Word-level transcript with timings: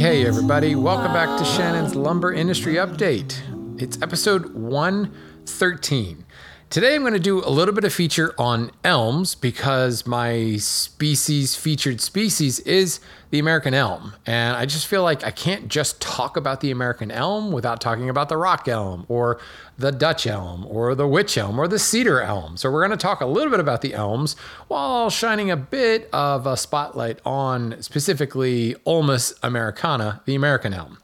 hey, 0.00 0.24
everybody. 0.24 0.74
Welcome 0.74 1.12
back 1.12 1.38
to 1.38 1.44
Shannon's 1.44 1.94
Lumber 1.94 2.32
Industry 2.32 2.76
Update. 2.76 3.38
It's 3.78 4.00
episode 4.00 4.54
113. 4.54 6.24
Today 6.70 6.94
I'm 6.94 7.00
going 7.00 7.14
to 7.14 7.18
do 7.18 7.44
a 7.44 7.50
little 7.50 7.74
bit 7.74 7.82
of 7.82 7.92
feature 7.92 8.32
on 8.38 8.70
elms 8.84 9.34
because 9.34 10.06
my 10.06 10.54
species 10.58 11.56
featured 11.56 12.00
species 12.00 12.60
is 12.60 13.00
the 13.30 13.40
American 13.40 13.74
elm. 13.74 14.12
And 14.24 14.56
I 14.56 14.66
just 14.66 14.86
feel 14.86 15.02
like 15.02 15.24
I 15.24 15.32
can't 15.32 15.66
just 15.66 16.00
talk 16.00 16.36
about 16.36 16.60
the 16.60 16.70
American 16.70 17.10
elm 17.10 17.50
without 17.50 17.80
talking 17.80 18.08
about 18.08 18.28
the 18.28 18.36
rock 18.36 18.68
elm 18.68 19.04
or 19.08 19.40
the 19.78 19.90
Dutch 19.90 20.28
elm 20.28 20.64
or 20.64 20.94
the 20.94 21.08
wych 21.08 21.36
elm 21.36 21.58
or 21.58 21.66
the 21.66 21.80
cedar 21.80 22.20
elm. 22.20 22.56
So 22.56 22.70
we're 22.70 22.86
going 22.86 22.96
to 22.96 23.02
talk 23.02 23.20
a 23.20 23.26
little 23.26 23.50
bit 23.50 23.58
about 23.58 23.80
the 23.80 23.92
elms 23.92 24.36
while 24.68 25.10
shining 25.10 25.50
a 25.50 25.56
bit 25.56 26.08
of 26.12 26.46
a 26.46 26.56
spotlight 26.56 27.18
on 27.26 27.82
specifically 27.82 28.76
Ulmus 28.86 29.36
americana, 29.42 30.22
the 30.24 30.36
American 30.36 30.72
elm. 30.72 30.98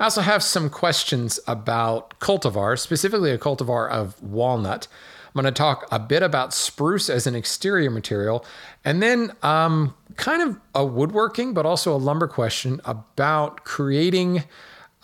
I 0.00 0.04
also 0.04 0.20
have 0.20 0.42
some 0.42 0.70
questions 0.70 1.40
about 1.46 2.18
cultivars, 2.20 2.78
specifically 2.78 3.32
a 3.32 3.38
cultivar 3.38 3.90
of 3.90 4.20
walnut. 4.22 4.86
I'm 5.26 5.42
going 5.42 5.52
to 5.52 5.56
talk 5.56 5.86
a 5.90 5.98
bit 5.98 6.22
about 6.22 6.54
spruce 6.54 7.10
as 7.10 7.26
an 7.26 7.34
exterior 7.34 7.90
material, 7.90 8.44
and 8.84 9.02
then 9.02 9.32
um, 9.42 9.94
kind 10.16 10.42
of 10.42 10.58
a 10.74 10.84
woodworking, 10.84 11.52
but 11.52 11.66
also 11.66 11.94
a 11.94 11.98
lumber 11.98 12.28
question 12.28 12.80
about 12.84 13.64
creating. 13.64 14.44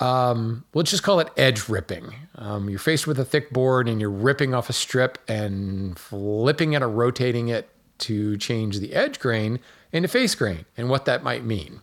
Um, 0.01 0.65
let's 0.75 0.91
just 0.91 1.03
call 1.03 1.20
it 1.20 1.29
edge 1.37 1.69
ripping. 1.69 2.15
Um, 2.37 2.69
you're 2.69 2.79
faced 2.79 3.06
with 3.06 3.19
a 3.19 3.25
thick 3.25 3.50
board 3.50 3.89
and 3.89 4.00
you're 4.00 4.11
ripping 4.11 4.53
off 4.55 4.69
a 4.69 4.72
strip 4.72 5.19
and 5.28 5.97
flipping 5.97 6.72
it 6.72 6.83
or 6.83 6.89
rotating 6.89 7.48
it 7.48 7.69
to 7.98 8.37
change 8.37 8.81
the 8.81 8.92
edge 8.92 9.20
grain 9.20 9.61
into 9.92 10.09
face 10.09 10.34
grain 10.34 10.65
and 10.77 10.91
what 10.91 11.05
that 11.05 11.22
might 11.22 11.45
mean. 11.45 11.81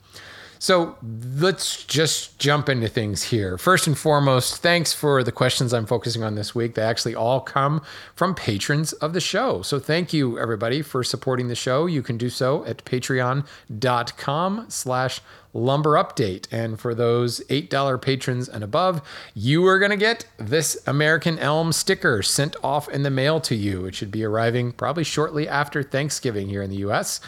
So 0.62 0.95
let's 1.40 1.84
just 1.86 2.38
jump 2.38 2.70
into 2.70 2.88
things 2.88 3.23
here. 3.23 3.58
First 3.58 3.88
and 3.88 3.98
foremost, 3.98 4.58
thanks 4.58 4.94
for 4.94 5.23
the 5.23 5.31
questions 5.31 5.73
I'm 5.73 5.88
focusing 5.88 6.22
on 6.22 6.36
this 6.36 6.54
week. 6.54 6.76
They 6.76 6.84
actually 6.84 7.16
all 7.16 7.42
come 7.42 7.81
from 8.14 8.36
patrons 8.36 8.94
of 8.94 9.14
the 9.14 9.20
show. 9.20 9.64
So 9.64 9.80
thank 9.80 10.14
you 10.14 10.38
everybody 10.38 10.84
for 10.84 11.04
supporting 11.04 11.48
the 11.48 11.56
show. 11.56 11.88
You 11.88 12.04
can 12.04 12.16
do 12.16 12.30
so 12.30 12.64
at 12.66 12.86
patreon.com 12.86 14.66
slash 14.70 15.22
lumber 15.52 15.94
update. 15.94 16.45
And 16.52 16.80
for 16.80 16.94
those 16.94 17.39
$8 17.50 18.00
patrons 18.00 18.48
and 18.48 18.64
above, 18.64 19.02
you 19.34 19.66
are 19.66 19.80
going 19.80 19.89
to 19.89 19.98
get 19.98 20.28
this 20.38 20.78
American 20.86 21.39
Elm 21.39 21.73
sticker 21.73 22.22
sent 22.22 22.56
off 22.64 22.88
in 22.88 23.02
the 23.02 23.09
mail 23.09 23.39
to 23.42 23.56
you. 23.56 23.86
It 23.86 23.95
should 23.95 24.12
be 24.12 24.23
arriving 24.23 24.73
probably 24.73 25.06
shortly 25.06 25.48
after 25.48 25.82
Thanksgiving 25.82 26.50
here 26.50 26.62
in 26.62 26.70
the 26.70 26.88
US. 26.88 27.20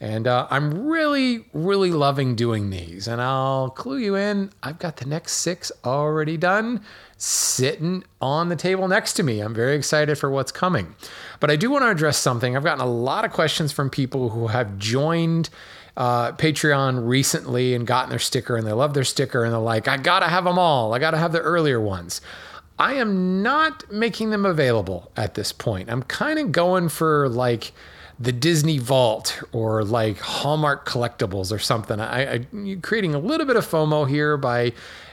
And 0.00 0.28
uh, 0.28 0.46
I'm 0.50 0.86
really, 0.86 1.44
really 1.52 1.90
loving 1.90 2.36
doing 2.36 2.70
these. 2.70 3.08
And 3.08 3.20
I'll 3.20 3.70
clue 3.70 3.98
you 3.98 4.14
in, 4.14 4.50
I've 4.62 4.78
got 4.78 4.98
the 4.98 5.06
next 5.06 5.32
six 5.32 5.72
already 5.84 6.36
done, 6.36 6.82
sitting 7.16 8.04
on 8.20 8.48
the 8.48 8.54
table 8.54 8.86
next 8.86 9.14
to 9.14 9.24
me. 9.24 9.40
I'm 9.40 9.54
very 9.54 9.74
excited 9.74 10.16
for 10.16 10.30
what's 10.30 10.52
coming. 10.52 10.94
But 11.40 11.50
I 11.50 11.56
do 11.56 11.70
want 11.70 11.82
to 11.82 11.90
address 11.90 12.16
something. 12.16 12.56
I've 12.56 12.62
gotten 12.62 12.84
a 12.84 12.90
lot 12.90 13.24
of 13.24 13.32
questions 13.32 13.72
from 13.72 13.90
people 13.90 14.30
who 14.30 14.46
have 14.48 14.78
joined. 14.78 15.50
Uh, 15.96 16.30
Patreon 16.30 17.08
recently 17.08 17.74
and 17.74 17.84
gotten 17.84 18.10
their 18.10 18.20
sticker 18.20 18.56
and 18.56 18.64
they 18.64 18.72
love 18.72 18.94
their 18.94 19.02
sticker 19.02 19.42
and 19.42 19.52
they're 19.52 19.58
like, 19.58 19.88
I 19.88 19.96
gotta 19.96 20.28
have 20.28 20.44
them 20.44 20.56
all. 20.56 20.94
I 20.94 21.00
gotta 21.00 21.16
have 21.16 21.32
the 21.32 21.40
earlier 21.40 21.80
ones. 21.80 22.20
I 22.78 22.94
am 22.94 23.42
not 23.42 23.90
making 23.90 24.30
them 24.30 24.46
available 24.46 25.10
at 25.16 25.34
this 25.34 25.52
point. 25.52 25.90
I'm 25.90 26.04
kind 26.04 26.38
of 26.38 26.52
going 26.52 26.88
for 26.88 27.28
like 27.28 27.72
the 28.20 28.32
Disney 28.32 28.78
Vault 28.78 29.42
or 29.52 29.84
like 29.84 30.18
Hallmark 30.18 30.88
collectibles 30.88 31.52
or 31.52 31.58
something. 31.58 32.00
I, 32.00 32.34
I 32.34 32.46
creating 32.82 33.14
a 33.14 33.18
little 33.18 33.46
bit 33.46 33.56
of 33.56 33.66
FOMO 33.66 34.08
here 34.08 34.36
by 34.36 34.72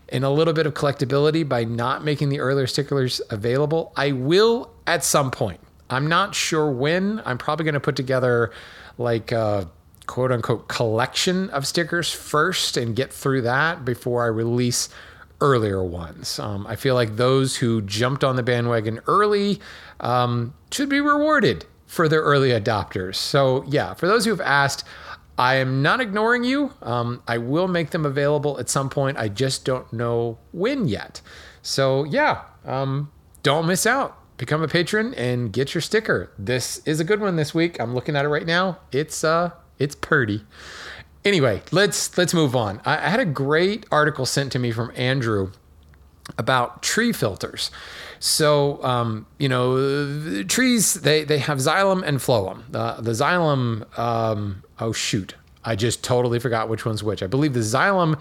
and 0.09 0.23
a 0.23 0.29
little 0.29 0.53
bit 0.53 0.65
of 0.65 0.73
collectability 0.73 1.47
by 1.47 1.63
not 1.63 2.03
making 2.03 2.29
the 2.29 2.39
earlier 2.39 2.67
stickers 2.67 3.21
available. 3.29 3.91
I 3.95 4.11
will 4.11 4.71
at 4.87 5.03
some 5.03 5.31
point. 5.31 5.59
I'm 5.89 6.07
not 6.07 6.33
sure 6.33 6.69
when. 6.69 7.21
I'm 7.25 7.37
probably 7.37 7.63
going 7.63 7.73
to 7.73 7.79
put 7.79 7.95
together 7.95 8.51
like 8.97 9.31
a 9.31 9.69
quote 10.07 10.31
unquote 10.31 10.67
collection 10.67 11.49
of 11.51 11.67
stickers 11.67 12.11
first 12.11 12.77
and 12.77 12.95
get 12.95 13.11
through 13.11 13.41
that 13.41 13.85
before 13.85 14.23
I 14.23 14.27
release 14.27 14.89
earlier 15.41 15.83
ones. 15.83 16.39
Um, 16.39 16.65
I 16.65 16.75
feel 16.75 16.95
like 16.95 17.17
those 17.17 17.55
who 17.57 17.81
jumped 17.81 18.23
on 18.23 18.35
the 18.35 18.43
bandwagon 18.43 18.99
early 19.05 19.59
um, 19.99 20.53
should 20.71 20.89
be 20.89 21.01
rewarded 21.01 21.65
for 21.95 22.09
their 22.09 22.21
early 22.21 22.49
adopters. 22.49 23.15
So, 23.15 23.63
yeah, 23.67 23.93
for 23.93 24.05
those 24.05 24.25
who 24.25 24.31
have 24.31 24.41
asked, 24.41 24.83
I 25.37 25.55
am 25.55 25.81
not 25.81 26.01
ignoring 26.01 26.43
you. 26.43 26.73
Um, 26.81 27.23
I 27.27 27.37
will 27.37 27.67
make 27.67 27.91
them 27.91 28.05
available 28.05 28.59
at 28.59 28.69
some 28.69 28.89
point. 28.89 29.17
I 29.17 29.29
just 29.29 29.65
don't 29.65 29.91
know 29.91 30.37
when 30.51 30.87
yet. 30.87 31.21
So, 31.61 32.03
yeah, 32.03 32.41
um, 32.65 33.11
don't 33.43 33.65
miss 33.65 33.85
out. 33.85 34.17
Become 34.37 34.61
a 34.61 34.67
patron 34.67 35.13
and 35.13 35.53
get 35.53 35.73
your 35.73 35.81
sticker. 35.81 36.31
This 36.37 36.81
is 36.85 36.99
a 36.99 37.05
good 37.05 37.21
one 37.21 37.37
this 37.37 37.53
week. 37.53 37.79
I'm 37.79 37.95
looking 37.95 38.15
at 38.15 38.25
it 38.25 38.29
right 38.29 38.45
now. 38.45 38.79
It's 38.91 39.23
uh, 39.23 39.51
it's 39.79 39.95
purdy. 39.95 40.43
Anyway, 41.23 41.63
let's 41.71 42.17
let's 42.17 42.33
move 42.33 42.53
on. 42.55 42.81
I, 42.83 42.97
I 42.97 43.09
had 43.09 43.21
a 43.21 43.25
great 43.25 43.85
article 43.91 44.25
sent 44.25 44.51
to 44.51 44.59
me 44.59 44.71
from 44.71 44.91
Andrew 44.95 45.51
about 46.37 46.81
tree 46.81 47.11
filters. 47.11 47.71
So, 48.19 48.83
um, 48.83 49.25
you 49.37 49.49
know, 49.49 50.43
trees, 50.43 50.95
they, 50.95 51.23
they 51.23 51.37
have 51.39 51.59
xylem 51.59 52.03
and 52.03 52.17
phloem. 52.17 52.63
Uh, 52.73 52.99
the 53.01 53.11
xylem, 53.11 53.97
um, 53.97 54.63
oh, 54.79 54.91
shoot. 54.91 55.35
I 55.63 55.75
just 55.75 56.03
totally 56.03 56.39
forgot 56.39 56.69
which 56.69 56.85
one's 56.85 57.03
which. 57.03 57.23
I 57.23 57.27
believe 57.27 57.53
the 57.53 57.59
xylem 57.59 58.19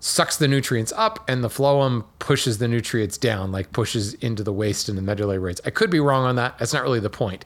sucks 0.00 0.36
the 0.36 0.48
nutrients 0.48 0.92
up 0.96 1.24
and 1.28 1.44
the 1.44 1.48
phloem 1.48 2.04
pushes 2.18 2.58
the 2.58 2.66
nutrients 2.66 3.16
down, 3.16 3.52
like 3.52 3.72
pushes 3.72 4.14
into 4.14 4.42
the 4.42 4.52
waste 4.52 4.88
and 4.88 4.98
the 4.98 5.02
medullary 5.02 5.38
rays. 5.38 5.60
I 5.64 5.70
could 5.70 5.90
be 5.90 6.00
wrong 6.00 6.24
on 6.24 6.36
that. 6.36 6.58
That's 6.58 6.72
not 6.72 6.82
really 6.82 7.00
the 7.00 7.10
point. 7.10 7.44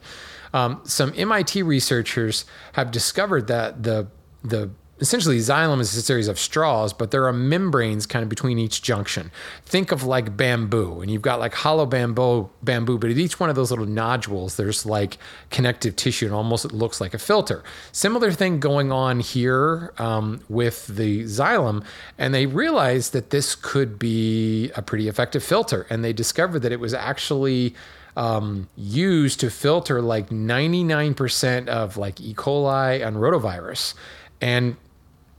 Um, 0.53 0.81
some 0.83 1.13
MIT 1.15 1.61
researchers 1.61 2.45
have 2.73 2.91
discovered 2.91 3.47
that 3.47 3.83
the 3.83 4.07
the 4.43 4.71
essentially 4.99 5.37
xylem 5.37 5.79
is 5.79 5.95
a 5.95 6.01
series 6.01 6.27
of 6.27 6.39
straws, 6.39 6.93
but 6.93 7.11
there 7.11 7.25
are 7.25 7.33
membranes 7.33 8.05
kind 8.05 8.23
of 8.23 8.29
between 8.29 8.57
each 8.57 8.81
junction. 8.81 9.31
Think 9.65 9.91
of 9.91 10.03
like 10.03 10.35
bamboo, 10.35 11.01
and 11.01 11.11
you've 11.11 11.21
got 11.21 11.39
like 11.39 11.53
hollow 11.53 11.85
bamboo, 11.85 12.49
bamboo, 12.63 12.97
but 12.97 13.09
at 13.11 13.17
each 13.17 13.39
one 13.39 13.49
of 13.49 13.55
those 13.55 13.69
little 13.69 13.85
nodules, 13.85 14.55
there's 14.57 14.85
like 14.85 15.17
connective 15.49 15.95
tissue, 15.95 16.25
and 16.25 16.35
almost 16.35 16.65
it 16.65 16.71
looks 16.71 16.99
like 16.99 17.13
a 17.13 17.19
filter. 17.19 17.63
Similar 17.91 18.31
thing 18.31 18.59
going 18.59 18.91
on 18.91 19.19
here 19.19 19.93
um, 19.97 20.41
with 20.49 20.87
the 20.87 21.23
xylem, 21.23 21.83
and 22.17 22.33
they 22.33 22.45
realized 22.45 23.13
that 23.13 23.29
this 23.29 23.55
could 23.55 23.99
be 23.99 24.71
a 24.75 24.81
pretty 24.81 25.07
effective 25.07 25.43
filter, 25.43 25.85
and 25.89 26.03
they 26.03 26.13
discovered 26.13 26.59
that 26.59 26.71
it 26.71 26.79
was 26.79 26.93
actually 26.93 27.75
um, 28.17 28.67
used 28.75 29.39
to 29.41 29.51
filter 29.51 30.01
like 30.01 30.29
99% 30.29 31.67
of 31.67 31.97
like 31.97 32.19
E. 32.19 32.33
coli 32.33 33.05
and 33.05 33.17
rotavirus. 33.17 33.93
And 34.41 34.75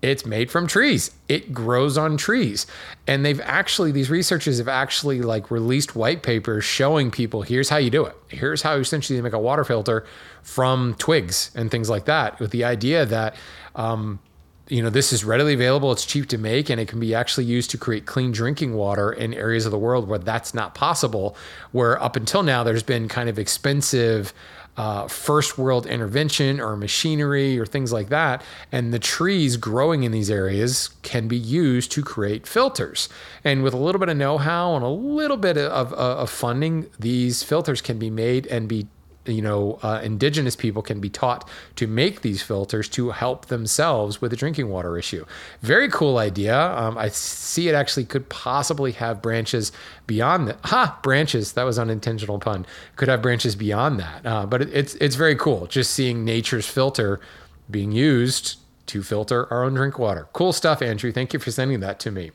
it's 0.01 0.25
made 0.25 0.51
from 0.51 0.67
trees. 0.67 1.11
It 1.29 1.53
grows 1.53 1.99
on 1.99 2.17
trees. 2.17 2.67
And 3.07 3.25
they've 3.25 3.41
actually, 3.41 3.91
these 3.91 4.11
researchers 4.11 4.59
have 4.59 4.69
actually 4.69 5.23
like 5.23 5.51
released 5.51 5.97
white 5.97 6.23
papers 6.23 6.65
showing 6.65 7.11
people 7.11 7.43
here's 7.43 7.69
how 7.69 7.79
you 7.79 7.91
do 7.91 8.05
it. 8.07 8.17
Here's 8.29 8.63
how 8.63 8.77
essentially 8.77 9.17
you 9.17 9.23
make 9.23 9.33
a 9.33 9.39
water 9.39 9.65
filter 9.65 10.07
from 10.43 10.95
twigs 10.95 11.51
and 11.55 11.71
things 11.71 11.91
like 11.91 12.05
that, 12.05 12.39
with 12.39 12.53
the 12.53 12.65
idea 12.65 13.07
that, 13.07 13.35
um, 13.75 14.21
you 14.69 14.83
know, 14.83 14.91
this 14.91 15.13
is 15.15 15.25
readily 15.25 15.55
available, 15.55 15.91
it's 15.93 16.05
cheap 16.05 16.29
to 16.29 16.37
make, 16.37 16.69
and 16.69 16.79
it 16.79 16.89
can 16.89 17.01
be 17.01 17.15
actually 17.15 17.47
used 17.47 17.71
to 17.71 17.79
create 17.79 18.05
clean 18.05 18.31
drinking 18.31 18.75
water 18.75 19.11
in 19.11 19.33
areas 19.33 19.65
of 19.65 19.73
the 19.73 19.79
world 19.79 20.07
where 20.07 20.19
that's 20.19 20.53
not 20.53 20.75
possible. 20.75 21.37
Where 21.73 22.01
up 22.03 22.17
until 22.17 22.43
now, 22.43 22.63
there's 22.63 22.83
been 22.83 23.09
kind 23.09 23.31
of 23.31 23.39
expensive 23.39 24.35
uh, 24.79 25.09
first 25.09 25.59
world 25.59 25.87
intervention 25.87 26.61
or 26.61 26.77
machinery 26.77 27.59
or 27.59 27.67
things 27.67 27.93
like 27.93 28.09
that. 28.11 28.43
And 28.71 28.95
the 28.95 29.01
trees 29.01 29.57
growing 29.57 30.05
in 30.05 30.13
these 30.13 30.31
areas 30.31 30.91
can 31.03 31.27
be 31.27 31.37
used 31.37 31.91
to 31.93 32.03
create 32.03 32.47
filters. 32.47 33.09
And 33.43 33.65
with 33.65 33.75
a 33.75 33.77
little 33.77 33.99
bit 33.99 34.09
of 34.09 34.17
know 34.17 34.39
how 34.39 34.77
and 34.77 34.85
a 34.85 34.89
little 34.89 35.37
bit 35.37 35.59
of, 35.59 35.93
of, 35.93 35.93
of 35.95 36.31
funding, 36.31 36.87
these 36.99 37.43
filters 37.43 37.83
can 37.83 37.99
be 37.99 38.09
made 38.09 38.47
and 38.47 38.69
be 38.69 38.87
you 39.29 39.43
know, 39.43 39.79
uh, 39.83 40.01
indigenous 40.03 40.57
people 40.57 40.83
can 40.83 41.01
be 41.01 41.11
taught 41.11 41.49
to 41.77 41.87
make 41.87 42.23
these 42.23 42.43
filters 42.43 42.89
to 42.91 43.11
help 43.11 43.47
themselves 43.47 44.21
with 44.21 44.31
the 44.31 44.37
drinking 44.37 44.69
water 44.69 44.99
issue. 44.99 45.25
Very 45.61 45.89
cool 45.89 46.19
idea. 46.19 46.59
Um, 46.59 46.97
I 46.99 47.09
see 47.09 47.69
it 47.69 47.75
actually 47.75 48.05
could 48.05 48.29
possibly 48.29 48.93
have 48.93 49.23
branches 49.23 49.73
beyond 50.07 50.49
that. 50.49 50.59
Ha! 50.65 50.99
Branches. 51.03 51.53
That 51.53 51.65
was 51.65 51.79
unintentional 51.79 52.39
pun. 52.39 52.67
Could 52.97 53.09
have 53.09 53.23
branches 53.23 53.55
beyond 53.55 54.01
that. 54.01 54.27
Uh, 54.27 54.47
but 54.47 54.63
it, 54.63 54.71
it's 54.73 54.95
it's 54.97 55.17
very 55.17 55.37
cool 55.37 55.67
just 55.67 55.93
seeing 55.93 56.25
nature's 56.25 56.67
filter 56.67 57.21
being 57.71 57.93
used 57.93 58.57
to 58.87 59.03
filter 59.03 59.53
our 59.53 59.65
own 59.65 59.75
drink 59.75 59.99
water. 59.99 60.29
Cool 60.33 60.53
stuff, 60.53 60.81
Andrew. 60.81 61.13
Thank 61.13 61.33
you 61.33 61.39
for 61.39 61.51
sending 61.51 61.81
that 61.81 62.01
to 62.01 62.11
me. 62.11 62.33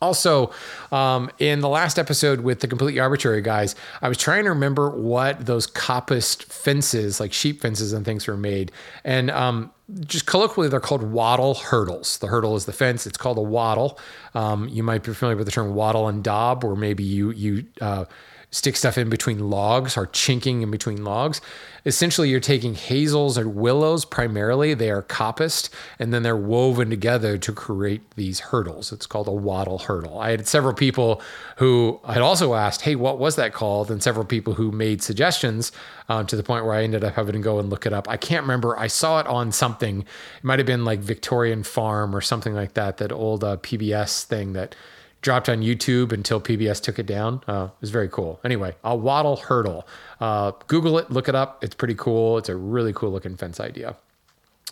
Also, 0.00 0.52
um, 0.92 1.30
in 1.38 1.60
the 1.60 1.68
last 1.68 1.98
episode 1.98 2.40
with 2.40 2.60
the 2.60 2.68
completely 2.68 3.00
arbitrary 3.00 3.42
guys, 3.42 3.74
I 4.00 4.08
was 4.08 4.18
trying 4.18 4.44
to 4.44 4.50
remember 4.50 4.90
what 4.90 5.46
those 5.46 5.66
coppiced 5.66 6.44
fences, 6.44 7.18
like 7.18 7.32
sheep 7.32 7.60
fences 7.60 7.92
and 7.92 8.04
things, 8.04 8.26
were 8.26 8.36
made. 8.36 8.72
And 9.04 9.30
um, 9.30 9.72
just 10.06 10.26
colloquially, 10.26 10.68
they're 10.68 10.80
called 10.80 11.02
wattle 11.02 11.54
hurdles. 11.54 12.18
The 12.18 12.28
hurdle 12.28 12.56
is 12.56 12.66
the 12.66 12.72
fence. 12.72 13.06
It's 13.06 13.18
called 13.18 13.38
a 13.38 13.42
wattle. 13.42 13.98
Um, 14.34 14.68
you 14.68 14.82
might 14.82 15.02
be 15.02 15.12
familiar 15.12 15.36
with 15.36 15.46
the 15.46 15.52
term 15.52 15.74
wattle 15.74 16.08
and 16.08 16.22
daub, 16.22 16.62
or 16.64 16.76
maybe 16.76 17.02
you 17.02 17.30
you 17.32 17.64
uh, 17.80 18.04
stick 18.50 18.76
stuff 18.76 18.98
in 18.98 19.08
between 19.08 19.50
logs 19.50 19.96
or 19.96 20.06
chinking 20.06 20.62
in 20.62 20.70
between 20.70 21.04
logs. 21.04 21.40
Essentially, 21.86 22.28
you're 22.28 22.40
taking 22.40 22.74
hazels 22.74 23.38
or 23.38 23.48
willows 23.48 24.04
primarily. 24.04 24.74
They 24.74 24.90
are 24.90 25.02
coppiced 25.02 25.70
and 25.98 26.12
then 26.12 26.22
they're 26.22 26.36
woven 26.36 26.90
together 26.90 27.38
to 27.38 27.52
create 27.52 28.02
these 28.16 28.40
hurdles. 28.40 28.92
It's 28.92 29.06
called 29.06 29.28
a 29.28 29.32
wattle 29.32 29.78
hurdle. 29.78 30.18
I 30.18 30.32
had 30.32 30.46
several 30.48 30.74
people 30.74 31.22
who 31.56 32.00
had 32.06 32.22
also 32.22 32.54
asked, 32.54 32.82
hey, 32.82 32.96
what 32.96 33.18
was 33.18 33.36
that 33.36 33.52
called? 33.52 33.90
And 33.90 34.02
several 34.02 34.26
people 34.26 34.54
who 34.54 34.72
made 34.72 35.02
suggestions 35.02 35.70
um, 36.08 36.26
to 36.26 36.36
the 36.36 36.42
point 36.42 36.64
where 36.64 36.74
I 36.74 36.82
ended 36.82 37.04
up 37.04 37.14
having 37.14 37.34
to 37.34 37.38
go 37.38 37.60
and 37.60 37.70
look 37.70 37.86
it 37.86 37.92
up. 37.92 38.08
I 38.08 38.16
can't 38.16 38.42
remember. 38.42 38.76
I 38.76 38.88
saw 38.88 39.20
it 39.20 39.26
on 39.26 39.52
something. 39.52 40.00
It 40.00 40.44
might 40.44 40.58
have 40.58 40.66
been 40.66 40.84
like 40.84 40.98
Victorian 40.98 41.62
Farm 41.62 42.14
or 42.14 42.20
something 42.20 42.52
like 42.52 42.74
that, 42.74 42.96
that 42.96 43.12
old 43.12 43.44
uh, 43.44 43.58
PBS 43.58 44.24
thing 44.24 44.54
that 44.54 44.74
dropped 45.22 45.48
on 45.48 45.60
YouTube 45.60 46.12
until 46.12 46.40
PBS 46.40 46.82
took 46.82 46.98
it 46.98 47.06
down. 47.06 47.42
Uh, 47.46 47.68
it 47.72 47.80
was 47.80 47.90
very 47.90 48.08
cool. 48.08 48.40
Anyway, 48.44 48.74
a 48.84 48.96
wattle 48.96 49.36
hurdle. 49.36 49.86
Uh, 50.20 50.52
Google 50.66 50.98
it, 50.98 51.10
look 51.10 51.28
it 51.28 51.34
up. 51.34 51.62
It's 51.62 51.74
pretty 51.74 51.94
cool. 51.94 52.38
It's 52.38 52.48
a 52.48 52.56
really 52.56 52.92
cool 52.92 53.10
looking 53.10 53.36
fence 53.36 53.60
idea. 53.60 53.96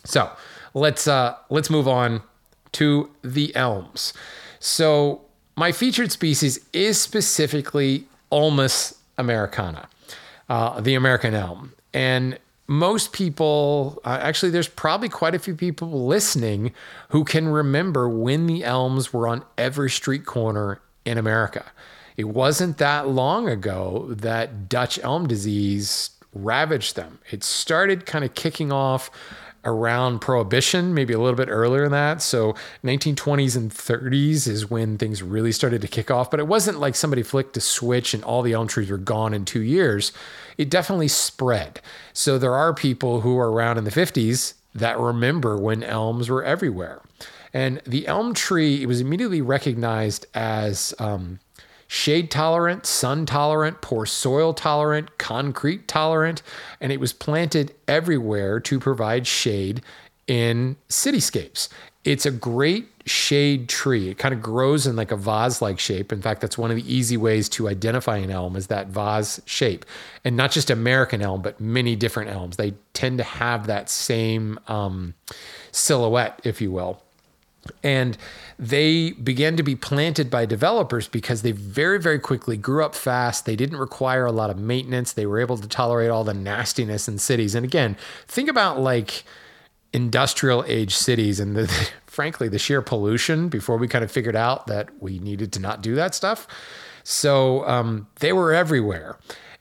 So 0.05 0.29
let's 0.73 1.07
uh, 1.07 1.35
let's 1.49 1.69
move 1.69 1.87
on 1.87 2.21
to 2.73 3.09
the 3.21 3.55
elms. 3.55 4.13
So 4.59 5.21
my 5.55 5.71
featured 5.71 6.11
species 6.11 6.59
is 6.73 6.99
specifically 6.99 8.05
Ulmus 8.31 8.95
americana, 9.17 9.89
uh, 10.47 10.79
the 10.79 10.95
American 10.95 11.33
elm, 11.33 11.73
and 11.93 12.39
most 12.69 13.13
people, 13.13 13.99
uh, 14.05 14.19
actually, 14.21 14.51
there's 14.51 14.67
probably 14.67 15.09
quite 15.09 15.33
a 15.33 15.39
few 15.39 15.55
people 15.55 16.05
listening 16.05 16.71
who 17.09 17.25
can 17.25 17.47
remember 17.47 18.07
when 18.07 18.45
the 18.45 18.63
elms 18.63 19.11
were 19.11 19.27
on 19.27 19.43
every 19.57 19.89
street 19.89 20.23
corner 20.23 20.79
in 21.03 21.17
America. 21.17 21.65
It 22.15 22.25
wasn't 22.25 22.77
that 22.77 23.07
long 23.07 23.49
ago 23.49 24.09
that 24.11 24.69
Dutch 24.69 24.99
elm 24.99 25.27
disease 25.27 26.11
ravaged 26.31 26.95
them. 26.95 27.17
It 27.31 27.43
started 27.43 28.05
kind 28.05 28.23
of 28.23 28.35
kicking 28.35 28.71
off 28.71 29.09
around 29.65 30.19
prohibition 30.19 30.93
maybe 30.93 31.13
a 31.13 31.19
little 31.19 31.35
bit 31.35 31.49
earlier 31.49 31.83
than 31.83 31.91
that. 31.91 32.21
So 32.21 32.53
1920s 32.83 33.55
and 33.55 33.71
30s 33.71 34.47
is 34.47 34.69
when 34.69 34.97
things 34.97 35.21
really 35.21 35.51
started 35.51 35.81
to 35.81 35.87
kick 35.87 36.09
off 36.09 36.31
but 36.31 36.39
it 36.39 36.47
wasn't 36.47 36.79
like 36.79 36.95
somebody 36.95 37.23
flicked 37.23 37.57
a 37.57 37.61
switch 37.61 38.13
and 38.13 38.23
all 38.23 38.41
the 38.41 38.53
elm 38.53 38.67
trees 38.67 38.89
were 38.89 38.97
gone 38.97 39.33
in 39.33 39.45
two 39.45 39.61
years. 39.61 40.11
It 40.57 40.69
definitely 40.69 41.07
spread. 41.07 41.81
So 42.13 42.37
there 42.37 42.53
are 42.53 42.73
people 42.73 43.21
who 43.21 43.37
are 43.37 43.51
around 43.51 43.77
in 43.77 43.83
the 43.83 43.91
50s 43.91 44.53
that 44.75 44.99
remember 44.99 45.57
when 45.57 45.83
elms 45.83 46.29
were 46.29 46.43
everywhere. 46.43 47.01
And 47.53 47.81
the 47.85 48.07
elm 48.07 48.33
tree 48.33 48.83
it 48.83 48.85
was 48.85 49.01
immediately 49.01 49.41
recognized 49.41 50.25
as 50.33 50.93
um, 50.99 51.39
shade 51.89 52.29
tolerant, 52.29 52.85
sun 52.85 53.25
tolerant, 53.25 53.81
poor 53.81 54.05
soil 54.05 54.53
tolerant, 54.53 55.17
concrete 55.17 55.87
tolerant, 55.87 56.43
and 56.79 56.91
it 56.91 56.99
was 56.99 57.11
planted 57.11 57.73
everywhere 57.87 58.59
to 58.59 58.79
provide 58.79 59.25
shade 59.25 59.81
in 60.27 60.77
cityscapes. 60.87 61.67
It's 62.05 62.27
a 62.27 62.31
great 62.31 62.89
shade 63.07 63.67
tree. 63.67 64.09
It 64.09 64.19
kind 64.19 64.35
of 64.35 64.41
grows 64.41 64.85
in 64.85 64.95
like 64.95 65.11
a 65.11 65.17
vase 65.17 65.63
like 65.63 65.79
shape. 65.79 66.13
In 66.13 66.21
fact, 66.21 66.41
that's 66.41 66.59
one 66.59 66.69
of 66.69 66.77
the 66.77 66.93
easy 66.93 67.17
ways 67.17 67.49
to 67.49 67.67
identify 67.67 68.17
an 68.17 68.29
elm 68.29 68.55
is 68.55 68.67
that 68.67 68.89
vase 68.89 69.41
shape. 69.45 69.83
And 70.23 70.37
not 70.37 70.51
just 70.51 70.69
American 70.69 71.23
elm, 71.23 71.41
but 71.41 71.59
many 71.59 71.95
different 71.95 72.29
elms. 72.29 72.57
They 72.57 72.75
tend 72.93 73.17
to 73.17 73.23
have 73.23 73.65
that 73.65 73.89
same 73.89 74.59
um, 74.67 75.15
silhouette, 75.71 76.39
if 76.43 76.61
you 76.61 76.71
will. 76.71 77.01
And 77.83 78.17
they 78.57 79.11
began 79.11 79.57
to 79.57 79.63
be 79.63 79.75
planted 79.75 80.29
by 80.29 80.45
developers 80.45 81.07
because 81.07 81.41
they 81.41 81.51
very, 81.51 81.99
very 81.99 82.19
quickly 82.19 82.57
grew 82.57 82.83
up 82.83 82.95
fast. 82.95 83.45
They 83.45 83.55
didn't 83.55 83.77
require 83.77 84.25
a 84.25 84.31
lot 84.31 84.49
of 84.49 84.57
maintenance. 84.57 85.13
They 85.13 85.25
were 85.25 85.39
able 85.39 85.57
to 85.57 85.67
tolerate 85.67 86.09
all 86.09 86.23
the 86.23 86.33
nastiness 86.33 87.07
in 87.07 87.19
cities. 87.19 87.55
And 87.55 87.65
again, 87.65 87.97
think 88.27 88.49
about 88.49 88.79
like 88.79 89.23
industrial 89.93 90.63
age 90.67 90.95
cities 90.95 91.39
and 91.39 91.55
the, 91.55 91.67
frankly 92.05 92.47
the 92.47 92.59
sheer 92.59 92.81
pollution 92.81 93.49
before 93.49 93.77
we 93.77 93.87
kind 93.87 94.03
of 94.03 94.11
figured 94.11 94.35
out 94.35 94.67
that 94.67 94.89
we 95.01 95.19
needed 95.19 95.51
to 95.53 95.59
not 95.59 95.81
do 95.81 95.95
that 95.95 96.13
stuff. 96.15 96.47
So 97.03 97.67
um, 97.67 98.07
they 98.19 98.33
were 98.33 98.53
everywhere. 98.53 99.17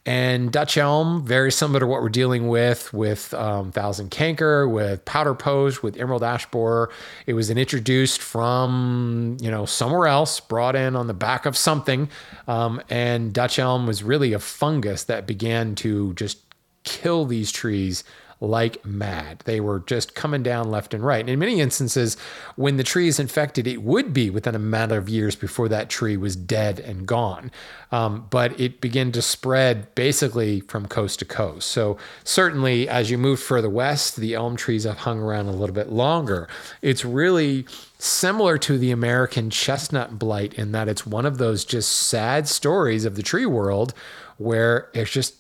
And 0.09 0.51
Dutch 0.51 0.79
elm, 0.79 1.23
very 1.27 1.53
similar 1.53 1.81
to 1.81 1.87
what 1.87 2.01
we're 2.01 2.09
dealing 2.09 2.49
with 2.49 2.95
with 2.95 3.35
um, 3.35 3.73
Thousand 3.73 4.11
Canker, 4.11 4.67
with 4.67 5.05
Powder 5.05 5.35
Post, 5.35 5.83
with 5.83 5.99
Emerald 5.99 6.23
Ash 6.23 6.47
Borer. 6.47 6.89
It 7.27 7.35
was 7.35 7.51
introduced 7.51 8.23
from 8.23 9.37
you 9.39 9.51
know 9.51 9.67
somewhere 9.67 10.07
else, 10.07 10.41
brought 10.41 10.77
in 10.77 10.97
on 10.97 11.09
the 11.09 11.13
back 11.13 11.45
of 11.45 11.59
something, 11.59 12.09
um, 12.47 12.81
and 12.89 13.35
Dutch 13.35 13.59
elm 13.59 13.87
was 13.87 14.03
really 14.03 14.33
a 14.33 14.39
fungus 14.39 15.05
that 15.05 15.27
began 15.27 15.75
to 15.75 16.15
just 16.15 16.39
kill 16.85 17.27
these 17.27 17.53
trees 17.53 18.03
like 18.41 18.85
mad. 18.85 19.43
They 19.45 19.61
were 19.61 19.81
just 19.81 20.15
coming 20.15 20.43
down 20.43 20.71
left 20.71 20.95
and 20.95 21.05
right. 21.05 21.21
And 21.21 21.31
in 21.31 21.39
many 21.39 21.61
instances, 21.61 22.17
when 22.57 22.77
the 22.77 22.85
tree 22.85 23.09
is 23.09 23.19
infected, 23.19 23.67
it 23.67 23.83
would 23.83 24.13
be 24.13 24.31
within 24.31 24.55
a 24.55 24.61
matter 24.61 24.97
of 24.97 25.09
years 25.09 25.35
before 25.35 25.69
that 25.69 25.91
tree 25.91 26.17
was 26.17 26.37
dead 26.37 26.79
and 26.79 27.07
gone. 27.07 27.51
Um, 27.91 28.27
but 28.31 28.59
it 28.61 28.81
began 28.81 29.11
to 29.13 29.23
spread 29.23 29.93
basically 29.95 30.61
from 30.61 30.87
coast 30.87 31.19
to 31.21 31.25
coast. 31.25 31.69
So, 31.69 31.97
certainly, 32.23 32.89
as 32.89 33.11
you 33.11 33.19
move 33.19 33.41
further 33.41 33.71
west, 33.71 34.17
the 34.17 34.35
elm 34.35 34.57
trees 34.57 34.85
have 34.85 34.99
hung 34.99 35.21
around 35.21 35.47
a 35.47 35.53
little 35.53 35.75
bit 35.75 35.91
longer. 35.91 36.49
It's 36.83 37.05
really 37.05 37.67
similar 37.99 38.59
to 38.59 38.79
the 38.79 38.91
American 38.91 39.51
chestnut 39.51 40.19
blight 40.19 40.55
in 40.55 40.73
that 40.73 40.89
it's 40.89 41.07
one 41.07 41.27
of 41.27 41.39
those 41.39 41.65
just 41.65 41.91
sad 41.91 42.47
stories 42.47 43.05
of 43.05 43.17
the 43.17 43.23
tree 43.23 43.47
world 43.47 43.95
where 44.37 44.89
it's 44.95 45.11
just 45.11 45.35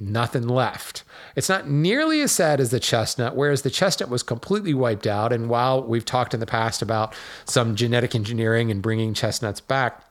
nothing 0.00 0.48
left. 0.48 1.04
It's 1.36 1.48
not 1.48 1.68
nearly 1.68 2.22
as 2.22 2.32
sad 2.32 2.60
as 2.60 2.70
the 2.70 2.80
chestnut, 2.80 3.36
whereas 3.36 3.62
the 3.62 3.70
chestnut 3.70 4.08
was 4.08 4.22
completely 4.22 4.74
wiped 4.74 5.06
out. 5.06 5.32
And 5.32 5.48
while 5.48 5.82
we've 5.82 6.04
talked 6.04 6.34
in 6.34 6.40
the 6.40 6.46
past 6.46 6.82
about 6.82 7.14
some 7.44 7.76
genetic 7.76 8.14
engineering 8.14 8.70
and 8.70 8.82
bringing 8.82 9.14
chestnuts 9.14 9.60
back, 9.60 10.02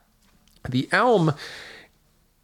the 0.68 0.88
elm, 0.92 1.34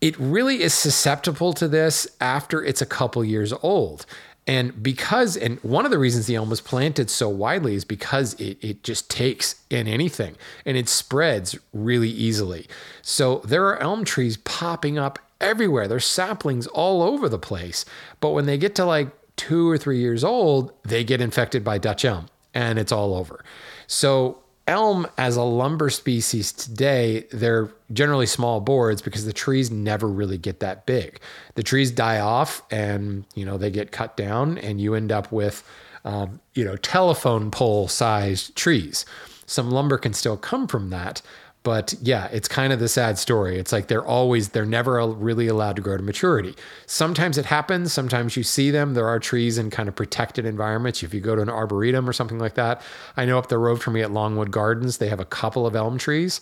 it 0.00 0.18
really 0.18 0.62
is 0.62 0.74
susceptible 0.74 1.52
to 1.54 1.68
this 1.68 2.06
after 2.20 2.62
it's 2.64 2.82
a 2.82 2.86
couple 2.86 3.24
years 3.24 3.52
old. 3.62 4.06
And 4.48 4.80
because, 4.80 5.36
and 5.36 5.58
one 5.64 5.84
of 5.84 5.90
the 5.90 5.98
reasons 5.98 6.26
the 6.26 6.36
elm 6.36 6.50
was 6.50 6.60
planted 6.60 7.10
so 7.10 7.28
widely 7.28 7.74
is 7.74 7.84
because 7.84 8.34
it, 8.34 8.58
it 8.60 8.84
just 8.84 9.10
takes 9.10 9.56
in 9.70 9.88
anything 9.88 10.36
and 10.64 10.76
it 10.76 10.88
spreads 10.88 11.58
really 11.72 12.10
easily. 12.10 12.68
So 13.02 13.40
there 13.44 13.66
are 13.66 13.78
elm 13.78 14.04
trees 14.04 14.36
popping 14.36 14.98
up 14.98 15.18
everywhere. 15.40 15.88
There's 15.88 16.06
saplings 16.06 16.66
all 16.66 17.02
over 17.02 17.28
the 17.28 17.38
place. 17.38 17.84
But 18.20 18.30
when 18.30 18.46
they 18.46 18.58
get 18.58 18.74
to 18.76 18.84
like 18.84 19.08
two 19.36 19.68
or 19.68 19.78
three 19.78 19.98
years 19.98 20.24
old, 20.24 20.72
they 20.84 21.04
get 21.04 21.20
infected 21.20 21.62
by 21.62 21.78
Dutch 21.78 22.04
elm 22.04 22.26
and 22.54 22.78
it's 22.78 22.92
all 22.92 23.14
over. 23.14 23.44
So, 23.86 24.42
elm 24.66 25.06
as 25.16 25.36
a 25.36 25.42
lumber 25.42 25.90
species 25.90 26.52
today, 26.52 27.26
they're 27.30 27.70
generally 27.92 28.26
small 28.26 28.60
boards 28.60 29.00
because 29.00 29.24
the 29.24 29.32
trees 29.32 29.70
never 29.70 30.08
really 30.08 30.38
get 30.38 30.60
that 30.60 30.86
big. 30.86 31.20
The 31.54 31.62
trees 31.62 31.90
die 31.90 32.18
off 32.18 32.62
and, 32.70 33.24
you 33.34 33.44
know, 33.44 33.58
they 33.58 33.70
get 33.70 33.92
cut 33.92 34.16
down 34.16 34.58
and 34.58 34.80
you 34.80 34.94
end 34.94 35.12
up 35.12 35.30
with, 35.30 35.62
um, 36.04 36.40
you 36.54 36.64
know, 36.64 36.76
telephone 36.76 37.50
pole 37.50 37.86
sized 37.86 38.56
trees. 38.56 39.04
Some 39.46 39.70
lumber 39.70 39.98
can 39.98 40.12
still 40.12 40.36
come 40.36 40.66
from 40.66 40.90
that, 40.90 41.22
but 41.66 41.94
yeah, 42.00 42.28
it's 42.28 42.46
kind 42.46 42.72
of 42.72 42.78
the 42.78 42.88
sad 42.88 43.18
story. 43.18 43.58
It's 43.58 43.72
like 43.72 43.88
they're 43.88 44.06
always, 44.06 44.50
they're 44.50 44.64
never 44.64 45.04
really 45.04 45.48
allowed 45.48 45.74
to 45.74 45.82
grow 45.82 45.96
to 45.96 46.02
maturity. 46.04 46.54
Sometimes 46.86 47.38
it 47.38 47.46
happens. 47.46 47.92
Sometimes 47.92 48.36
you 48.36 48.44
see 48.44 48.70
them. 48.70 48.94
There 48.94 49.08
are 49.08 49.18
trees 49.18 49.58
in 49.58 49.70
kind 49.70 49.88
of 49.88 49.96
protected 49.96 50.46
environments. 50.46 51.02
If 51.02 51.12
you 51.12 51.20
go 51.20 51.34
to 51.34 51.42
an 51.42 51.48
arboretum 51.48 52.08
or 52.08 52.12
something 52.12 52.38
like 52.38 52.54
that, 52.54 52.82
I 53.16 53.24
know 53.24 53.36
up 53.36 53.48
the 53.48 53.58
road 53.58 53.82
from 53.82 53.94
me 53.94 54.02
at 54.02 54.12
Longwood 54.12 54.52
Gardens, 54.52 54.98
they 54.98 55.08
have 55.08 55.18
a 55.18 55.24
couple 55.24 55.66
of 55.66 55.74
elm 55.74 55.98
trees. 55.98 56.40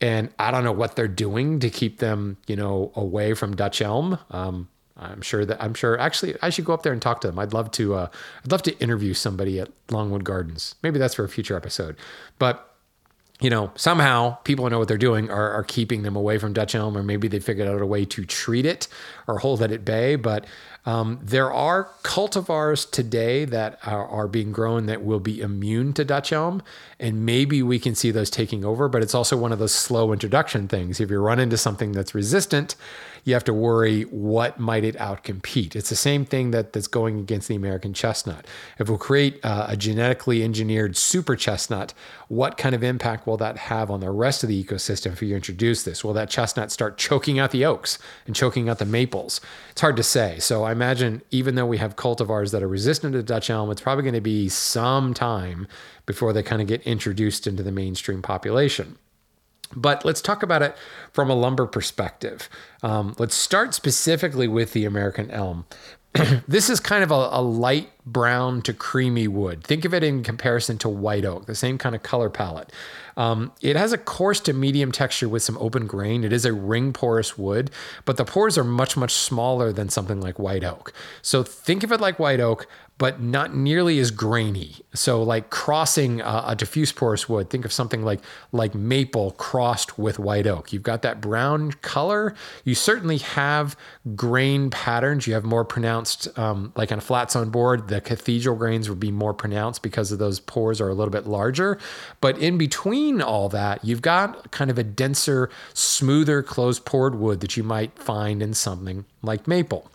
And 0.00 0.30
I 0.40 0.50
don't 0.50 0.64
know 0.64 0.72
what 0.72 0.96
they're 0.96 1.06
doing 1.06 1.60
to 1.60 1.70
keep 1.70 1.98
them, 1.98 2.36
you 2.48 2.56
know, 2.56 2.90
away 2.96 3.34
from 3.34 3.54
Dutch 3.54 3.80
elm. 3.80 4.18
Um, 4.32 4.68
I'm 4.96 5.22
sure 5.22 5.44
that 5.44 5.62
I'm 5.62 5.74
sure. 5.74 5.96
Actually, 6.00 6.34
I 6.42 6.50
should 6.50 6.64
go 6.64 6.74
up 6.74 6.82
there 6.82 6.92
and 6.92 7.00
talk 7.00 7.20
to 7.20 7.28
them. 7.28 7.38
I'd 7.38 7.52
love 7.52 7.70
to. 7.72 7.94
Uh, 7.94 8.08
I'd 8.44 8.50
love 8.50 8.62
to 8.62 8.76
interview 8.80 9.14
somebody 9.14 9.60
at 9.60 9.70
Longwood 9.92 10.24
Gardens. 10.24 10.74
Maybe 10.82 10.98
that's 10.98 11.14
for 11.14 11.22
a 11.22 11.28
future 11.28 11.56
episode. 11.56 11.96
But 12.40 12.73
you 13.44 13.50
know, 13.50 13.70
somehow 13.74 14.38
people 14.44 14.64
who 14.64 14.70
know 14.70 14.78
what 14.78 14.88
they're 14.88 14.96
doing 14.96 15.30
are, 15.30 15.50
are 15.50 15.64
keeping 15.64 16.02
them 16.02 16.16
away 16.16 16.38
from 16.38 16.54
Dutch 16.54 16.74
elm, 16.74 16.96
or 16.96 17.02
maybe 17.02 17.28
they 17.28 17.40
figured 17.40 17.68
out 17.68 17.82
a 17.82 17.84
way 17.84 18.06
to 18.06 18.24
treat 18.24 18.64
it 18.64 18.88
or 19.26 19.38
hold 19.38 19.60
it 19.60 19.70
at 19.70 19.84
bay. 19.84 20.16
But 20.16 20.46
um, 20.86 21.20
there 21.22 21.52
are 21.52 21.90
cultivars 22.02 22.90
today 22.90 23.44
that 23.44 23.78
are, 23.84 24.08
are, 24.08 24.28
being 24.28 24.50
grown 24.50 24.86
that 24.86 25.04
will 25.04 25.20
be 25.20 25.42
immune 25.42 25.92
to 25.92 26.06
Dutch 26.06 26.32
elm, 26.32 26.62
and 26.98 27.26
maybe 27.26 27.62
we 27.62 27.78
can 27.78 27.94
see 27.94 28.10
those 28.10 28.30
taking 28.30 28.64
over. 28.64 28.88
But 28.88 29.02
it's 29.02 29.14
also 29.14 29.36
one 29.36 29.52
of 29.52 29.58
those 29.58 29.74
slow 29.74 30.14
introduction 30.14 30.66
things. 30.66 30.98
If 30.98 31.10
you 31.10 31.20
run 31.20 31.38
into 31.38 31.58
something 31.58 31.92
that's 31.92 32.14
resistant, 32.14 32.76
you 33.24 33.32
have 33.32 33.44
to 33.44 33.54
worry 33.54 34.02
what 34.02 34.60
might 34.60 34.84
it 34.84 34.96
outcompete. 34.96 35.74
It's 35.74 35.88
the 35.88 35.96
same 35.96 36.24
thing 36.24 36.50
that 36.50 36.72
that's 36.72 36.86
going 36.86 37.18
against 37.18 37.48
the 37.48 37.54
American 37.54 37.94
chestnut. 37.94 38.46
If 38.78 38.88
we 38.88 38.96
create 38.98 39.42
uh, 39.42 39.66
a 39.68 39.76
genetically 39.76 40.44
engineered 40.44 40.96
super 40.96 41.34
chestnut, 41.34 41.94
what 42.28 42.58
kind 42.58 42.74
of 42.74 42.84
impact 42.84 43.26
will 43.26 43.38
that 43.38 43.56
have 43.56 43.90
on 43.90 44.00
the 44.00 44.10
rest 44.10 44.42
of 44.42 44.48
the 44.48 44.62
ecosystem 44.62 45.12
if 45.12 45.22
you 45.22 45.34
introduce 45.34 45.84
this? 45.84 46.04
Will 46.04 46.12
that 46.12 46.30
chestnut 46.30 46.70
start 46.70 46.98
choking 46.98 47.38
out 47.38 47.50
the 47.50 47.64
oaks 47.64 47.98
and 48.26 48.36
choking 48.36 48.68
out 48.68 48.78
the 48.78 48.84
maples? 48.84 49.40
It's 49.70 49.80
hard 49.80 49.96
to 49.96 50.02
say. 50.02 50.38
So 50.38 50.64
I 50.64 50.72
imagine 50.72 51.22
even 51.30 51.54
though 51.54 51.66
we 51.66 51.78
have 51.78 51.96
cultivars 51.96 52.52
that 52.52 52.62
are 52.62 52.68
resistant 52.68 53.14
to 53.14 53.22
Dutch 53.22 53.48
elm, 53.48 53.70
it's 53.70 53.80
probably 53.80 54.02
going 54.02 54.14
to 54.14 54.20
be 54.20 54.48
some 54.50 55.14
time 55.14 55.66
before 56.06 56.32
they 56.32 56.42
kind 56.42 56.60
of 56.60 56.68
get 56.68 56.82
introduced 56.82 57.46
into 57.46 57.62
the 57.62 57.72
mainstream 57.72 58.20
population. 58.20 58.98
But 59.76 60.04
let's 60.04 60.20
talk 60.20 60.42
about 60.42 60.62
it 60.62 60.76
from 61.12 61.30
a 61.30 61.34
lumber 61.34 61.66
perspective. 61.66 62.48
Um, 62.82 63.14
let's 63.18 63.34
start 63.34 63.74
specifically 63.74 64.48
with 64.48 64.72
the 64.72 64.84
American 64.84 65.30
elm. 65.30 65.66
this 66.48 66.70
is 66.70 66.80
kind 66.80 67.02
of 67.02 67.10
a, 67.10 67.28
a, 67.32 67.42
light 67.42 67.90
brown 68.06 68.60
to 68.62 68.72
creamy 68.72 69.28
wood. 69.28 69.64
Think 69.64 69.84
of 69.84 69.94
it 69.94 70.04
in 70.04 70.22
comparison 70.22 70.78
to 70.78 70.88
white 70.88 71.24
oak, 71.24 71.46
the 71.46 71.54
same 71.54 71.78
kind 71.78 71.94
of 71.94 72.02
color 72.02 72.28
palette. 72.28 72.70
Um, 73.16 73.52
it 73.62 73.76
has 73.76 73.92
a 73.92 73.98
coarse 73.98 74.40
to 74.40 74.52
medium 74.52 74.92
texture 74.92 75.28
with 75.28 75.42
some 75.42 75.56
open 75.58 75.86
grain. 75.86 76.24
It 76.24 76.32
is 76.32 76.44
a 76.44 76.52
ring 76.52 76.92
porous 76.92 77.38
wood, 77.38 77.70
but 78.04 78.16
the 78.16 78.24
pores 78.24 78.58
are 78.58 78.64
much, 78.64 78.96
much 78.96 79.12
smaller 79.12 79.72
than 79.72 79.88
something 79.88 80.20
like 80.20 80.38
white 80.38 80.64
oak. 80.64 80.92
So 81.22 81.42
think 81.42 81.82
of 81.82 81.92
it 81.92 82.00
like 82.00 82.18
white 82.18 82.40
oak, 82.40 82.66
but 82.96 83.20
not 83.20 83.54
nearly 83.54 83.98
as 83.98 84.10
grainy. 84.10 84.76
So, 84.94 85.22
like 85.22 85.50
crossing 85.50 86.20
a, 86.20 86.44
a, 86.48 86.56
diffuse 86.56 86.92
porous 86.92 87.28
wood, 87.28 87.50
think 87.50 87.64
of 87.64 87.72
something 87.72 88.04
like 88.04 88.20
like 88.52 88.74
maple 88.74 89.32
crossed 89.32 89.98
with 89.98 90.18
white 90.20 90.46
oak. 90.46 90.72
You've 90.72 90.84
got 90.84 91.02
that 91.02 91.20
brown 91.20 91.72
color. 91.72 92.34
You 92.62 92.76
certainly 92.76 93.18
have 93.18 93.76
grain 94.14 94.70
patterns. 94.70 95.26
You 95.26 95.34
have 95.34 95.44
more 95.44 95.64
pronounced, 95.64 96.38
um, 96.38 96.72
like 96.76 96.92
on 96.92 96.98
a 96.98 97.00
flat 97.00 97.32
sawn 97.32 97.50
board, 97.50 97.88
the 97.94 98.00
cathedral 98.00 98.56
grains 98.56 98.88
would 98.88 98.98
be 98.98 99.12
more 99.12 99.32
pronounced 99.32 99.80
because 99.80 100.10
of 100.10 100.18
those 100.18 100.40
pores 100.40 100.80
are 100.80 100.88
a 100.88 100.94
little 100.94 101.12
bit 101.12 101.26
larger. 101.26 101.78
But 102.20 102.36
in 102.38 102.58
between 102.58 103.22
all 103.22 103.48
that, 103.50 103.84
you've 103.84 104.02
got 104.02 104.50
kind 104.50 104.68
of 104.68 104.78
a 104.78 104.82
denser, 104.82 105.48
smoother, 105.74 106.42
closed 106.42 106.84
pored 106.84 107.14
wood 107.14 107.38
that 107.40 107.56
you 107.56 107.62
might 107.62 107.96
find 107.96 108.42
in 108.42 108.52
something 108.52 109.04
like 109.22 109.46
maple. 109.46 109.88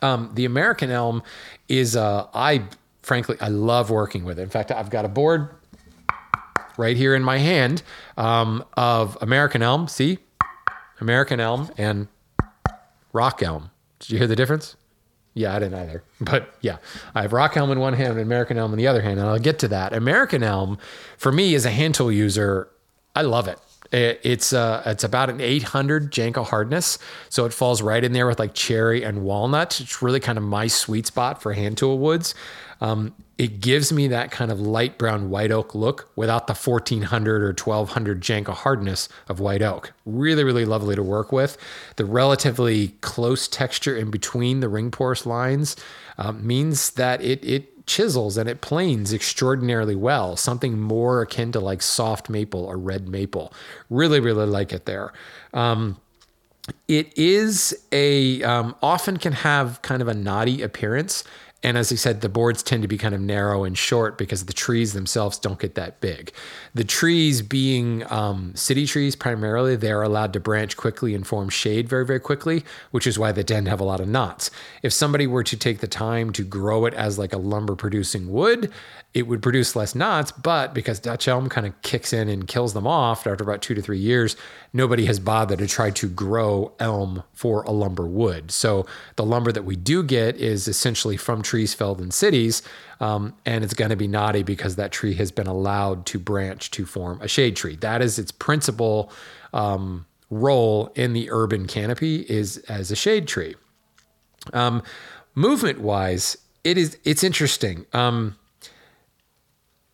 Um, 0.00 0.30
the 0.34 0.44
American 0.44 0.90
elm 0.90 1.24
is, 1.68 1.96
uh, 1.96 2.28
I 2.32 2.64
frankly, 3.02 3.36
I 3.40 3.48
love 3.48 3.90
working 3.90 4.24
with 4.24 4.38
it. 4.38 4.42
In 4.42 4.50
fact, 4.50 4.70
I've 4.70 4.90
got 4.90 5.04
a 5.04 5.08
board 5.08 5.48
right 6.76 6.96
here 6.96 7.16
in 7.16 7.24
my 7.24 7.38
hand 7.38 7.82
um, 8.16 8.64
of 8.76 9.18
American 9.20 9.60
elm. 9.60 9.88
See, 9.88 10.18
American 11.00 11.40
elm 11.40 11.70
and 11.76 12.06
rock 13.12 13.42
elm. 13.42 13.70
Did 13.98 14.10
you 14.10 14.18
hear 14.18 14.28
the 14.28 14.36
difference? 14.36 14.76
Yeah, 15.38 15.54
I 15.54 15.60
didn't 15.60 15.78
either. 15.78 16.02
But 16.20 16.52
yeah, 16.60 16.78
I 17.14 17.22
have 17.22 17.32
rock 17.32 17.56
elm 17.56 17.70
in 17.70 17.78
one 17.78 17.92
hand 17.92 18.10
and 18.10 18.20
American 18.20 18.58
elm 18.58 18.72
in 18.72 18.76
the 18.76 18.88
other 18.88 19.02
hand, 19.02 19.20
and 19.20 19.28
I'll 19.28 19.38
get 19.38 19.60
to 19.60 19.68
that. 19.68 19.92
American 19.92 20.42
elm, 20.42 20.78
for 21.16 21.30
me 21.30 21.54
as 21.54 21.64
a 21.64 21.70
hand 21.70 21.94
tool 21.94 22.10
user, 22.10 22.68
I 23.14 23.22
love 23.22 23.46
it. 23.46 23.58
It's 23.92 24.52
uh, 24.52 24.82
it's 24.84 25.04
about 25.04 25.30
an 25.30 25.40
800 25.40 26.10
Janka 26.10 26.42
hardness, 26.42 26.98
so 27.28 27.46
it 27.46 27.52
falls 27.54 27.80
right 27.80 28.02
in 28.02 28.12
there 28.12 28.26
with 28.26 28.38
like 28.40 28.52
cherry 28.52 29.04
and 29.04 29.22
walnut. 29.22 29.80
It's 29.80 30.02
really 30.02 30.20
kind 30.20 30.36
of 30.36 30.44
my 30.44 30.66
sweet 30.66 31.06
spot 31.06 31.40
for 31.40 31.52
hand 31.52 31.78
tool 31.78 31.98
woods. 31.98 32.34
Um, 32.80 33.14
it 33.38 33.60
gives 33.60 33.92
me 33.92 34.08
that 34.08 34.30
kind 34.32 34.50
of 34.50 34.60
light 34.60 34.98
brown 34.98 35.30
white 35.30 35.52
oak 35.52 35.74
look 35.74 36.10
without 36.16 36.48
the 36.48 36.54
1400 36.54 37.42
or 37.42 37.48
1200 37.48 38.20
Janka 38.20 38.52
hardness 38.52 39.08
of 39.28 39.38
white 39.38 39.62
oak. 39.62 39.92
Really, 40.04 40.42
really 40.42 40.64
lovely 40.64 40.96
to 40.96 41.02
work 41.02 41.30
with. 41.30 41.56
The 41.96 42.04
relatively 42.04 42.88
close 43.00 43.46
texture 43.46 43.96
in 43.96 44.10
between 44.10 44.60
the 44.60 44.68
ring 44.68 44.90
porous 44.90 45.24
lines 45.24 45.76
um, 46.18 46.44
means 46.44 46.90
that 46.92 47.22
it 47.22 47.44
it 47.44 47.86
chisels 47.86 48.36
and 48.36 48.48
it 48.48 48.60
planes 48.60 49.12
extraordinarily 49.12 49.96
well, 49.96 50.36
something 50.36 50.78
more 50.78 51.22
akin 51.22 51.50
to 51.52 51.60
like 51.60 51.80
soft 51.80 52.28
maple 52.28 52.64
or 52.64 52.76
red 52.76 53.08
maple. 53.08 53.52
Really, 53.88 54.20
really 54.20 54.46
like 54.46 54.72
it 54.72 54.84
there. 54.84 55.12
Um, 55.54 55.96
it 56.86 57.16
is 57.16 57.76
a 57.92 58.42
um, 58.42 58.74
often 58.82 59.16
can 59.16 59.32
have 59.32 59.80
kind 59.82 60.02
of 60.02 60.08
a 60.08 60.14
knotty 60.14 60.60
appearance 60.60 61.24
and 61.62 61.76
as 61.76 61.90
I 61.90 61.96
said, 61.96 62.20
the 62.20 62.28
boards 62.28 62.62
tend 62.62 62.82
to 62.82 62.88
be 62.88 62.96
kind 62.96 63.16
of 63.16 63.20
narrow 63.20 63.64
and 63.64 63.76
short 63.76 64.16
because 64.16 64.44
the 64.44 64.52
trees 64.52 64.92
themselves 64.92 65.38
don't 65.38 65.58
get 65.58 65.74
that 65.74 66.00
big. 66.00 66.32
The 66.72 66.84
trees 66.84 67.42
being 67.42 68.04
um, 68.12 68.54
city 68.54 68.86
trees 68.86 69.16
primarily, 69.16 69.74
they're 69.74 70.02
allowed 70.02 70.32
to 70.34 70.40
branch 70.40 70.76
quickly 70.76 71.16
and 71.16 71.26
form 71.26 71.48
shade 71.48 71.88
very, 71.88 72.06
very 72.06 72.20
quickly, 72.20 72.64
which 72.92 73.08
is 73.08 73.18
why 73.18 73.32
they 73.32 73.42
tend 73.42 73.66
to 73.66 73.70
have 73.70 73.80
a 73.80 73.84
lot 73.84 73.98
of 73.98 74.06
knots. 74.06 74.52
If 74.84 74.92
somebody 74.92 75.26
were 75.26 75.42
to 75.42 75.56
take 75.56 75.80
the 75.80 75.88
time 75.88 76.32
to 76.34 76.44
grow 76.44 76.86
it 76.86 76.94
as 76.94 77.18
like 77.18 77.32
a 77.32 77.38
lumber 77.38 77.74
producing 77.74 78.30
wood, 78.30 78.70
it 79.14 79.26
would 79.26 79.42
produce 79.42 79.74
less 79.74 79.96
knots, 79.96 80.30
but 80.30 80.74
because 80.74 81.00
Dutch 81.00 81.26
elm 81.26 81.48
kind 81.48 81.66
of 81.66 81.80
kicks 81.82 82.12
in 82.12 82.28
and 82.28 82.46
kills 82.46 82.74
them 82.74 82.86
off 82.86 83.26
after 83.26 83.42
about 83.42 83.62
two 83.62 83.74
to 83.74 83.82
three 83.82 83.98
years, 83.98 84.36
nobody 84.72 85.06
has 85.06 85.18
bothered 85.18 85.58
to 85.58 85.66
try 85.66 85.90
to 85.90 86.08
grow 86.08 86.72
elm 86.78 87.24
for 87.32 87.62
a 87.62 87.72
lumber 87.72 88.06
wood. 88.06 88.50
So 88.50 88.86
the 89.16 89.24
lumber 89.24 89.50
that 89.50 89.64
we 89.64 89.76
do 89.76 90.02
get 90.02 90.36
is 90.36 90.68
essentially 90.68 91.16
from 91.16 91.42
trees 91.48 91.74
felled 91.74 92.00
in 92.00 92.10
cities, 92.10 92.62
um, 93.00 93.34
and 93.44 93.64
it's 93.64 93.74
going 93.74 93.90
to 93.90 93.96
be 93.96 94.06
knotty 94.06 94.42
because 94.42 94.76
that 94.76 94.92
tree 94.92 95.14
has 95.14 95.32
been 95.32 95.46
allowed 95.46 96.06
to 96.06 96.18
branch 96.18 96.70
to 96.72 96.86
form 96.86 97.20
a 97.20 97.28
shade 97.28 97.56
tree. 97.56 97.76
That 97.76 98.02
is 98.02 98.18
its 98.18 98.30
principal 98.30 99.10
um, 99.52 100.06
role 100.30 100.92
in 100.94 101.14
the 101.14 101.30
urban 101.30 101.66
canopy 101.66 102.20
is 102.28 102.58
as 102.68 102.90
a 102.90 102.96
shade 102.96 103.26
tree. 103.26 103.56
Um, 104.52 104.82
movement 105.34 105.80
wise, 105.80 106.36
it 106.64 106.78
is 106.78 106.98
it's 107.04 107.24
interesting. 107.24 107.86
Um, 107.92 108.36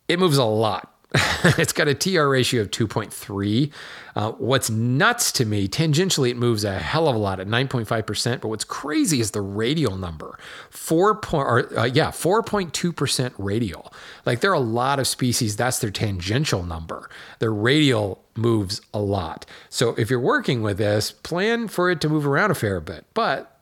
it 0.07 0.19
moves 0.19 0.37
a 0.37 0.43
lot. 0.43 0.94
it's 1.57 1.73
got 1.73 1.87
a 1.87 1.93
TR 1.93 2.27
ratio 2.27 2.61
of 2.61 2.71
2.3. 2.71 3.71
Uh, 4.15 4.31
what's 4.33 4.69
nuts 4.69 5.31
to 5.33 5.45
me, 5.45 5.67
tangentially, 5.67 6.29
it 6.29 6.37
moves 6.37 6.63
a 6.63 6.79
hell 6.79 7.07
of 7.07 7.15
a 7.15 7.19
lot 7.19 7.39
at 7.39 7.47
9.5%. 7.47 8.41
But 8.41 8.47
what's 8.47 8.63
crazy 8.63 9.19
is 9.19 9.31
the 9.31 9.41
radial 9.41 9.97
number, 9.97 10.37
four 10.69 11.15
point, 11.15 11.47
or, 11.47 11.79
uh, 11.79 11.83
yeah, 11.85 12.07
4.2% 12.07 13.33
radial. 13.37 13.93
Like 14.25 14.41
there 14.41 14.51
are 14.51 14.55
a 14.55 14.59
lot 14.59 14.99
of 14.99 15.07
species 15.07 15.55
that's 15.55 15.79
their 15.79 15.91
tangential 15.91 16.63
number. 16.63 17.09
Their 17.39 17.53
radial 17.53 18.23
moves 18.35 18.81
a 18.93 18.99
lot. 18.99 19.45
So 19.69 19.95
if 19.97 20.09
you're 20.09 20.19
working 20.19 20.61
with 20.61 20.77
this, 20.77 21.11
plan 21.11 21.67
for 21.67 21.89
it 21.89 22.01
to 22.01 22.09
move 22.09 22.27
around 22.27 22.51
a 22.51 22.55
fair 22.55 22.79
bit. 22.79 23.05
But 23.13 23.54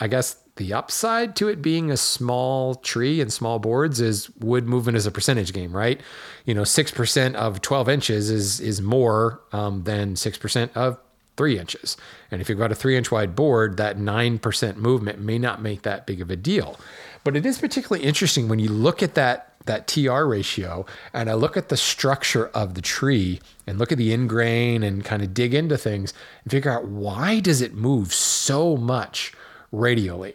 I 0.00 0.08
guess 0.08 0.36
the 0.56 0.72
upside 0.72 1.36
to 1.36 1.48
it 1.48 1.62
being 1.62 1.90
a 1.90 1.96
small 1.96 2.74
tree 2.76 3.20
and 3.20 3.32
small 3.32 3.58
boards 3.58 4.00
is 4.00 4.28
wood 4.36 4.66
movement 4.66 4.96
is 4.96 5.06
a 5.06 5.10
percentage 5.10 5.52
game, 5.52 5.74
right? 5.74 6.00
You 6.44 6.54
know, 6.54 6.64
six 6.64 6.90
percent 6.90 7.36
of 7.36 7.62
twelve 7.62 7.88
inches 7.88 8.30
is 8.30 8.60
is 8.60 8.82
more 8.82 9.40
um, 9.52 9.84
than 9.84 10.16
six 10.16 10.36
percent 10.36 10.76
of 10.76 10.98
three 11.36 11.58
inches. 11.58 11.96
And 12.30 12.40
if 12.40 12.48
you've 12.48 12.58
got 12.58 12.72
a 12.72 12.74
three 12.74 12.96
inch 12.96 13.10
wide 13.10 13.34
board, 13.34 13.76
that 13.76 13.98
nine 13.98 14.38
percent 14.38 14.76
movement 14.78 15.20
may 15.20 15.38
not 15.38 15.62
make 15.62 15.82
that 15.82 16.06
big 16.06 16.20
of 16.20 16.30
a 16.30 16.36
deal. 16.36 16.78
But 17.24 17.36
it 17.36 17.46
is 17.46 17.58
particularly 17.58 18.04
interesting 18.04 18.48
when 18.48 18.58
you 18.58 18.68
look 18.68 19.02
at 19.02 19.14
that 19.14 19.54
that 19.66 19.86
TR 19.86 20.24
ratio 20.24 20.86
and 21.12 21.28
I 21.28 21.34
look 21.34 21.56
at 21.56 21.68
the 21.68 21.76
structure 21.76 22.48
of 22.48 22.74
the 22.74 22.80
tree 22.80 23.38
and 23.66 23.78
look 23.78 23.92
at 23.92 23.98
the 23.98 24.12
end 24.12 24.30
grain 24.30 24.82
and 24.82 25.04
kind 25.04 25.22
of 25.22 25.34
dig 25.34 25.54
into 25.54 25.76
things 25.76 26.14
and 26.42 26.50
figure 26.50 26.72
out 26.72 26.86
why 26.86 27.38
does 27.40 27.60
it 27.60 27.74
move 27.74 28.12
so 28.14 28.78
much 28.78 29.32
radially. 29.72 30.34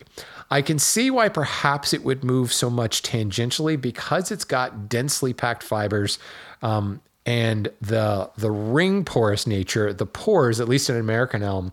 I 0.51 0.61
can 0.61 0.77
see 0.79 1.09
why 1.09 1.29
perhaps 1.29 1.93
it 1.93 2.03
would 2.03 2.23
move 2.23 2.53
so 2.53 2.69
much 2.69 3.01
tangentially 3.01 3.79
because 3.79 4.31
it's 4.31 4.45
got 4.45 4.87
densely 4.87 5.33
packed 5.33 5.63
fibers 5.63 6.19
um, 6.61 7.01
and 7.25 7.69
the 7.81 8.29
the 8.37 8.51
ring 8.51 9.03
porous 9.05 9.47
nature. 9.47 9.93
The 9.93 10.05
pores, 10.05 10.59
at 10.59 10.67
least 10.67 10.89
in 10.89 10.97
American 10.97 11.41
elm, 11.41 11.71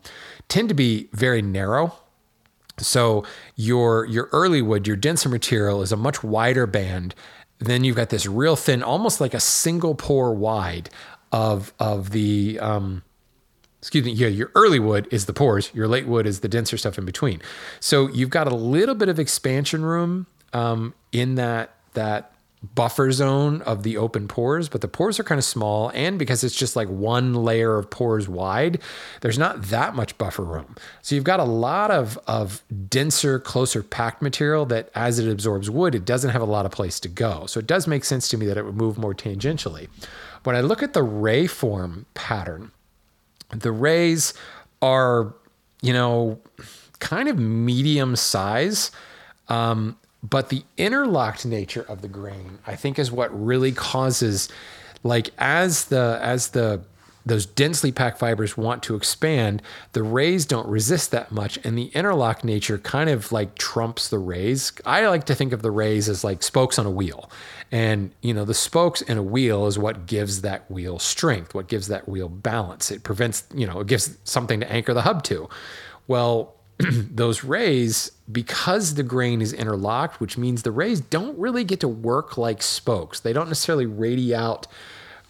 tend 0.49 0.69
to 0.69 0.75
be 0.75 1.09
very 1.13 1.43
narrow. 1.43 1.95
So 2.79 3.25
your 3.57 4.07
your 4.07 4.29
early 4.33 4.63
wood, 4.63 4.87
your 4.87 4.97
denser 4.97 5.29
material, 5.29 5.83
is 5.83 5.93
a 5.93 5.97
much 5.97 6.23
wider 6.23 6.67
band. 6.67 7.15
Then 7.59 7.85
you've 7.85 7.97
got 7.97 8.09
this 8.09 8.27
real 8.27 8.57
thin, 8.57 8.83
almost 8.83 9.21
like 9.21 9.35
a 9.35 9.41
single 9.41 9.95
pore 9.95 10.35
wide 10.35 10.89
of 11.33 11.73
of 11.79 12.11
the 12.11 12.59
um, 12.61 13.03
excuse 13.81 14.05
me, 14.05 14.13
yeah, 14.13 14.29
your 14.29 14.51
early 14.55 14.79
wood 14.79 15.09
is 15.11 15.27
the 15.27 15.33
pores, 15.33 15.71
your 15.75 15.89
late 15.89 16.07
wood 16.07 16.27
is 16.27 16.41
the 16.41 16.49
denser 16.49 16.77
stuff 16.77 16.99
in 16.99 17.05
between. 17.07 17.41
So 17.81 18.09
you've 18.09 18.31
got 18.31 18.47
a 18.47 18.55
little 18.55 18.95
bit 18.95 19.09
of 19.09 19.19
expansion 19.19 19.85
room 19.85 20.27
um, 20.53 20.95
in 21.13 21.37
that 21.37 21.75
that 21.95 22.33
buffer 22.75 23.11
zone 23.11 23.63
of 23.63 23.85
the 23.85 23.97
open 23.97 24.29
pores, 24.29 24.69
but 24.69 24.83
the 24.83 24.89
pores 24.89 25.19
are 25.19 25.25
kind 25.25 25.39
of 25.39 25.45
small. 25.45 25.91
And 25.95 26.19
because 26.19 26.45
it's 26.45 26.55
just 26.55 26.77
like 26.77 26.89
one 26.89 27.33
layer 27.35 27.79
of 27.79 27.89
pores 27.89 28.29
wide, 28.29 28.81
there's 29.23 29.39
not 29.39 29.63
that 29.69 29.95
much 29.95 30.19
buffer 30.19 30.45
room. 30.45 30.77
So 31.01 31.15
you've 31.15 31.25
got 31.25 31.41
a 31.41 31.45
lot 31.45 31.91
of, 31.91 32.19
of 32.27 32.63
denser, 32.89 33.39
closer 33.39 33.83
packed 33.83 34.21
material 34.21 34.67
that 34.67 34.91
as 34.95 35.19
it 35.19 35.31
absorbs 35.31 35.71
wood, 35.71 35.95
it 35.95 36.05
doesn't 36.05 36.31
have 36.31 36.43
a 36.43 36.47
lot 36.47 36.67
of 36.67 36.73
place 36.73 37.01
to 37.01 37.09
go. 37.09 37.47
So 37.47 37.61
it 37.61 37.67
does 37.67 37.87
make 37.87 38.05
sense 38.05 38.29
to 38.29 38.37
me 38.37 38.45
that 38.47 38.59
it 38.59 38.65
would 38.67 38.77
move 38.77 38.99
more 38.99 39.15
tangentially. 39.15 39.89
When 40.45 40.55
I 40.55 40.61
look 40.61 40.83
at 40.83 40.93
the 40.93 41.03
ray 41.03 41.47
form 41.47 42.05
pattern, 42.13 42.73
the 43.55 43.73
rays 43.73 44.35
are, 44.83 45.35
you 45.83 45.93
know, 45.93 46.41
kind 46.99 47.29
of 47.29 47.39
medium 47.39 48.17
size. 48.17 48.91
Um, 49.49 49.97
but 50.23 50.51
the 50.51 50.65
interlocked 50.77 51.47
nature 51.47 51.85
of 51.89 52.03
the 52.03 52.09
grain, 52.09 52.59
I 52.67 52.77
think, 52.77 52.99
is 52.99 53.11
what 53.11 53.31
really 53.33 53.73
causes, 53.73 54.49
like, 55.03 55.31
as 55.39 55.87
the 55.87 56.19
as 56.23 56.49
the 56.49 56.83
those 57.25 57.47
densely 57.47 57.93
packed 57.93 58.19
fibers 58.19 58.57
want 58.57 58.83
to 58.85 58.95
expand, 58.95 59.63
the 59.93 60.03
rays 60.03 60.47
don't 60.47 60.69
resist 60.69 61.11
that 61.11 61.31
much, 61.31 61.59
and 61.65 61.77
the 61.77 61.91
interlock 61.95 62.45
nature 62.45 62.79
kind 62.79 63.11
of 63.11 63.31
like 63.31 63.57
trumps 63.57 64.09
the 64.09 64.19
rays. 64.19 64.73
I 64.87 65.07
like 65.07 65.25
to 65.27 65.35
think 65.35 65.53
of 65.53 65.63
the 65.63 65.71
rays 65.71 66.09
as 66.09 66.25
like 66.25 66.43
spokes 66.43 66.79
on 66.79 66.87
a 66.87 66.91
wheel, 66.91 67.31
and 67.71 68.11
you 68.23 68.33
know 68.33 68.45
the 68.45 68.55
spokes 68.55 69.03
in 69.03 69.19
a 69.19 69.23
wheel 69.23 69.67
is 69.67 69.79
what 69.79 70.07
gives 70.07 70.41
that 70.43 70.71
wheel 70.71 70.99
strength, 70.99 71.55
what 71.55 71.69
gives 71.69 71.89
that 71.89 72.09
wheel 72.09 72.29
balance. 72.29 72.91
It 72.91 73.03
prevents, 73.03 73.45
you 73.55 73.67
know, 73.67 73.81
it 73.81 73.87
gives 73.87 74.17
something 74.25 74.61
to 74.61 74.73
anchor 74.73 74.95
the 74.95 75.03
hub 75.03 75.23
to. 75.25 75.49
Well, 76.07 76.55
those 76.91 77.45
rays, 77.45 78.13
because 78.31 78.95
the 78.95 79.03
grain 79.03 79.43
is 79.43 79.53
interlocked, 79.53 80.21
which 80.21 80.39
means 80.39 80.63
the 80.63 80.73
rays 80.73 81.01
don't 81.01 81.39
really 81.39 81.65
get 81.65 81.81
to 81.81 81.89
work 81.89 82.39
like 82.39 82.63
spokes. 82.63 83.21
They 83.21 83.33
don't 83.33 83.49
necessarily 83.49 83.87
radiate 83.87 84.39
out, 84.39 84.67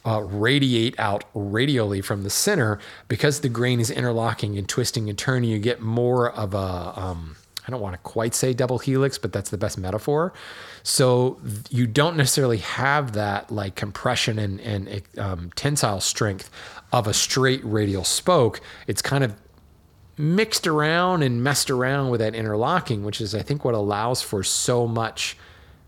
uh, 0.04 0.22
radiate 0.22 0.98
out 0.98 1.24
radially 1.34 2.00
from 2.00 2.22
the 2.22 2.30
center 2.30 2.78
because 3.08 3.40
the 3.40 3.48
grain 3.48 3.80
is 3.80 3.90
interlocking 3.90 4.56
and 4.56 4.68
twisting 4.68 5.08
and 5.08 5.18
turning. 5.18 5.50
You 5.50 5.58
get 5.58 5.80
more 5.80 6.30
of 6.30 6.54
a, 6.54 6.92
um, 6.96 7.36
I 7.66 7.70
don't 7.70 7.80
want 7.80 7.94
to 7.94 7.98
quite 7.98 8.34
say 8.34 8.54
double 8.54 8.78
helix, 8.78 9.18
but 9.18 9.32
that's 9.32 9.50
the 9.50 9.58
best 9.58 9.76
metaphor. 9.76 10.32
So 10.82 11.40
you 11.68 11.86
don't 11.86 12.16
necessarily 12.16 12.58
have 12.58 13.12
that 13.12 13.50
like 13.50 13.74
compression 13.74 14.38
and, 14.38 14.60
and 14.60 15.02
um, 15.18 15.50
tensile 15.54 16.00
strength 16.00 16.50
of 16.92 17.06
a 17.06 17.12
straight 17.12 17.60
radial 17.62 18.04
spoke. 18.04 18.60
It's 18.86 19.02
kind 19.02 19.22
of 19.22 19.34
mixed 20.16 20.66
around 20.66 21.22
and 21.22 21.42
messed 21.42 21.70
around 21.70 22.10
with 22.10 22.20
that 22.20 22.34
interlocking, 22.34 23.04
which 23.04 23.20
is, 23.20 23.34
I 23.34 23.42
think, 23.42 23.64
what 23.64 23.74
allows 23.74 24.22
for 24.22 24.42
so 24.42 24.86
much 24.86 25.36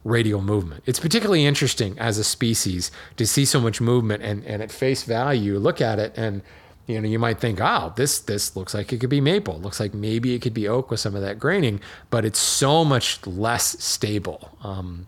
radial 0.04 0.40
movement. 0.40 0.82
It's 0.86 1.00
particularly 1.00 1.46
interesting 1.46 1.98
as 1.98 2.18
a 2.18 2.24
species 2.24 2.90
to 3.16 3.26
see 3.26 3.44
so 3.44 3.60
much 3.60 3.80
movement 3.80 4.22
and, 4.22 4.44
and 4.44 4.62
at 4.62 4.72
face 4.72 5.04
value, 5.04 5.58
look 5.58 5.80
at 5.80 5.98
it 5.98 6.12
and 6.16 6.42
you 6.86 7.00
know, 7.00 7.08
you 7.08 7.18
might 7.18 7.38
think, 7.38 7.60
oh, 7.60 7.92
this 7.94 8.18
this 8.18 8.56
looks 8.56 8.74
like 8.74 8.92
it 8.92 8.98
could 8.98 9.10
be 9.10 9.20
maple. 9.20 9.58
Looks 9.60 9.78
like 9.78 9.94
maybe 9.94 10.34
it 10.34 10.42
could 10.42 10.54
be 10.54 10.66
oak 10.66 10.90
with 10.90 10.98
some 10.98 11.14
of 11.14 11.22
that 11.22 11.38
graining, 11.38 11.80
but 12.10 12.24
it's 12.24 12.40
so 12.40 12.84
much 12.84 13.24
less 13.26 13.82
stable. 13.82 14.58
Um, 14.62 15.06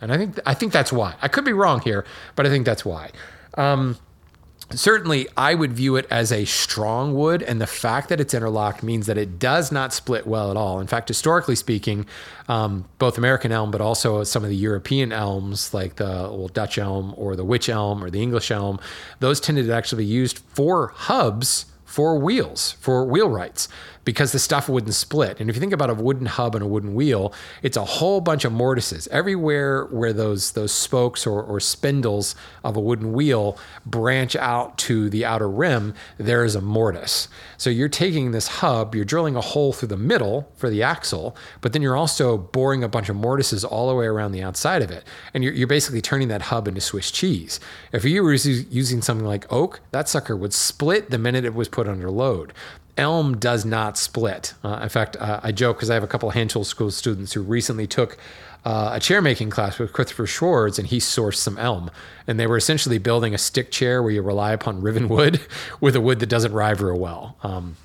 and 0.00 0.12
I 0.12 0.16
think 0.16 0.38
I 0.46 0.54
think 0.54 0.72
that's 0.72 0.92
why. 0.92 1.14
I 1.20 1.28
could 1.28 1.44
be 1.44 1.52
wrong 1.52 1.80
here, 1.80 2.06
but 2.34 2.46
I 2.46 2.48
think 2.48 2.64
that's 2.64 2.84
why. 2.84 3.10
Um, 3.54 3.98
certainly 4.74 5.28
I 5.36 5.54
would 5.54 5.72
view 5.72 5.96
it 5.96 6.06
as 6.10 6.32
a 6.32 6.44
strong 6.44 7.14
wood, 7.14 7.42
and 7.42 7.60
the 7.60 7.66
fact 7.66 8.08
that 8.08 8.20
it's 8.20 8.34
interlocked 8.34 8.82
means 8.82 9.06
that 9.06 9.18
it 9.18 9.38
does 9.38 9.72
not 9.72 9.92
split 9.92 10.26
well 10.26 10.50
at 10.50 10.56
all. 10.56 10.80
In 10.80 10.86
fact, 10.86 11.08
historically 11.08 11.56
speaking, 11.56 12.06
um, 12.48 12.86
both 12.98 13.18
American 13.18 13.52
elm, 13.52 13.70
but 13.70 13.80
also 13.80 14.24
some 14.24 14.44
of 14.44 14.50
the 14.50 14.56
European 14.56 15.12
elms, 15.12 15.72
like 15.72 15.96
the 15.96 16.26
old 16.26 16.52
Dutch 16.54 16.78
elm 16.78 17.14
or 17.16 17.36
the 17.36 17.44
wych 17.44 17.68
elm 17.68 18.02
or 18.02 18.10
the 18.10 18.22
English 18.22 18.50
elm, 18.50 18.78
those 19.20 19.40
tended 19.40 19.66
to 19.66 19.74
actually 19.74 20.04
be 20.04 20.10
used 20.10 20.38
for 20.38 20.88
hubs 20.88 21.66
for 21.92 22.18
wheels, 22.18 22.72
for 22.80 23.04
wheelwrights 23.04 23.68
because 24.04 24.32
the 24.32 24.38
stuff 24.38 24.68
wouldn't 24.68 24.94
split. 24.94 25.40
And 25.40 25.48
if 25.48 25.56
you 25.56 25.60
think 25.60 25.72
about 25.72 25.90
a 25.90 25.94
wooden 25.94 26.26
hub 26.26 26.54
and 26.54 26.64
a 26.64 26.66
wooden 26.66 26.94
wheel, 26.94 27.32
it's 27.62 27.76
a 27.76 27.84
whole 27.84 28.20
bunch 28.20 28.44
of 28.44 28.52
mortises. 28.52 29.08
Everywhere 29.08 29.84
where 29.86 30.12
those 30.12 30.52
those 30.52 30.72
spokes 30.72 31.26
or, 31.26 31.42
or 31.42 31.60
spindles 31.60 32.34
of 32.64 32.76
a 32.76 32.80
wooden 32.80 33.12
wheel 33.12 33.56
branch 33.86 34.34
out 34.36 34.76
to 34.78 35.08
the 35.10 35.24
outer 35.24 35.48
rim, 35.48 35.94
there 36.18 36.44
is 36.44 36.54
a 36.54 36.60
mortise. 36.60 37.28
So 37.56 37.70
you're 37.70 37.88
taking 37.88 38.32
this 38.32 38.48
hub, 38.48 38.94
you're 38.94 39.04
drilling 39.04 39.36
a 39.36 39.40
hole 39.40 39.72
through 39.72 39.88
the 39.88 39.96
middle 39.96 40.50
for 40.56 40.68
the 40.68 40.82
axle, 40.82 41.36
but 41.60 41.72
then 41.72 41.82
you're 41.82 41.96
also 41.96 42.36
boring 42.36 42.82
a 42.82 42.88
bunch 42.88 43.08
of 43.08 43.16
mortises 43.16 43.64
all 43.64 43.88
the 43.88 43.94
way 43.94 44.06
around 44.06 44.32
the 44.32 44.42
outside 44.42 44.82
of 44.82 44.90
it. 44.90 45.04
And 45.32 45.44
you're, 45.44 45.52
you're 45.52 45.68
basically 45.68 46.00
turning 46.00 46.28
that 46.28 46.42
hub 46.42 46.66
into 46.66 46.80
Swiss 46.80 47.10
cheese. 47.10 47.60
If 47.92 48.04
you 48.04 48.22
were 48.22 48.32
using 48.32 49.02
something 49.02 49.26
like 49.26 49.50
oak, 49.52 49.80
that 49.92 50.08
sucker 50.08 50.36
would 50.36 50.52
split 50.52 51.10
the 51.10 51.18
minute 51.18 51.44
it 51.44 51.54
was 51.54 51.68
put 51.68 51.81
under 51.88 52.10
load 52.10 52.52
elm 52.96 53.36
does 53.38 53.64
not 53.64 53.96
split. 53.96 54.54
Uh, 54.62 54.80
in 54.82 54.88
fact, 54.88 55.16
uh, 55.16 55.40
I 55.42 55.52
joke 55.52 55.76
because 55.76 55.90
I 55.90 55.94
have 55.94 56.02
a 56.02 56.08
couple 56.08 56.28
of 56.28 56.34
Hand 56.34 56.50
Tool 56.50 56.64
School 56.64 56.90
students 56.90 57.32
who 57.32 57.42
recently 57.42 57.86
took 57.86 58.18
uh, 58.64 58.90
a 58.92 59.00
chair 59.00 59.20
making 59.20 59.50
class 59.50 59.78
with 59.78 59.92
Christopher 59.92 60.26
Schwarz, 60.26 60.78
and 60.78 60.86
he 60.86 60.98
sourced 60.98 61.36
some 61.36 61.58
elm. 61.58 61.90
And 62.26 62.38
they 62.38 62.46
were 62.46 62.56
essentially 62.56 62.98
building 62.98 63.34
a 63.34 63.38
stick 63.38 63.70
chair 63.70 64.02
where 64.02 64.12
you 64.12 64.22
rely 64.22 64.52
upon 64.52 64.82
riven 64.82 65.08
wood 65.08 65.40
with 65.80 65.96
a 65.96 66.00
wood 66.00 66.20
that 66.20 66.28
doesn't 66.28 66.52
rive 66.52 66.80
real 66.80 66.98
well. 66.98 67.36
Um, 67.42 67.76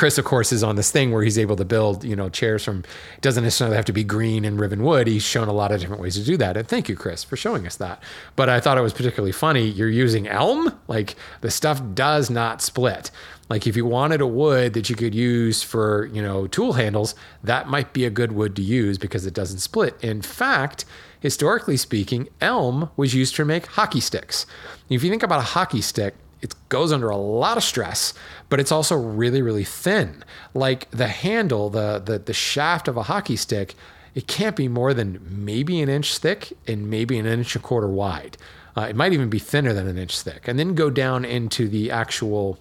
Chris, 0.00 0.16
of 0.16 0.24
course, 0.24 0.50
is 0.50 0.64
on 0.64 0.76
this 0.76 0.90
thing 0.90 1.12
where 1.12 1.22
he's 1.22 1.38
able 1.38 1.56
to 1.56 1.64
build, 1.66 2.04
you 2.04 2.16
know, 2.16 2.30
chairs 2.30 2.64
from 2.64 2.82
doesn't 3.20 3.44
necessarily 3.44 3.76
have 3.76 3.84
to 3.84 3.92
be 3.92 4.02
green 4.02 4.46
and 4.46 4.58
riven 4.58 4.82
wood. 4.82 5.06
He's 5.06 5.22
shown 5.22 5.46
a 5.46 5.52
lot 5.52 5.72
of 5.72 5.78
different 5.78 6.00
ways 6.00 6.14
to 6.14 6.24
do 6.24 6.38
that. 6.38 6.56
And 6.56 6.66
thank 6.66 6.88
you, 6.88 6.96
Chris, 6.96 7.22
for 7.22 7.36
showing 7.36 7.66
us 7.66 7.76
that. 7.76 8.02
But 8.34 8.48
I 8.48 8.60
thought 8.60 8.78
it 8.78 8.80
was 8.80 8.94
particularly 8.94 9.32
funny. 9.32 9.68
You're 9.68 9.90
using 9.90 10.26
elm, 10.26 10.74
like 10.88 11.16
the 11.42 11.50
stuff 11.50 11.82
does 11.92 12.30
not 12.30 12.62
split. 12.62 13.10
Like 13.50 13.66
if 13.66 13.76
you 13.76 13.84
wanted 13.84 14.22
a 14.22 14.26
wood 14.26 14.72
that 14.72 14.88
you 14.88 14.96
could 14.96 15.14
use 15.14 15.62
for, 15.62 16.06
you 16.06 16.22
know, 16.22 16.46
tool 16.46 16.72
handles, 16.72 17.14
that 17.44 17.68
might 17.68 17.92
be 17.92 18.06
a 18.06 18.10
good 18.10 18.32
wood 18.32 18.56
to 18.56 18.62
use 18.62 18.96
because 18.96 19.26
it 19.26 19.34
doesn't 19.34 19.58
split. 19.58 20.02
In 20.02 20.22
fact, 20.22 20.86
historically 21.20 21.76
speaking, 21.76 22.30
elm 22.40 22.88
was 22.96 23.12
used 23.12 23.36
to 23.36 23.44
make 23.44 23.66
hockey 23.66 24.00
sticks. 24.00 24.46
If 24.88 25.04
you 25.04 25.10
think 25.10 25.22
about 25.22 25.40
a 25.40 25.52
hockey 25.52 25.82
stick, 25.82 26.14
it 26.42 26.54
goes 26.68 26.92
under 26.92 27.10
a 27.10 27.16
lot 27.16 27.56
of 27.56 27.62
stress, 27.62 28.14
but 28.48 28.60
it's 28.60 28.72
also 28.72 28.96
really, 28.96 29.42
really 29.42 29.64
thin. 29.64 30.24
Like 30.54 30.90
the 30.90 31.08
handle, 31.08 31.70
the 31.70 31.98
the, 32.04 32.18
the 32.18 32.32
shaft 32.32 32.88
of 32.88 32.96
a 32.96 33.04
hockey 33.04 33.36
stick, 33.36 33.74
it 34.14 34.26
can't 34.26 34.56
be 34.56 34.68
more 34.68 34.94
than 34.94 35.20
maybe 35.28 35.80
an 35.80 35.88
inch 35.88 36.18
thick 36.18 36.52
and 36.66 36.90
maybe 36.90 37.18
an 37.18 37.26
inch 37.26 37.54
and 37.54 37.64
a 37.64 37.66
quarter 37.66 37.88
wide. 37.88 38.36
Uh, 38.76 38.82
it 38.82 38.96
might 38.96 39.12
even 39.12 39.28
be 39.28 39.38
thinner 39.38 39.72
than 39.72 39.86
an 39.86 39.98
inch 39.98 40.20
thick, 40.20 40.46
and 40.46 40.58
then 40.58 40.74
go 40.74 40.90
down 40.90 41.24
into 41.24 41.68
the 41.68 41.90
actual 41.90 42.58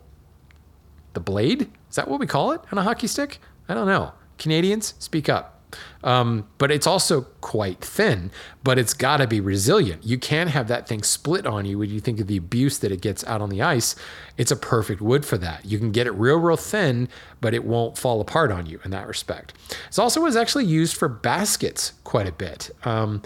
the 1.14 1.20
blade. 1.20 1.70
Is 1.90 1.96
that 1.96 2.08
what 2.08 2.20
we 2.20 2.28
call 2.28 2.52
it 2.52 2.62
on 2.72 2.78
a 2.78 2.84
hockey 2.84 3.08
stick? 3.08 3.40
I 3.68 3.74
don't 3.74 3.88
know. 3.88 4.14
Canadians, 4.38 4.94
speak 5.00 5.30
up. 5.30 5.59
Um, 6.04 6.48
but 6.58 6.72
it's 6.72 6.88
also 6.88 7.22
quite 7.42 7.82
thin, 7.82 8.32
but 8.64 8.80
it's 8.80 8.94
got 8.94 9.18
to 9.18 9.28
be 9.28 9.42
resilient. 9.42 10.06
You 10.06 10.18
can't 10.18 10.50
have 10.50 10.68
that 10.68 10.88
thing 10.88 11.04
split 11.04 11.46
on 11.46 11.66
you 11.66 11.80
when 11.80 11.90
you 11.90 12.00
think 12.00 12.20
of 12.20 12.28
the 12.28 12.38
abuse 12.38 12.80
that 12.80 12.92
it 12.92 13.02
gets 13.02 13.24
out 13.26 13.42
on 13.42 13.50
the 13.50 13.62
ice. 13.62 13.96
It's 14.38 14.52
a 14.52 14.56
perfect 14.56 15.02
wood 15.02 15.26
for 15.26 15.38
that. 15.38 15.66
You 15.66 15.78
can 15.78 15.92
get 15.92 16.08
it 16.08 16.12
real, 16.12 16.38
real 16.38 16.58
thin, 16.58 17.10
but 17.42 17.54
it 17.54 17.66
won't 17.66 17.98
fall 17.98 18.22
apart 18.22 18.52
on 18.52 18.66
you 18.66 18.80
in 18.86 18.92
that 18.92 19.08
respect. 19.08 19.54
It's 19.88 20.00
also 20.00 20.22
was 20.22 20.36
actually 20.36 20.66
used 20.66 20.96
for 20.96 21.10
baskets 21.10 21.94
quite 22.04 22.28
a 22.28 22.32
bit. 22.32 22.72
Um, 22.84 23.22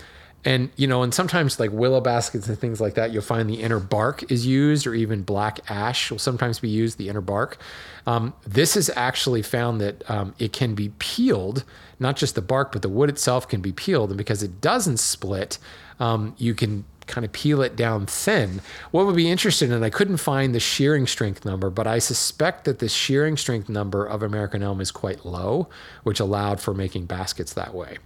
and 0.46 0.70
you 0.76 0.88
know, 0.88 1.04
and 1.04 1.14
sometimes 1.14 1.60
like 1.60 1.72
willow 1.72 2.02
baskets 2.02 2.48
and 2.48 2.60
things 2.60 2.82
like 2.82 2.96
that, 2.96 3.12
you'll 3.12 3.22
find 3.22 3.50
the 3.50 3.62
inner 3.62 3.80
bark 3.80 4.30
is 4.32 4.46
used, 4.46 4.86
or 4.86 4.94
even 4.94 5.24
black 5.24 5.60
ash 5.70 6.12
will 6.12 6.20
sometimes 6.20 6.60
be 6.60 6.70
used. 6.70 6.98
The 6.98 7.10
inner 7.10 7.22
bark. 7.22 7.58
Um, 8.06 8.34
this 8.46 8.76
is 8.76 8.92
actually 8.96 9.42
found 9.42 9.80
that 9.80 10.10
um, 10.10 10.36
it 10.40 10.52
can 10.52 10.76
be 10.76 10.90
peeled, 11.00 11.64
not 12.00 12.16
just 12.16 12.36
the 12.36 12.42
bark, 12.42 12.72
but 12.72 12.82
the 12.82 12.90
wood 12.90 13.10
itself 13.10 13.48
can 13.48 13.62
be 13.62 13.72
peeled, 13.72 14.10
and 14.10 14.18
because 14.18 14.44
it 14.44 14.62
doesn't 14.62 14.98
split, 14.98 15.58
um, 16.00 16.36
you 16.38 16.54
can 16.54 16.86
kind 17.08 17.26
of 17.26 17.34
peel 17.34 17.62
it 17.62 17.76
down 17.76 18.06
thin. 18.06 18.62
What 18.92 19.06
would 19.06 19.16
be 19.16 19.30
interesting, 19.30 19.72
and 19.72 19.84
I 19.84 19.90
couldn't 19.90 20.18
find 20.18 20.56
the 20.56 20.60
shearing 20.60 21.08
strength 21.08 21.46
number, 21.46 21.70
but 21.70 21.88
I 21.88 22.00
suspect 22.00 22.66
that 22.66 22.80
the 22.80 22.90
shearing 22.90 23.38
strength 23.38 23.70
number 23.70 24.06
of 24.06 24.24
American 24.24 24.64
elm 24.64 24.80
is 24.80 24.92
quite 24.92 25.26
low, 25.26 25.68
which 26.04 26.20
allowed 26.20 26.60
for 26.60 26.74
making 26.74 27.06
baskets 27.06 27.54
that 27.54 27.74
way. 27.74 27.98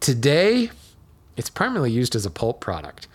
Today, 0.00 0.70
it's 1.36 1.50
primarily 1.50 1.90
used 1.90 2.14
as 2.14 2.26
a 2.26 2.30
pulp 2.30 2.60
product. 2.60 3.08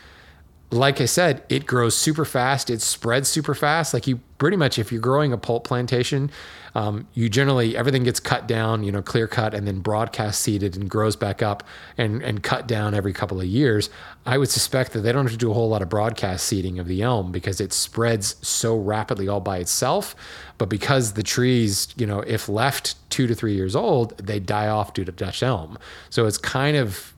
Like 0.74 1.00
I 1.00 1.06
said, 1.06 1.44
it 1.50 1.68
grows 1.68 1.96
super 1.96 2.26
fast. 2.26 2.70
It 2.70 2.82
spreads 2.82 3.30
super 3.30 3.54
fast. 3.54 3.94
Like 3.94 4.08
you 4.08 4.20
pretty 4.40 4.58
much, 4.58 4.80
if 4.80 4.92
you're 4.92 5.02
growing 5.02 5.32
a 5.32 5.38
pulp 5.38 5.66
plantation, 5.66 6.32
um, 6.74 7.08
you 7.14 7.30
generally 7.30 7.78
everything 7.78 8.04
gets 8.04 8.20
cut 8.20 8.48
down, 8.48 8.84
you 8.84 8.92
know, 8.92 9.04
clear 9.04 9.28
cut, 9.28 9.54
and 9.54 9.68
then 9.68 9.82
broadcast 9.82 10.42
seeded 10.42 10.76
and 10.76 10.90
grows 10.90 11.16
back 11.16 11.44
up 11.44 11.64
and 11.96 12.24
and 12.24 12.42
cut 12.42 12.68
down 12.68 12.96
every 12.96 13.14
couple 13.14 13.40
of 13.40 13.46
years. 13.46 13.92
I 14.26 14.40
would 14.40 14.50
suspect 14.50 14.94
that 14.94 15.02
they 15.02 15.12
don't 15.12 15.26
have 15.26 15.32
to 15.34 15.38
do 15.38 15.52
a 15.52 15.54
whole 15.54 15.70
lot 15.70 15.84
of 15.84 15.90
broadcast 15.90 16.48
seeding 16.48 16.80
of 16.80 16.88
the 16.88 17.04
elm 17.04 17.32
because 17.32 17.62
it 17.62 17.72
spreads 17.72 18.36
so 18.46 18.76
rapidly 18.76 19.28
all 19.28 19.42
by 19.42 19.60
itself. 19.60 20.16
But 20.58 20.70
because 20.70 21.14
the 21.14 21.24
trees, 21.24 21.94
you 21.98 22.08
know, 22.08 22.22
if 22.22 22.50
left 22.50 22.96
two 23.12 23.28
to 23.28 23.36
three 23.36 23.54
years 23.54 23.76
old, 23.76 24.18
they 24.18 24.40
die 24.40 24.68
off 24.70 24.94
due 24.94 25.06
to 25.06 25.12
Dutch 25.12 25.44
elm. 25.44 25.78
So 26.10 26.26
it's 26.26 26.40
kind 26.40 26.78
of 26.78 27.13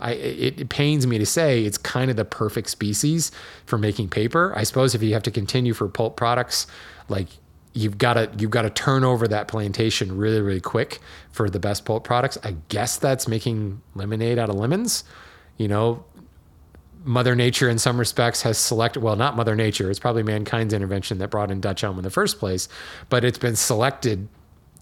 I, 0.00 0.12
it, 0.12 0.60
it 0.60 0.68
pains 0.68 1.06
me 1.06 1.18
to 1.18 1.26
say 1.26 1.64
it's 1.64 1.78
kind 1.78 2.10
of 2.10 2.16
the 2.16 2.24
perfect 2.24 2.70
species 2.70 3.30
for 3.66 3.78
making 3.78 4.08
paper. 4.08 4.52
I 4.56 4.64
suppose 4.64 4.94
if 4.94 5.02
you 5.02 5.12
have 5.14 5.22
to 5.24 5.30
continue 5.30 5.74
for 5.74 5.88
pulp 5.88 6.16
products, 6.16 6.66
like 7.08 7.28
you've 7.72 7.98
got 7.98 8.14
to 8.14 8.30
you've 8.38 8.50
got 8.50 8.62
to 8.62 8.70
turn 8.70 9.04
over 9.04 9.28
that 9.28 9.46
plantation 9.46 10.16
really 10.16 10.40
really 10.40 10.60
quick 10.60 10.98
for 11.30 11.48
the 11.48 11.60
best 11.60 11.84
pulp 11.84 12.04
products. 12.04 12.36
I 12.42 12.56
guess 12.68 12.96
that's 12.96 13.28
making 13.28 13.80
lemonade 13.94 14.38
out 14.38 14.48
of 14.48 14.56
lemons. 14.56 15.04
You 15.56 15.68
know, 15.68 16.04
Mother 17.04 17.34
Nature, 17.34 17.68
in 17.68 17.78
some 17.78 17.98
respects, 17.98 18.42
has 18.42 18.58
selected, 18.58 19.02
well, 19.02 19.16
not 19.16 19.36
Mother 19.36 19.56
Nature, 19.56 19.90
it's 19.90 19.98
probably 19.98 20.22
mankind's 20.22 20.74
intervention 20.74 21.18
that 21.18 21.28
brought 21.28 21.50
in 21.50 21.60
Dutch 21.60 21.82
elm 21.82 21.98
in 21.98 22.04
the 22.04 22.10
first 22.10 22.38
place, 22.38 22.68
but 23.08 23.24
it's 23.24 23.38
been 23.38 23.56
selected 23.56 24.28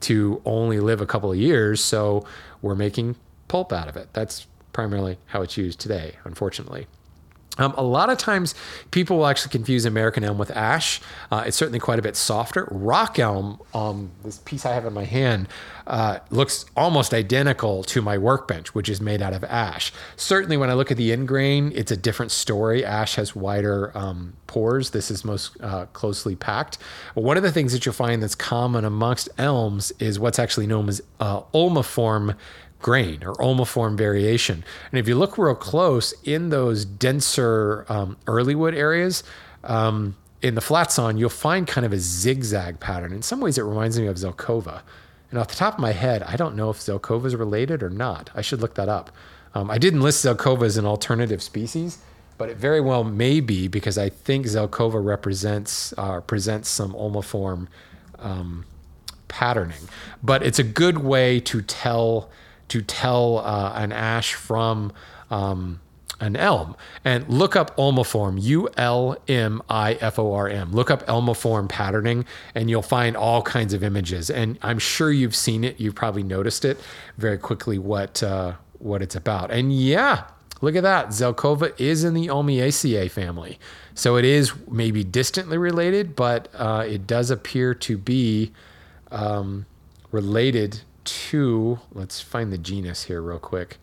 to 0.01 0.41
only 0.45 0.81
live 0.81 1.01
a 1.01 1.07
couple 1.07 1.31
of 1.31 1.39
years. 1.39 1.83
So 1.83 2.25
we're 2.63 2.75
making 2.75 3.17
pulp 3.49 3.73
out 3.73 3.89
of 3.89 3.97
it. 3.97 4.09
That's 4.13 4.47
primarily 4.79 5.19
how 5.27 5.43
it's 5.43 5.57
used 5.57 5.81
today, 5.81 6.13
unfortunately. 6.23 6.87
Um, 7.59 7.75
a 7.77 7.83
lot 7.83 8.11
of 8.11 8.17
times, 8.17 8.55
people 8.93 9.19
will 9.19 9.27
actually 9.27 9.51
confuse 9.51 9.85
American 9.85 10.23
elm 10.23 10.39
with 10.39 10.53
ash. 10.53 11.01
Uh, 11.33 11.43
it's 11.45 11.57
certainly 11.57 11.81
quite 11.81 11.99
a 11.99 12.03
bit 12.03 12.15
softer. 12.15 12.69
Rock 12.71 13.19
elm, 13.19 13.61
um, 13.75 14.13
this 14.23 14.39
piece 14.39 14.65
I 14.65 14.73
have 14.75 14.87
in 14.87 14.93
my 14.93 15.03
hand, 15.03 15.49
uh, 15.89 16.21
looks 16.31 16.65
almost 16.77 17.13
identical 17.13 17.83
to 17.83 18.01
my 18.01 18.17
workbench, 18.17 18.73
which 18.73 18.89
is 18.89 19.01
made 19.01 19.21
out 19.21 19.33
of 19.33 19.43
ash. 19.43 19.93
Certainly, 20.15 20.59
when 20.59 20.71
I 20.71 20.75
look 20.75 20.93
at 20.93 20.97
the 20.97 21.11
end 21.11 21.27
grain, 21.27 21.73
it's 21.75 21.91
a 21.91 21.97
different 21.97 22.31
story. 22.31 22.85
Ash 22.85 23.17
has 23.17 23.35
wider 23.35 23.91
um, 23.99 24.35
pores. 24.47 24.91
This 24.91 25.11
is 25.11 25.25
most 25.25 25.57
uh, 25.61 25.87
closely 25.87 26.37
packed. 26.37 26.79
But 27.17 27.25
one 27.25 27.37
of 27.37 27.43
the 27.43 27.51
things 27.51 27.73
that 27.73 27.85
you'll 27.85 27.95
find 27.95 28.23
that's 28.23 28.37
common 28.37 28.85
amongst 28.85 29.29
elms 29.39 29.91
is 29.99 30.21
what's 30.21 30.39
actually 30.39 30.69
known 30.69 30.89
as 30.89 31.03
uh, 31.19 31.41
ulmiform 31.53 32.37
grain 32.81 33.25
or 33.25 33.35
ulmiform 33.35 33.97
variation. 33.97 34.65
And 34.91 34.99
if 34.99 35.09
you 35.09 35.15
look 35.17 35.37
real 35.37 35.55
close 35.55 36.13
in 36.25 36.51
those 36.51 36.85
denser 36.85 37.85
um, 37.89 38.17
early 38.27 38.55
wood 38.55 38.75
areas, 38.75 39.25
um, 39.65 40.17
in 40.41 40.55
the 40.55 40.61
flat 40.61 40.93
sawn, 40.93 41.19
you'll 41.19 41.31
find 41.31 41.67
kind 41.67 41.85
of 41.85 41.93
a 41.93 41.99
zigzag 41.99 42.79
pattern. 42.81 43.13
In 43.13 43.23
some 43.23 43.41
ways, 43.41 43.59
it 43.59 43.63
reminds 43.63 43.99
me 43.99 44.07
of 44.07 44.17
Zelkova. 44.17 44.83
And 45.31 45.39
off 45.39 45.49
the 45.49 45.57
top 45.57 45.75
of 45.75 45.81
my 45.81 45.93
head, 45.93 46.23
I 46.23 46.37
don't 46.37 46.57
know 46.57 46.71
if 46.71 46.79
Zelkova 46.79 47.27
is 47.27 47.37
related 47.37 47.83
or 47.83 47.91
not. 47.91 48.31
I 48.35 48.41
should 48.41 48.61
look 48.61 48.75
that 48.75 48.89
up. 48.89 49.11
Um, 49.55 49.71
I 49.71 49.79
didn't 49.79 50.01
list 50.01 50.25
Zelkova 50.25 50.63
as 50.63 50.77
an 50.77 50.87
alternative 50.87 51.43
species, 51.43 51.99
but 52.39 52.49
it 52.49 52.57
very 52.57 52.81
well 52.81 53.03
may 53.03 53.41
be 53.41 53.67
because 53.67 53.99
I 53.99 54.09
think 54.09 54.47
Zelkova 54.47 55.05
represents 55.05 55.93
uh, 55.99 56.21
presents 56.21 56.69
some 56.69 56.93
ulmiform 56.93 57.67
um, 58.19 58.65
patterning. 59.27 59.89
But 60.23 60.43
it's 60.43 60.59
a 60.59 60.65
good 60.65 60.99
way 60.99 61.41
to 61.41 61.63
tell 61.63 62.31
to 62.69 62.83
tell 62.83 63.39
uh, 63.39 63.73
an 63.75 63.93
ash 63.93 64.35
from 64.35 64.93
um, 65.31 65.81
an 66.21 66.37
elm. 66.37 66.77
And 67.05 67.29
look 67.29 67.57
up 67.57 67.77
ulmiform, 67.77 68.43
U 68.43 68.69
L 68.77 69.17
M 69.29 69.63
I 69.69 69.95
F 69.95 70.19
O 70.19 70.33
R 70.33 70.49
M. 70.49 70.73
Look 70.73 70.91
up 70.91 71.07
ulmiform 71.07 71.69
patterning, 71.69 72.25
and 72.55 72.69
you'll 72.69 72.83
find 72.83 73.17
all 73.17 73.43
kinds 73.43 73.73
of 73.73 73.83
images. 73.83 74.31
And 74.31 74.59
I'm 74.63 74.79
sure 74.79 75.11
you've 75.11 75.37
seen 75.37 75.65
it. 75.65 75.81
You've 75.81 75.95
probably 75.95 76.23
noticed 76.23 76.65
it 76.65 76.79
very 77.17 77.39
quickly 77.39 77.79
what 77.79 78.23
uh, 78.23 78.55
what 78.79 79.03
it's 79.03 79.17
about. 79.17 79.51
And 79.51 79.73
yeah, 79.73 80.25
look 80.61 80.77
at 80.77 80.83
that. 80.83 81.09
Zelkova 81.09 81.79
is 81.81 82.05
in 82.05 82.15
the 82.15 82.27
Ulmiaceae 82.27 83.11
family, 83.11 83.59
so 83.95 84.17
it 84.17 84.25
is 84.25 84.53
maybe 84.69 85.05
distantly 85.05 85.59
related, 85.59 86.17
but 86.17 86.49
uh, 86.55 86.85
it 86.87 87.07
does 87.07 87.31
appear 87.31 87.75
to 87.75 87.97
be 87.97 88.53
um, 89.11 89.67
related 90.11 90.81
to, 91.31 91.81
let's 91.93 92.21
find 92.21 92.53
the 92.53 92.59
genus 92.59 93.05
here 93.05 93.21
real 93.21 93.39
quick. 93.39 93.79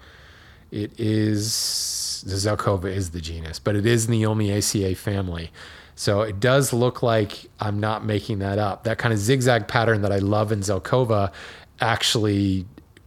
It 0.72 1.00
is, 1.00 2.24
the 2.26 2.36
Zelkova 2.36 2.86
is 2.86 3.12
the 3.12 3.22
genus, 3.22 3.60
but 3.60 3.76
it 3.76 3.86
is 3.86 4.06
in 4.06 4.12
the 4.12 4.24
Ulmiaceae 4.24 4.98
family. 4.98 5.52
So 5.96 6.22
it 6.22 6.40
does 6.40 6.74
look 6.74 7.02
like 7.02 7.50
I'm 7.60 7.80
not 7.80 8.04
making 8.06 8.40
that 8.40 8.60
up. 8.60 8.84
That 8.84 8.98
kind 8.98 9.14
of 9.14 9.20
zigzag 9.20 9.68
pattern 9.68 10.02
that 10.02 10.12
I 10.12 10.18
love 10.18 10.52
in 10.52 10.60
Zelkova 10.60 11.32
actually 11.80 12.66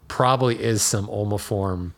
probably 0.09 0.63
is 0.63 0.81
some 0.81 1.07
ulmiform 1.09 1.93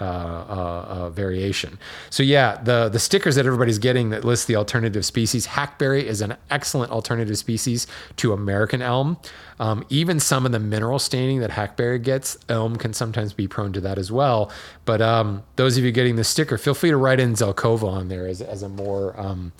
uh, 0.00 0.04
uh, 0.04 0.86
uh, 0.88 1.10
variation. 1.10 1.78
So 2.08 2.22
yeah, 2.22 2.60
the 2.62 2.88
the 2.88 2.98
stickers 2.98 3.34
that 3.34 3.46
everybody's 3.46 3.78
getting 3.78 4.10
that 4.10 4.24
list 4.24 4.46
the 4.46 4.56
alternative 4.56 5.04
species. 5.04 5.46
Hackberry 5.46 6.04
is 6.04 6.20
an 6.20 6.36
excellent 6.50 6.92
alternative 6.92 7.36
species 7.38 7.86
to 8.16 8.32
American 8.32 8.82
elm. 8.82 9.18
Um, 9.58 9.84
even 9.90 10.20
some 10.20 10.46
of 10.46 10.52
the 10.52 10.58
mineral 10.58 10.98
staining 10.98 11.40
that 11.40 11.50
hackberry 11.50 11.98
gets, 11.98 12.38
elm 12.48 12.76
can 12.76 12.94
sometimes 12.94 13.34
be 13.34 13.46
prone 13.46 13.72
to 13.74 13.80
that 13.82 13.98
as 13.98 14.10
well. 14.10 14.50
But 14.86 15.02
um, 15.02 15.42
those 15.56 15.76
of 15.76 15.84
you 15.84 15.92
getting 15.92 16.16
the 16.16 16.24
sticker, 16.24 16.56
feel 16.56 16.72
free 16.72 16.90
to 16.90 16.96
write 16.96 17.20
in 17.20 17.34
Zelkova 17.34 17.86
on 17.86 18.08
there 18.08 18.26
as, 18.26 18.40
as 18.40 18.62
a 18.62 18.68
more 18.70 19.18
um, 19.20 19.52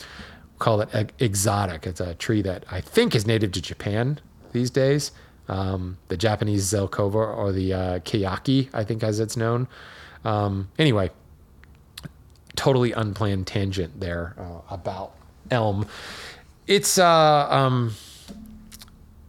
call 0.59 0.81
it 0.81 1.13
exotic. 1.19 1.87
It's 1.87 2.01
a 2.01 2.15
tree 2.15 2.43
that 2.43 2.65
I 2.71 2.81
think 2.81 3.15
is 3.15 3.27
native 3.27 3.53
to 3.53 3.61
Japan 3.61 4.21
these 4.53 4.71
days. 4.71 5.13
Um, 5.49 5.99
the 6.09 6.17
Japanese 6.17 6.65
Zelkova 6.73 7.37
or 7.37 7.51
the 7.51 7.73
uh, 7.75 7.99
Keyaki, 8.01 8.69
I 8.73 8.85
think, 8.85 9.03
as 9.03 9.19
it's 9.19 9.37
known. 9.37 9.67
Um, 10.25 10.71
anyway, 10.79 11.11
totally 12.57 12.93
unplanned 12.93 13.47
tangent 13.47 14.01
there 14.01 14.35
uh, 14.39 14.61
about 14.75 15.15
elm. 15.51 15.87
It's 16.67 16.99
uh, 16.99 17.49
um, 17.51 17.95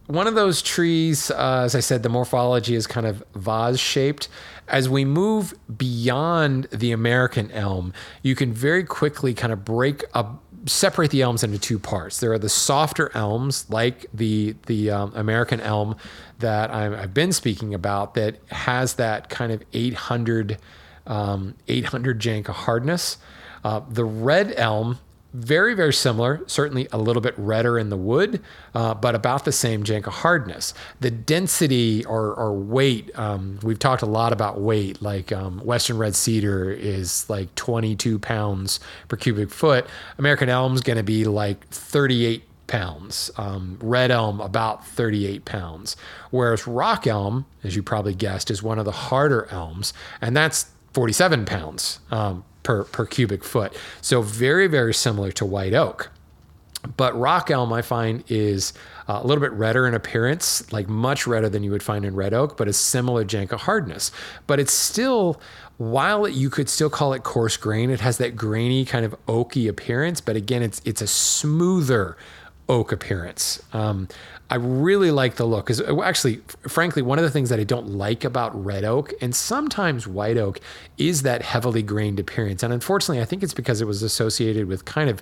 one 0.08 0.28
of 0.28 0.36
those 0.36 0.62
trees, 0.62 1.32
uh, 1.32 1.62
as 1.64 1.76
I 1.76 1.80
said, 1.80 2.04
the 2.04 2.10
morphology 2.10 2.76
is 2.76 2.88
kind 2.88 3.08
of 3.08 3.24
vase 3.36 3.80
shaped. 3.80 4.28
As 4.68 4.90
we 4.90 5.06
move 5.06 5.54
beyond 5.78 6.66
the 6.66 6.92
American 6.92 7.52
elm, 7.52 7.94
you 8.22 8.36
can 8.36 8.54
very 8.54 8.84
quickly 8.84 9.34
kind 9.34 9.52
of 9.52 9.66
break 9.66 10.04
up 10.14 10.42
separate 10.66 11.12
the 11.12 11.22
elms 11.22 11.44
into 11.44 11.58
two 11.58 11.80
parts. 11.80 12.20
There 12.20 12.32
are 12.32 12.40
the 12.40 12.50
softer 12.50 13.10
elms, 13.16 13.70
like 13.70 14.06
the 14.14 14.56
the 14.68 14.92
um, 14.92 15.12
American 15.16 15.60
elm 15.60 15.96
that 16.40 16.72
i 16.72 16.84
have 16.84 17.14
been 17.14 17.32
speaking 17.32 17.74
about, 17.74 18.16
that 18.16 18.36
has 18.52 18.96
that 18.96 19.30
kind 19.30 19.52
of 19.52 19.64
800 19.74 20.58
um, 21.08 21.56
800 21.68 22.20
Janka 22.20 22.54
hardness. 22.54 23.18
Uh, 23.64 23.82
the 23.90 24.06
red 24.06 24.54
elm, 24.58 25.00
very, 25.34 25.74
very 25.76 25.94
similar, 25.94 26.42
certainly 26.48 26.88
a 26.92 26.98
little 26.98 27.22
bit 27.22 27.34
redder 27.38 27.80
in 27.80 27.90
the 27.90 27.98
wood, 27.98 28.42
uh, 28.76 28.94
but 28.94 29.16
about 29.16 29.46
the 29.46 29.52
same 29.52 29.84
Janka 29.84 30.10
hardness. 30.10 30.74
The 31.00 31.12
density 31.12 32.04
or, 32.06 32.34
or 32.34 32.54
weight, 32.54 33.18
um, 33.18 33.60
we've 33.64 33.80
talked 33.80 34.02
a 34.02 34.08
lot 34.08 34.34
about 34.34 34.60
weight, 34.60 35.02
like 35.02 35.32
um, 35.32 35.60
Western 35.60 35.98
red 35.98 36.16
cedar 36.16 36.72
is 36.72 37.30
like 37.30 37.54
22 37.56 38.20
pounds 38.20 38.80
per 39.08 39.16
cubic 39.16 39.52
foot. 39.52 39.86
American 40.18 40.50
elm's 40.50 40.82
going 40.82 40.98
to 40.98 41.04
be 41.04 41.24
like 41.24 41.66
38 41.70 42.44
pounds. 42.68 43.30
Um, 43.38 43.78
red 43.82 44.12
elm, 44.12 44.42
about 44.42 44.88
38 44.88 45.46
pounds. 45.46 45.96
Whereas 46.32 46.66
rock 46.66 47.06
elm, 47.06 47.46
as 47.64 47.76
you 47.76 47.84
probably 47.84 48.16
guessed, 48.16 48.50
is 48.50 48.64
one 48.64 48.80
of 48.80 48.86
the 48.86 48.92
harder 48.92 49.46
elms, 49.52 49.94
and 50.20 50.36
that's 50.36 50.72
47 50.94 51.46
pounds 51.46 52.00
um, 52.12 52.44
per, 52.64 52.84
per 52.86 53.06
cubic 53.06 53.44
foot. 53.44 53.76
So 54.02 54.22
very, 54.22 54.68
very 54.68 54.94
similar 54.94 55.32
to 55.34 55.46
white 55.46 55.74
oak. 55.74 56.12
But 56.98 57.18
rock 57.18 57.52
elm, 57.52 57.72
I 57.72 57.84
find, 57.84 58.24
is 58.28 58.74
uh, 59.08 59.20
a 59.22 59.28
little 59.28 59.42
bit 59.42 59.52
redder 59.52 59.88
in 59.88 59.94
appearance, 59.94 60.72
like 60.74 60.90
much 60.90 61.28
redder 61.28 61.48
than 61.48 61.64
you 61.64 61.72
would 61.72 61.84
find 61.84 62.04
in 62.04 62.16
red 62.16 62.34
oak, 62.34 62.58
but 62.58 62.68
a 62.68 62.74
similar 62.74 63.24
Janka 63.24 63.58
hardness. 63.58 64.12
But 64.48 64.60
it's 64.60 64.74
still, 64.74 65.40
while 65.78 66.28
you 66.28 66.50
could 66.50 66.70
still 66.70 66.90
call 66.90 67.14
it 67.14 67.22
coarse 67.22 67.56
grain, 67.56 67.92
it 67.92 68.00
has 68.00 68.18
that 68.18 68.36
grainy 68.36 68.84
kind 68.84 69.06
of 69.06 69.16
oaky 69.28 69.70
appearance. 69.70 70.22
But 70.22 70.36
again, 70.36 70.64
it's 70.64 70.82
it's 70.84 71.02
a 71.02 71.08
smoother 71.08 72.18
oak 72.72 72.94
appearance. 72.94 73.62
Um, 73.74 74.08
I 74.50 74.56
really 74.56 75.12
like 75.12 75.36
the 75.36 75.46
look. 75.46 75.66
Because 75.66 75.82
actually, 75.82 76.42
frankly, 76.68 77.02
one 77.02 77.20
of 77.20 77.24
the 77.24 77.30
things 77.30 77.50
that 77.50 77.60
I 77.60 77.66
don't 77.66 77.90
like 77.90 78.24
about 78.24 78.66
red 78.66 78.86
oak 78.86 79.14
and 79.22 79.36
sometimes 79.36 80.08
white 80.08 80.38
oak 80.38 80.60
is 80.98 81.22
that 81.24 81.44
heavily 81.44 81.84
grained 81.84 82.20
appearance. 82.20 82.64
And 82.64 82.74
unfortunately, 82.74 83.22
I 83.22 83.26
think 83.26 83.44
it's 83.44 83.54
because 83.54 83.82
it 83.82 83.86
was 83.86 84.02
associated 84.02 84.68
with 84.68 84.86
kind 84.86 85.10
of 85.10 85.22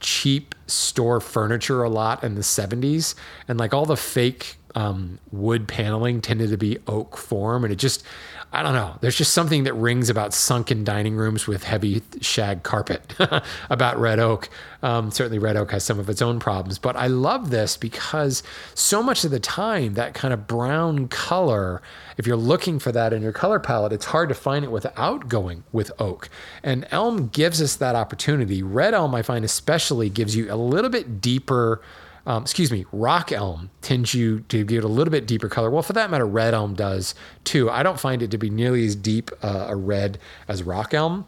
cheap 0.00 0.54
store 0.66 1.20
furniture 1.20 1.82
a 1.82 1.90
lot 1.90 2.22
in 2.22 2.34
the 2.34 2.42
70s. 2.42 3.14
And 3.48 3.58
like 3.58 3.72
all 3.72 3.86
the 3.86 3.96
fake 3.96 4.56
um, 4.74 5.18
wood 5.32 5.66
paneling 5.66 6.20
tended 6.20 6.50
to 6.50 6.58
be 6.58 6.78
oak 6.86 7.16
form. 7.16 7.64
And 7.64 7.72
it 7.72 7.76
just, 7.76 8.04
I 8.52 8.64
don't 8.64 8.74
know. 8.74 8.96
There's 9.00 9.14
just 9.14 9.32
something 9.32 9.62
that 9.64 9.74
rings 9.74 10.10
about 10.10 10.34
sunken 10.34 10.82
dining 10.82 11.14
rooms 11.14 11.46
with 11.46 11.62
heavy 11.62 12.02
shag 12.20 12.64
carpet 12.64 13.14
about 13.70 13.96
red 14.00 14.18
oak. 14.18 14.48
Um, 14.82 15.12
certainly, 15.12 15.38
red 15.38 15.56
oak 15.56 15.70
has 15.70 15.84
some 15.84 16.00
of 16.00 16.08
its 16.10 16.20
own 16.20 16.40
problems, 16.40 16.76
but 16.76 16.96
I 16.96 17.06
love 17.06 17.50
this 17.50 17.76
because 17.76 18.42
so 18.74 19.04
much 19.04 19.24
of 19.24 19.30
the 19.30 19.38
time, 19.38 19.94
that 19.94 20.14
kind 20.14 20.34
of 20.34 20.48
brown 20.48 21.06
color, 21.06 21.80
if 22.16 22.26
you're 22.26 22.36
looking 22.36 22.80
for 22.80 22.90
that 22.90 23.12
in 23.12 23.22
your 23.22 23.32
color 23.32 23.60
palette, 23.60 23.92
it's 23.92 24.06
hard 24.06 24.28
to 24.30 24.34
find 24.34 24.64
it 24.64 24.72
without 24.72 25.28
going 25.28 25.62
with 25.70 25.92
oak. 26.00 26.28
And 26.64 26.88
elm 26.90 27.28
gives 27.28 27.62
us 27.62 27.76
that 27.76 27.94
opportunity. 27.94 28.64
Red 28.64 28.94
elm, 28.94 29.14
I 29.14 29.22
find 29.22 29.44
especially, 29.44 30.10
gives 30.10 30.34
you 30.34 30.52
a 30.52 30.56
little 30.56 30.90
bit 30.90 31.20
deeper 31.20 31.80
um, 32.26 32.42
excuse 32.42 32.70
me, 32.70 32.84
rock 32.92 33.32
elm 33.32 33.70
tends 33.82 34.14
you 34.14 34.40
to 34.48 34.64
give 34.64 34.78
it 34.78 34.84
a 34.84 34.88
little 34.88 35.10
bit 35.10 35.26
deeper 35.26 35.48
color. 35.48 35.70
Well, 35.70 35.82
for 35.82 35.92
that 35.94 36.10
matter, 36.10 36.26
red 36.26 36.54
elm 36.54 36.74
does 36.74 37.14
too. 37.44 37.70
I 37.70 37.82
don't 37.82 37.98
find 37.98 38.22
it 38.22 38.30
to 38.32 38.38
be 38.38 38.50
nearly 38.50 38.86
as 38.86 38.96
deep 38.96 39.30
uh, 39.42 39.66
a 39.68 39.76
red 39.76 40.18
as 40.48 40.62
rock 40.62 40.94
elm. 40.94 41.26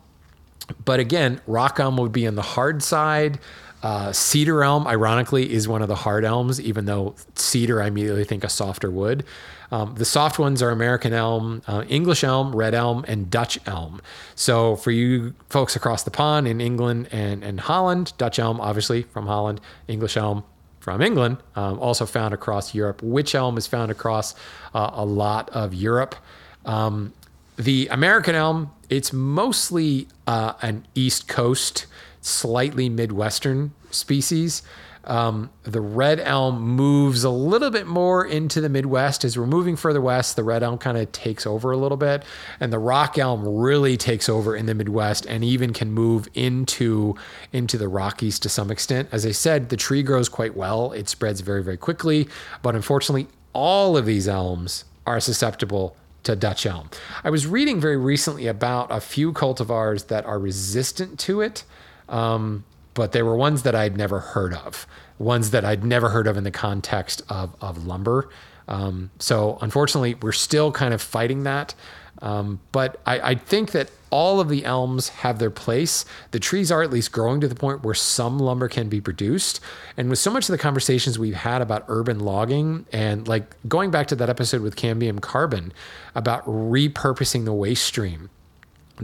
But 0.84 1.00
again, 1.00 1.40
rock 1.46 1.80
elm 1.80 1.96
would 1.96 2.12
be 2.12 2.26
on 2.26 2.34
the 2.34 2.42
hard 2.42 2.82
side. 2.82 3.38
Uh, 3.82 4.12
cedar 4.12 4.62
elm, 4.62 4.86
ironically, 4.86 5.52
is 5.52 5.66
one 5.66 5.82
of 5.82 5.88
the 5.88 5.96
hard 5.96 6.24
elms, 6.24 6.60
even 6.60 6.84
though 6.84 7.16
cedar, 7.34 7.82
I 7.82 7.88
immediately 7.88 8.22
think 8.24 8.44
a 8.44 8.48
softer 8.48 8.90
wood. 8.90 9.24
Um, 9.72 9.94
the 9.96 10.04
soft 10.04 10.38
ones 10.38 10.62
are 10.62 10.70
American 10.70 11.12
elm, 11.12 11.62
uh, 11.66 11.82
English 11.88 12.22
elm, 12.22 12.54
red 12.54 12.74
elm, 12.74 13.04
and 13.08 13.28
Dutch 13.30 13.58
elm. 13.66 14.00
So 14.36 14.76
for 14.76 14.90
you 14.90 15.34
folks 15.48 15.74
across 15.74 16.02
the 16.04 16.10
pond 16.10 16.46
in 16.46 16.60
England 16.60 17.08
and, 17.10 17.42
and 17.42 17.58
Holland, 17.58 18.12
Dutch 18.18 18.38
elm, 18.38 18.60
obviously 18.60 19.02
from 19.02 19.26
Holland, 19.26 19.60
English 19.88 20.16
elm 20.16 20.44
from 20.82 21.00
England, 21.00 21.36
um, 21.54 21.78
also 21.78 22.04
found 22.04 22.34
across 22.34 22.74
Europe. 22.74 23.00
Wych 23.04 23.36
elm 23.36 23.56
is 23.56 23.68
found 23.68 23.92
across 23.92 24.34
uh, 24.74 24.90
a 24.92 25.04
lot 25.04 25.48
of 25.50 25.72
Europe. 25.72 26.16
Um, 26.64 27.12
the 27.54 27.86
American 27.86 28.34
elm, 28.34 28.72
it's 28.90 29.12
mostly 29.12 30.08
uh, 30.26 30.54
an 30.60 30.84
East 30.96 31.28
Coast, 31.28 31.86
slightly 32.20 32.88
Midwestern 32.88 33.70
species. 33.92 34.62
Um, 35.04 35.50
the 35.64 35.80
red 35.80 36.20
elm 36.20 36.60
moves 36.60 37.24
a 37.24 37.30
little 37.30 37.70
bit 37.70 37.86
more 37.86 38.24
into 38.24 38.60
the 38.60 38.68
Midwest. 38.68 39.24
As 39.24 39.36
we're 39.36 39.46
moving 39.46 39.74
further 39.74 40.00
west, 40.00 40.36
the 40.36 40.44
red 40.44 40.62
elm 40.62 40.78
kind 40.78 40.96
of 40.96 41.10
takes 41.10 41.46
over 41.46 41.72
a 41.72 41.76
little 41.76 41.96
bit, 41.96 42.24
and 42.60 42.72
the 42.72 42.78
rock 42.78 43.18
elm 43.18 43.46
really 43.46 43.96
takes 43.96 44.28
over 44.28 44.54
in 44.54 44.66
the 44.66 44.74
Midwest 44.74 45.26
and 45.26 45.42
even 45.42 45.72
can 45.72 45.92
move 45.92 46.28
into 46.34 47.16
into 47.52 47.76
the 47.76 47.88
Rockies 47.88 48.38
to 48.40 48.48
some 48.48 48.70
extent. 48.70 49.08
As 49.10 49.26
I 49.26 49.32
said, 49.32 49.70
the 49.70 49.76
tree 49.76 50.02
grows 50.02 50.28
quite 50.28 50.56
well. 50.56 50.92
It 50.92 51.08
spreads 51.08 51.40
very 51.40 51.62
very 51.64 51.76
quickly, 51.76 52.28
but 52.62 52.76
unfortunately, 52.76 53.26
all 53.52 53.96
of 53.96 54.06
these 54.06 54.28
elms 54.28 54.84
are 55.06 55.18
susceptible 55.18 55.96
to 56.22 56.36
Dutch 56.36 56.64
elm. 56.66 56.88
I 57.24 57.30
was 57.30 57.46
reading 57.46 57.80
very 57.80 57.96
recently 57.96 58.46
about 58.46 58.92
a 58.92 59.00
few 59.00 59.32
cultivars 59.32 60.06
that 60.06 60.24
are 60.24 60.38
resistant 60.38 61.18
to 61.20 61.40
it. 61.40 61.64
Um, 62.08 62.64
but 62.94 63.12
they 63.12 63.22
were 63.22 63.36
ones 63.36 63.62
that 63.62 63.74
I'd 63.74 63.96
never 63.96 64.20
heard 64.20 64.54
of, 64.54 64.86
ones 65.18 65.50
that 65.50 65.64
I'd 65.64 65.84
never 65.84 66.10
heard 66.10 66.26
of 66.26 66.36
in 66.36 66.44
the 66.44 66.50
context 66.50 67.22
of, 67.28 67.54
of 67.60 67.86
lumber. 67.86 68.28
Um, 68.68 69.10
so 69.18 69.58
unfortunately, 69.60 70.14
we're 70.14 70.32
still 70.32 70.72
kind 70.72 70.94
of 70.94 71.02
fighting 71.02 71.44
that. 71.44 71.74
Um, 72.20 72.60
but 72.70 73.00
I, 73.04 73.20
I, 73.20 73.34
think 73.34 73.72
that 73.72 73.90
all 74.10 74.38
of 74.38 74.48
the 74.48 74.64
elms 74.64 75.08
have 75.08 75.40
their 75.40 75.50
place. 75.50 76.04
The 76.30 76.38
trees 76.38 76.70
are 76.70 76.80
at 76.80 76.90
least 76.90 77.10
growing 77.10 77.40
to 77.40 77.48
the 77.48 77.54
point 77.56 77.82
where 77.82 77.94
some 77.94 78.38
lumber 78.38 78.68
can 78.68 78.88
be 78.88 79.00
produced. 79.00 79.60
And 79.96 80.08
with 80.08 80.20
so 80.20 80.30
much 80.30 80.48
of 80.48 80.52
the 80.52 80.58
conversations 80.58 81.18
we've 81.18 81.34
had 81.34 81.62
about 81.62 81.84
urban 81.88 82.20
logging 82.20 82.86
and 82.92 83.26
like 83.26 83.56
going 83.66 83.90
back 83.90 84.06
to 84.08 84.16
that 84.16 84.30
episode 84.30 84.62
with 84.62 84.76
Cambium 84.76 85.20
Carbon 85.20 85.72
about 86.14 86.44
repurposing 86.46 87.44
the 87.44 87.52
waste 87.52 87.84
stream 87.84 88.30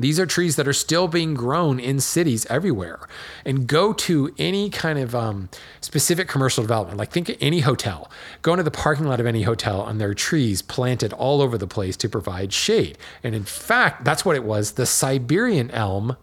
these 0.02 0.18
are 0.20 0.26
trees 0.26 0.56
that 0.56 0.68
are 0.68 0.72
still 0.72 1.08
being 1.08 1.34
grown 1.34 1.78
in 1.80 2.00
cities 2.00 2.46
everywhere. 2.46 3.00
And 3.44 3.66
go 3.66 3.92
to 3.92 4.34
any 4.38 4.70
kind 4.70 4.98
of 4.98 5.14
um, 5.14 5.48
specific 5.80 6.28
commercial 6.28 6.62
development, 6.62 6.98
like 6.98 7.10
think 7.10 7.28
of 7.28 7.36
any 7.40 7.60
hotel. 7.60 8.10
Go 8.42 8.52
into 8.52 8.62
the 8.62 8.70
parking 8.70 9.06
lot 9.06 9.20
of 9.20 9.26
any 9.26 9.42
hotel, 9.42 9.86
and 9.86 10.00
there 10.00 10.10
are 10.10 10.14
trees 10.14 10.62
planted 10.62 11.12
all 11.12 11.40
over 11.42 11.58
the 11.58 11.66
place 11.66 11.96
to 11.98 12.08
provide 12.08 12.52
shade. 12.52 12.98
And 13.22 13.34
in 13.34 13.44
fact, 13.44 14.04
that's 14.04 14.24
what 14.24 14.36
it 14.36 14.44
was. 14.44 14.72
The 14.72 14.86
Siberian 14.86 15.70
elm 15.70 16.16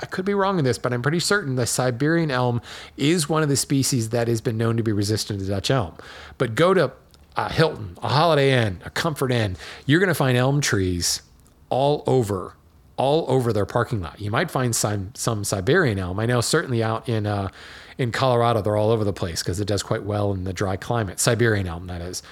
I 0.00 0.06
could 0.06 0.24
be 0.24 0.34
wrong 0.34 0.58
in 0.58 0.64
this, 0.64 0.78
but 0.78 0.92
I'm 0.92 1.02
pretty 1.02 1.20
certain 1.20 1.56
the 1.56 1.66
Siberian 1.66 2.30
elm 2.30 2.62
is 2.96 3.28
one 3.28 3.42
of 3.42 3.48
the 3.48 3.56
species 3.56 4.10
that 4.10 4.28
has 4.28 4.40
been 4.40 4.56
known 4.56 4.76
to 4.76 4.82
be 4.82 4.92
resistant 4.92 5.40
to 5.40 5.46
Dutch 5.46 5.70
elm. 5.70 5.94
But 6.38 6.54
go 6.54 6.72
to 6.72 6.92
a 7.36 7.52
Hilton, 7.52 7.96
a 8.02 8.08
Holiday 8.08 8.64
Inn, 8.64 8.80
a 8.84 8.90
Comfort 8.90 9.32
Inn, 9.32 9.56
you're 9.86 10.00
going 10.00 10.08
to 10.08 10.14
find 10.14 10.36
elm 10.36 10.60
trees 10.60 11.22
all 11.70 12.02
over 12.06 12.54
all 12.98 13.24
over 13.28 13.52
their 13.52 13.64
parking 13.64 14.02
lot. 14.02 14.20
You 14.20 14.30
might 14.30 14.50
find 14.50 14.76
some 14.76 15.12
some 15.14 15.44
Siberian 15.44 15.98
elm. 15.98 16.20
I 16.20 16.26
know 16.26 16.40
certainly 16.42 16.82
out 16.82 17.08
in 17.08 17.26
uh, 17.26 17.48
in 17.96 18.12
Colorado 18.12 18.60
they're 18.60 18.76
all 18.76 18.90
over 18.90 19.04
the 19.04 19.12
place 19.12 19.42
because 19.42 19.60
it 19.60 19.66
does 19.66 19.82
quite 19.82 20.02
well 20.02 20.32
in 20.32 20.44
the 20.44 20.52
dry 20.52 20.76
climate. 20.76 21.18
Siberian 21.18 21.66
elm, 21.66 21.86
that 21.86 22.02
is. 22.02 22.22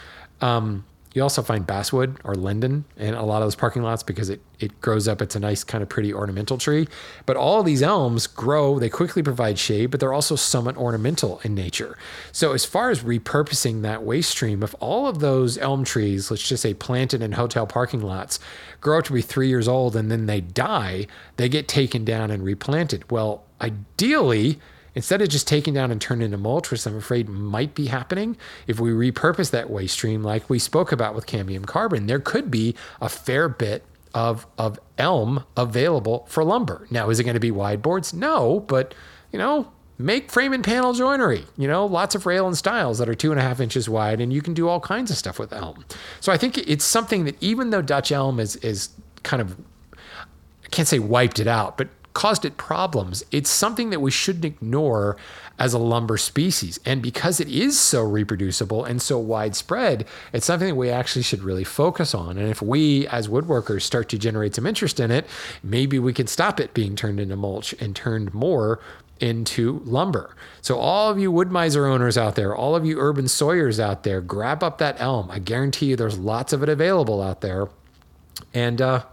Um, 0.43 0.85
you 1.17 1.23
also 1.23 1.41
find 1.41 1.67
basswood 1.67 2.19
or 2.25 2.35
linden 2.35 2.85
in 2.99 3.15
a 3.15 3.25
lot 3.25 3.41
of 3.41 3.47
those 3.47 3.55
parking 3.55 3.83
lots 3.83 4.03
because 4.03 4.29
it, 4.29 4.43
it 4.61 4.79
grows 4.83 5.09
up. 5.09 5.23
It's 5.23 5.35
a 5.35 5.41
nice, 5.41 5.65
kind 5.65 5.81
of 5.81 5.89
pretty 5.89 6.13
ornamental 6.13 6.59
tree. 6.59 6.89
But 7.25 7.39
all 7.39 7.63
these 7.63 7.83
elms 7.83 8.27
grow, 8.27 8.79
they 8.79 8.91
quickly 8.91 9.23
provide 9.23 9.59
shade, 9.59 9.87
but 9.87 9.99
they're 9.99 10.13
also 10.13 10.37
somewhat 10.37 10.77
ornamental 10.77 11.41
in 11.43 11.55
nature. 11.55 11.97
So, 12.33 12.53
as 12.53 12.67
far 12.67 12.91
as 12.91 13.03
repurposing 13.03 13.81
that 13.81 14.03
waste 14.03 14.31
stream, 14.31 14.63
if 14.63 14.75
all 14.79 15.07
of 15.07 15.21
those 15.21 15.57
elm 15.57 15.85
trees, 15.85 16.31
let's 16.31 16.47
just 16.47 16.63
say 16.63 16.75
planted 16.75 17.23
in 17.23 17.33
hotel 17.33 17.67
parking 17.67 18.03
lots, 18.03 18.39
grow 18.83 18.99
up 18.99 19.07
to 19.07 19.15
be 19.15 19.23
three 19.23 19.49
years 19.49 19.67
old 19.67 19.97
and 19.97 20.11
then 20.11 20.27
they 20.27 20.43
die, 20.43 21.07
they 21.39 21.49
get 21.49 21.67
taken 21.67 22.05
down 22.05 22.31
and 22.31 22.45
replanted. 22.45 23.11
Well, 23.11 23.43
ideally, 23.63 24.61
instead 24.97 25.21
of 25.21 25.29
just 25.29 25.47
taking 25.47 25.75
down 25.75 25.93
and 25.93 26.01
turning 26.01 26.25
into 26.25 26.39
mulch, 26.39 26.71
which 26.71 26.85
I'm 26.87 26.97
afraid 26.97 27.29
might 27.29 27.75
be 27.75 27.87
happening, 27.87 28.37
if 28.67 28.81
we 28.81 28.91
repurpose 28.91 29.51
that 29.51 29.69
waste 29.71 29.95
stream 29.95 30.25
like 30.25 30.49
we 30.49 30.59
spoke 30.59 30.91
about 30.91 31.15
with 31.15 31.27
cambium 31.27 31.67
carbon, 31.67 32.07
there 32.07 32.19
could 32.19 32.51
be 32.51 32.75
a 33.01 33.11
fair 33.11 33.49
bit 33.49 33.85
of, 34.15 34.47
of 34.57 34.81
elm 34.97 35.45
available 35.57 36.27
for 36.31 36.43
lumber. 36.43 36.87
Now, 36.91 37.11
is 37.11 37.21
it 37.21 37.25
going 37.25 37.35
to 37.35 37.41
be 37.41 37.51
wide 37.51 37.83
boards? 37.83 38.15
No, 38.15 38.61
but 38.61 38.95
you 39.33 39.39
know, 39.39 39.71
make 39.99 40.31
frame 40.31 40.55
and 40.55 40.65
panel 40.65 40.95
joinery. 40.95 41.45
You 41.59 41.69
know, 41.69 41.85
lots 41.85 42.15
of 42.15 42.25
rail 42.25 42.47
and 42.47 42.57
stiles 42.57 42.97
that 42.97 43.09
are 43.09 43.15
two 43.15 43.31
and 43.31 43.39
a 43.39 43.43
half 43.43 43.61
inches 43.61 43.91
wide, 43.91 44.23
and 44.23 44.33
you 44.33 44.41
can 44.41 44.55
do 44.55 44.67
all 44.67 44.81
kinds 44.81 45.11
of 45.11 45.19
stuff 45.19 45.39
with 45.39 45.53
elm. 45.53 45.85
So 46.21 46.33
I 46.33 46.39
think 46.39 46.57
it's 46.57 46.87
something 46.87 47.27
that 47.27 47.37
even 47.43 47.69
though 47.69 47.83
Dutch 47.83 48.11
elm 48.11 48.41
is 48.41 48.57
is 48.57 48.89
kind 49.25 49.43
of 49.43 49.59
I 50.65 50.69
can't 50.71 50.89
say 50.89 50.99
wiped 50.99 51.39
it 51.39 51.47
out, 51.47 51.77
but 51.77 51.89
caused 52.17 52.47
it 52.47 52.57
problems. 52.57 53.23
It's 53.31 53.51
something 53.51 53.91
that 53.91 54.01
we 54.01 54.11
shouldn't 54.11 54.47
ignore 54.47 55.19
as 55.59 55.75
a 55.75 55.79
lumber 55.79 56.17
species. 56.17 56.81
And 56.87 57.03
because 57.03 57.41
it 57.41 57.49
is 57.49 57.79
so 57.79 58.03
reproducible 58.03 58.87
and 58.87 59.03
so 59.03 59.19
widespread, 59.19 60.07
it's 60.33 60.47
something 60.47 60.69
that 60.69 60.77
we 60.77 60.89
actually 60.89 61.25
should 61.25 61.43
really 61.43 61.63
focus 61.63 62.15
on. 62.15 62.39
And 62.39 62.49
if 62.49 62.63
we 62.63 63.07
as 63.09 63.29
woodworkers 63.29 63.83
start 63.83 64.09
to 64.09 64.19
generate 64.19 64.55
some 64.55 64.67
interest 64.67 64.99
in 64.99 65.11
it, 65.11 65.27
maybe 65.63 65.99
we 65.99 66.15
can 66.15 66.27
stop 66.27 66.59
it 66.59 66.73
being 66.73 66.97
turned 66.97 67.21
into 67.21 67.37
mulch 67.37 67.75
and 67.75 67.95
turned 67.95 68.33
more 68.33 68.81
into 69.21 69.83
lumber. 69.85 70.35
So, 70.63 70.79
all 70.79 71.11
of 71.11 71.19
you 71.19 71.31
Wood-Mizer 71.31 71.87
owners 71.87 72.17
out 72.17 72.35
there, 72.35 72.57
all 72.57 72.75
of 72.75 72.87
you 72.87 72.99
urban 72.99 73.29
sawyers 73.29 73.79
out 73.79 74.05
there, 74.05 74.23
grab 74.23 74.63
up 74.63 74.79
that 74.79 74.99
elm. 74.99 75.31
I 75.31 75.39
guarantee 75.39 75.87
you 75.87 75.97
there's 75.97 76.19
lots 76.19 76.55
of 76.55 76.63
it 76.63 76.71
available 76.71 77.21
out 77.21 77.43
there 77.43 77.69
and 78.55 78.81
uh, 78.81 79.05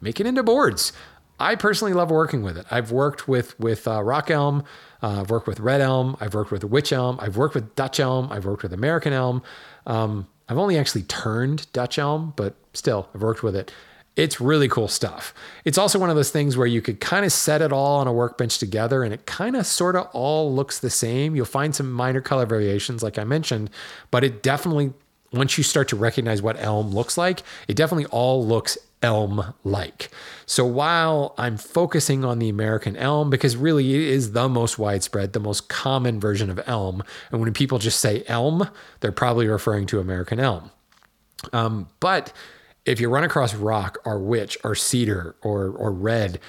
make 0.00 0.20
it 0.20 0.26
into 0.26 0.42
boards. 0.42 0.94
I 1.40 1.54
personally 1.54 1.94
love 1.94 2.10
working 2.10 2.42
with 2.42 2.58
it. 2.58 2.66
I've 2.70 2.92
worked 2.92 3.26
with 3.26 3.58
with 3.58 3.88
uh, 3.88 4.02
rock 4.02 4.30
elm, 4.30 4.62
uh, 5.02 5.22
I've 5.22 5.30
worked 5.30 5.46
with 5.46 5.58
red 5.58 5.80
elm, 5.80 6.16
I've 6.20 6.34
worked 6.34 6.52
with 6.52 6.62
wych 6.62 6.92
elm, 6.92 7.18
I've 7.20 7.36
worked 7.38 7.54
with 7.54 7.74
Dutch 7.74 7.98
elm, 7.98 8.30
I've 8.30 8.44
worked 8.44 8.62
with 8.62 8.74
American 8.74 9.14
elm. 9.14 9.42
Um, 9.86 10.28
I've 10.50 10.58
only 10.58 10.76
actually 10.76 11.04
turned 11.04 11.72
Dutch 11.72 11.98
elm, 11.98 12.34
but 12.36 12.56
still, 12.74 13.08
I've 13.14 13.22
worked 13.22 13.42
with 13.42 13.56
it. 13.56 13.72
It's 14.16 14.40
really 14.40 14.68
cool 14.68 14.88
stuff. 14.88 15.32
It's 15.64 15.78
also 15.78 15.98
one 15.98 16.10
of 16.10 16.16
those 16.16 16.30
things 16.30 16.56
where 16.56 16.66
you 16.66 16.82
could 16.82 17.00
kind 17.00 17.24
of 17.24 17.32
set 17.32 17.62
it 17.62 17.72
all 17.72 18.00
on 18.00 18.08
a 18.08 18.12
workbench 18.12 18.58
together 18.58 19.02
and 19.02 19.14
it 19.14 19.24
kind 19.24 19.56
of 19.56 19.64
sort 19.64 19.96
of 19.96 20.08
all 20.12 20.52
looks 20.52 20.80
the 20.80 20.90
same. 20.90 21.36
You'll 21.36 21.46
find 21.46 21.74
some 21.74 21.90
minor 21.90 22.20
color 22.20 22.44
variations, 22.44 23.02
like 23.02 23.18
I 23.18 23.24
mentioned, 23.24 23.70
but 24.10 24.24
it 24.24 24.42
definitely, 24.42 24.92
once 25.32 25.56
you 25.56 25.64
start 25.64 25.88
to 25.88 25.96
recognize 25.96 26.42
what 26.42 26.58
elm 26.58 26.90
looks 26.90 27.16
like, 27.16 27.44
it 27.68 27.76
definitely 27.76 28.06
all 28.06 28.44
looks 28.44 28.76
elm 29.02 29.54
like. 29.64 30.10
So 30.46 30.64
while 30.66 31.34
I'm 31.38 31.56
focusing 31.56 32.24
on 32.24 32.38
the 32.38 32.48
American 32.48 32.96
elm, 32.96 33.30
because 33.30 33.56
really 33.56 33.94
it 33.94 34.00
is 34.00 34.32
the 34.32 34.48
most 34.48 34.78
widespread, 34.78 35.32
the 35.32 35.40
most 35.40 35.68
common 35.68 36.20
version 36.20 36.50
of 36.50 36.60
elm, 36.66 37.02
and 37.30 37.40
when 37.40 37.52
people 37.52 37.78
just 37.78 38.00
say 38.00 38.24
elm, 38.26 38.68
they're 39.00 39.12
probably 39.12 39.46
referring 39.46 39.86
to 39.86 40.00
American 40.00 40.38
elm. 40.40 40.70
Um, 41.52 41.88
but 42.00 42.32
if 42.84 43.00
you 43.00 43.08
run 43.08 43.24
across 43.24 43.54
rock 43.54 43.98
or 44.04 44.18
wych 44.18 44.56
or 44.64 44.74
cedar 44.74 45.36
or, 45.42 45.68
or 45.68 45.92
red, 45.92 46.40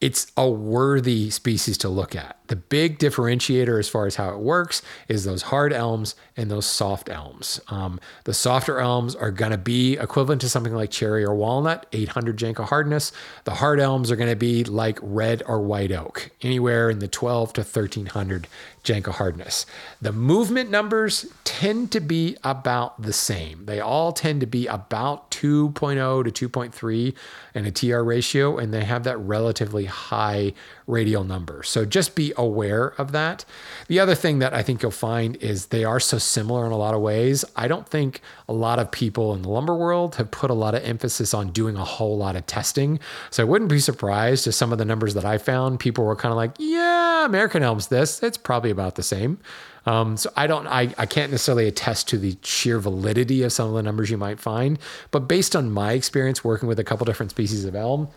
it's 0.00 0.30
a 0.36 0.48
worthy 0.48 1.30
species 1.30 1.78
to 1.78 1.88
look 1.88 2.14
at. 2.14 2.38
The 2.48 2.56
big 2.56 2.98
differentiator 2.98 3.78
as 3.78 3.88
far 3.88 4.06
as 4.06 4.16
how 4.16 4.30
it 4.30 4.38
works 4.38 4.82
is 5.08 5.24
those 5.24 5.42
hard 5.42 5.72
elms 5.72 6.14
and 6.36 6.50
those 6.50 6.66
soft 6.66 7.08
elms. 7.08 7.60
Um, 7.68 7.98
the 8.24 8.34
softer 8.34 8.78
elms 8.78 9.14
are 9.16 9.30
going 9.30 9.52
to 9.52 9.58
be 9.58 9.94
equivalent 9.96 10.42
to 10.42 10.48
something 10.50 10.74
like 10.74 10.90
cherry 10.90 11.24
or 11.24 11.34
walnut, 11.34 11.86
800 11.92 12.36
Janka 12.36 12.66
hardness. 12.66 13.10
The 13.44 13.54
hard 13.54 13.80
elms 13.80 14.10
are 14.10 14.16
going 14.16 14.30
to 14.30 14.36
be 14.36 14.64
like 14.64 14.98
red 15.00 15.42
or 15.46 15.60
white 15.62 15.92
oak, 15.92 16.30
anywhere 16.42 16.90
in 16.90 16.98
the 16.98 17.08
12 17.08 17.54
to 17.54 17.60
1300 17.62 18.48
Janka 18.86 19.10
hardness. 19.10 19.66
The 20.00 20.12
movement 20.12 20.70
numbers 20.70 21.26
tend 21.42 21.90
to 21.90 21.98
be 21.98 22.36
about 22.44 23.02
the 23.02 23.12
same. 23.12 23.66
They 23.66 23.80
all 23.80 24.12
tend 24.12 24.40
to 24.42 24.46
be 24.46 24.68
about 24.68 25.32
2.0 25.32 26.32
to 26.32 26.48
2.3 26.48 27.14
and 27.54 27.66
a 27.66 27.72
TR 27.72 28.02
ratio, 28.02 28.58
and 28.58 28.72
they 28.72 28.84
have 28.84 29.02
that 29.02 29.18
relatively 29.18 29.86
high 29.86 30.52
radial 30.86 31.24
number. 31.24 31.62
So 31.62 31.84
just 31.84 32.14
be 32.14 32.32
aware 32.36 32.94
of 32.98 33.12
that. 33.12 33.44
The 33.88 33.98
other 33.98 34.14
thing 34.14 34.38
that 34.38 34.54
I 34.54 34.62
think 34.62 34.82
you'll 34.82 34.92
find 34.92 35.36
is 35.36 35.66
they 35.66 35.84
are 35.84 35.98
so 35.98 36.18
similar 36.18 36.64
in 36.64 36.72
a 36.72 36.76
lot 36.76 36.94
of 36.94 37.00
ways. 37.00 37.44
I 37.56 37.66
don't 37.68 37.88
think 37.88 38.20
a 38.48 38.52
lot 38.52 38.78
of 38.78 38.90
people 38.92 39.34
in 39.34 39.42
the 39.42 39.48
lumber 39.48 39.74
world 39.74 40.16
have 40.16 40.30
put 40.30 40.50
a 40.50 40.54
lot 40.54 40.74
of 40.74 40.84
emphasis 40.84 41.34
on 41.34 41.50
doing 41.50 41.76
a 41.76 41.84
whole 41.84 42.16
lot 42.16 42.36
of 42.36 42.46
testing. 42.46 43.00
So 43.30 43.42
I 43.42 43.46
wouldn't 43.46 43.70
be 43.70 43.80
surprised 43.80 44.46
if 44.46 44.54
some 44.54 44.72
of 44.72 44.78
the 44.78 44.84
numbers 44.84 45.14
that 45.14 45.24
I 45.24 45.38
found, 45.38 45.80
people 45.80 46.04
were 46.04 46.16
kind 46.16 46.32
of 46.32 46.36
like, 46.36 46.54
yeah, 46.58 47.24
American 47.26 47.62
Elm's 47.62 47.88
this. 47.88 48.22
It's 48.22 48.38
probably 48.38 48.70
about 48.70 48.94
the 48.94 49.02
same. 49.02 49.38
Um, 49.86 50.16
so 50.16 50.30
I 50.36 50.46
don't, 50.48 50.66
I, 50.66 50.92
I 50.98 51.06
can't 51.06 51.30
necessarily 51.30 51.68
attest 51.68 52.08
to 52.08 52.18
the 52.18 52.36
sheer 52.42 52.80
validity 52.80 53.42
of 53.44 53.52
some 53.52 53.68
of 53.68 53.74
the 53.74 53.82
numbers 53.82 54.10
you 54.10 54.18
might 54.18 54.40
find, 54.40 54.80
but 55.12 55.28
based 55.28 55.54
on 55.54 55.70
my 55.70 55.92
experience 55.92 56.42
working 56.42 56.68
with 56.68 56.80
a 56.80 56.84
couple 56.84 57.04
different 57.04 57.30
species 57.30 57.64
of 57.64 57.76
elm, 57.76 58.08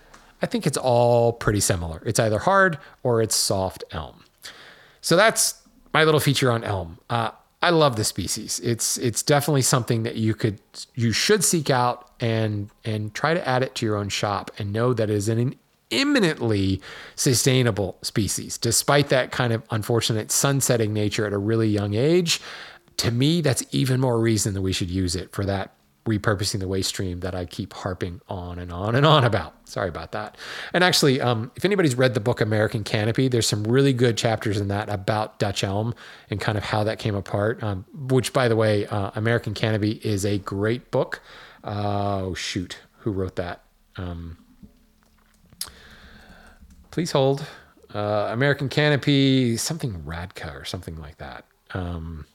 I 0.41 0.45
think 0.45 0.65
it's 0.65 0.77
all 0.77 1.33
pretty 1.33 1.59
similar. 1.59 2.01
It's 2.05 2.19
either 2.19 2.39
hard 2.39 2.77
or 3.03 3.21
it's 3.21 3.35
soft 3.35 3.83
elm. 3.91 4.23
So 5.01 5.15
that's 5.15 5.61
my 5.93 6.03
little 6.03 6.19
feature 6.19 6.51
on 6.51 6.63
elm. 6.63 6.99
Uh, 7.09 7.31
I 7.61 7.71
love 7.71 7.97
the 7.97 8.05
species. 8.05 8.59
It's 8.61 8.97
it's 8.97 9.21
definitely 9.21 9.63
something 9.63 10.03
that 10.03 10.15
you 10.15 10.33
could 10.33 10.61
you 10.95 11.11
should 11.11 11.43
seek 11.43 11.69
out 11.69 12.09
and 12.19 12.69
and 12.85 13.13
try 13.13 13.33
to 13.33 13.47
add 13.47 13.63
it 13.63 13.75
to 13.75 13.85
your 13.85 13.97
own 13.97 14.09
shop 14.09 14.51
and 14.57 14.71
know 14.71 14.93
that 14.93 15.09
it 15.09 15.15
is 15.15 15.27
an 15.27 15.55
imminently 15.89 16.81
sustainable 17.15 17.97
species, 18.01 18.57
despite 18.57 19.09
that 19.09 19.31
kind 19.31 19.51
of 19.51 19.63
unfortunate 19.71 20.31
sunsetting 20.31 20.93
nature 20.93 21.25
at 21.25 21.33
a 21.33 21.37
really 21.37 21.67
young 21.67 21.95
age. 21.95 22.39
To 22.97 23.11
me, 23.11 23.41
that's 23.41 23.63
even 23.71 23.99
more 23.99 24.19
reason 24.19 24.53
that 24.53 24.61
we 24.61 24.73
should 24.73 24.89
use 24.89 25.15
it 25.15 25.31
for 25.31 25.45
that 25.45 25.73
repurposing 26.09 26.59
the 26.59 26.67
waste 26.67 26.89
stream 26.89 27.19
that 27.19 27.35
I 27.35 27.45
keep 27.45 27.73
harping 27.73 28.21
on 28.27 28.57
and 28.57 28.71
on 28.71 28.95
and 28.95 29.05
on 29.05 29.23
about. 29.23 29.53
Sorry 29.69 29.87
about 29.87 30.11
that. 30.13 30.35
And 30.73 30.83
actually, 30.83 31.21
um, 31.21 31.51
if 31.55 31.63
anybody's 31.63 31.95
read 31.95 32.15
the 32.15 32.19
book 32.19 32.41
American 32.41 32.83
Canopy, 32.83 33.27
there's 33.27 33.47
some 33.47 33.63
really 33.63 33.93
good 33.93 34.17
chapters 34.17 34.57
in 34.57 34.67
that 34.69 34.89
about 34.89 35.37
Dutch 35.37 35.63
elm 35.63 35.93
and 36.29 36.41
kind 36.41 36.57
of 36.57 36.63
how 36.63 36.83
that 36.83 36.97
came 36.97 37.15
apart. 37.15 37.61
Um, 37.63 37.85
which, 37.93 38.33
by 38.33 38.47
the 38.47 38.55
way, 38.55 38.87
uh, 38.87 39.11
American 39.15 39.53
Canopy 39.53 40.01
is 40.03 40.25
a 40.25 40.39
great 40.39 40.89
book. 40.91 41.21
Uh, 41.63 42.21
oh 42.23 42.33
shoot, 42.33 42.79
who 42.99 43.11
wrote 43.11 43.35
that? 43.35 43.61
Um, 43.97 44.37
please 46.91 47.11
hold. 47.11 47.45
Uh, 47.93 48.29
American 48.31 48.69
Canopy, 48.69 49.57
something 49.57 50.01
Radka 50.03 50.59
or 50.59 50.65
something 50.65 50.99
like 50.99 51.17
that. 51.17 51.45
Um, 51.73 52.25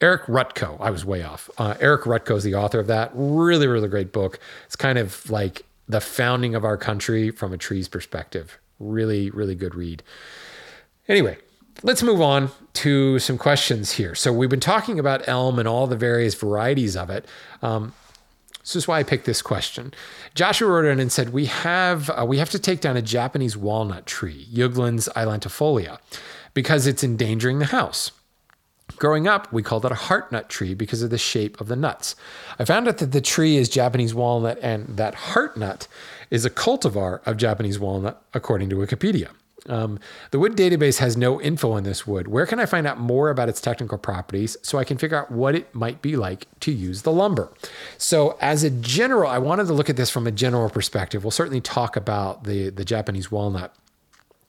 Eric 0.00 0.24
Rutkow. 0.24 0.76
I 0.80 0.90
was 0.90 1.04
way 1.04 1.22
off. 1.22 1.48
Uh, 1.56 1.74
Eric 1.80 2.02
Rutkow 2.02 2.36
is 2.36 2.44
the 2.44 2.54
author 2.54 2.78
of 2.78 2.86
that. 2.86 3.10
Really, 3.14 3.66
really 3.66 3.88
great 3.88 4.12
book. 4.12 4.38
It's 4.66 4.76
kind 4.76 4.98
of 4.98 5.30
like 5.30 5.64
the 5.88 6.00
founding 6.00 6.54
of 6.54 6.64
our 6.64 6.76
country 6.76 7.30
from 7.30 7.52
a 7.52 7.56
tree's 7.56 7.88
perspective. 7.88 8.58
Really, 8.78 9.30
really 9.30 9.54
good 9.54 9.74
read. 9.74 10.02
Anyway, 11.08 11.38
let's 11.82 12.02
move 12.02 12.20
on 12.20 12.50
to 12.74 13.18
some 13.18 13.38
questions 13.38 13.92
here. 13.92 14.14
So 14.14 14.32
we've 14.32 14.50
been 14.50 14.60
talking 14.60 14.98
about 14.98 15.26
elm 15.28 15.58
and 15.58 15.66
all 15.66 15.86
the 15.86 15.96
various 15.96 16.34
varieties 16.34 16.96
of 16.96 17.08
it. 17.08 17.24
Um, 17.62 17.94
this 18.60 18.76
is 18.76 18.88
why 18.88 18.98
I 18.98 19.02
picked 19.04 19.26
this 19.26 19.42
question. 19.42 19.94
Joshua 20.34 20.68
wrote 20.68 20.86
in 20.86 20.98
and 20.98 21.12
said, 21.12 21.32
"We 21.32 21.46
have 21.46 22.10
uh, 22.10 22.26
we 22.26 22.38
have 22.38 22.50
to 22.50 22.58
take 22.58 22.80
down 22.80 22.96
a 22.96 23.02
Japanese 23.02 23.56
walnut 23.56 24.06
tree, 24.06 24.48
Juglans 24.52 25.08
ailantifolia, 25.12 26.00
because 26.52 26.88
it's 26.88 27.04
endangering 27.04 27.60
the 27.60 27.66
house." 27.66 28.10
Growing 28.94 29.26
up, 29.26 29.52
we 29.52 29.62
called 29.62 29.84
it 29.84 29.92
a 29.92 29.96
heart 29.96 30.30
nut 30.30 30.48
tree 30.48 30.72
because 30.72 31.02
of 31.02 31.10
the 31.10 31.18
shape 31.18 31.60
of 31.60 31.68
the 31.68 31.76
nuts. 31.76 32.14
I 32.58 32.64
found 32.64 32.88
out 32.88 32.98
that 32.98 33.12
the 33.12 33.20
tree 33.20 33.56
is 33.56 33.68
Japanese 33.68 34.14
walnut 34.14 34.58
and 34.62 34.96
that 34.96 35.14
heart 35.14 35.56
nut 35.56 35.88
is 36.30 36.44
a 36.44 36.50
cultivar 36.50 37.20
of 37.26 37.36
Japanese 37.36 37.78
walnut, 37.78 38.22
according 38.32 38.70
to 38.70 38.76
Wikipedia. 38.76 39.30
Um, 39.68 39.98
the 40.30 40.38
wood 40.38 40.56
database 40.56 40.98
has 40.98 41.16
no 41.16 41.40
info 41.40 41.72
on 41.72 41.82
this 41.82 42.06
wood. 42.06 42.28
Where 42.28 42.46
can 42.46 42.60
I 42.60 42.66
find 42.66 42.86
out 42.86 42.98
more 43.00 43.30
about 43.30 43.48
its 43.48 43.60
technical 43.60 43.98
properties 43.98 44.56
so 44.62 44.78
I 44.78 44.84
can 44.84 44.96
figure 44.96 45.16
out 45.18 45.30
what 45.30 45.54
it 45.54 45.74
might 45.74 46.02
be 46.02 46.16
like 46.16 46.46
to 46.60 46.72
use 46.72 47.02
the 47.02 47.12
lumber? 47.12 47.52
So, 47.98 48.38
as 48.40 48.62
a 48.62 48.70
general, 48.70 49.28
I 49.28 49.38
wanted 49.38 49.66
to 49.66 49.72
look 49.72 49.90
at 49.90 49.96
this 49.96 50.10
from 50.10 50.26
a 50.26 50.32
general 50.32 50.70
perspective. 50.70 51.24
We'll 51.24 51.32
certainly 51.32 51.60
talk 51.60 51.96
about 51.96 52.44
the, 52.44 52.70
the 52.70 52.84
Japanese 52.84 53.30
walnut. 53.30 53.74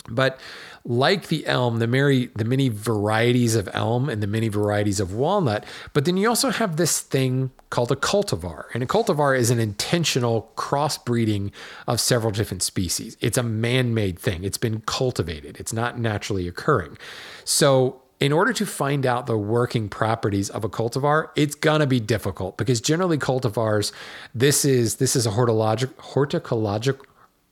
But 0.09 0.39
like 0.87 1.27
the 1.27 1.45
elm, 1.45 1.79
the 1.79 1.87
many, 1.87 2.27
the 2.27 2.45
many 2.45 2.69
varieties 2.69 3.55
of 3.55 3.67
elm 3.73 4.07
and 4.07 4.23
the 4.23 4.27
many 4.27 4.47
varieties 4.47 5.01
of 5.01 5.13
walnut, 5.13 5.65
but 5.91 6.05
then 6.05 6.15
you 6.15 6.29
also 6.29 6.49
have 6.49 6.77
this 6.77 7.01
thing 7.01 7.51
called 7.69 7.91
a 7.91 7.95
cultivar. 7.95 8.65
And 8.73 8.81
a 8.81 8.85
cultivar 8.85 9.37
is 9.37 9.51
an 9.51 9.59
intentional 9.59 10.49
crossbreeding 10.55 11.51
of 11.87 11.99
several 11.99 12.31
different 12.31 12.63
species. 12.63 13.17
It's 13.19 13.37
a 13.37 13.43
man 13.43 13.93
made 13.93 14.17
thing, 14.17 14.45
it's 14.45 14.57
been 14.57 14.79
cultivated, 14.81 15.57
it's 15.59 15.73
not 15.73 15.99
naturally 15.99 16.47
occurring. 16.47 16.97
So, 17.43 18.01
in 18.19 18.31
order 18.31 18.51
to 18.51 18.65
find 18.65 19.05
out 19.05 19.27
the 19.27 19.37
working 19.37 19.89
properties 19.89 20.49
of 20.49 20.63
a 20.63 20.69
cultivar, 20.69 21.29
it's 21.35 21.53
gonna 21.53 21.85
be 21.85 21.99
difficult 21.99 22.57
because 22.57 22.81
generally 22.81 23.19
cultivars, 23.19 23.91
this 24.33 24.65
is 24.65 24.95
this 24.95 25.15
is 25.15 25.27
a 25.27 25.31
horticultural 25.31 25.93
horticultural 25.99 27.05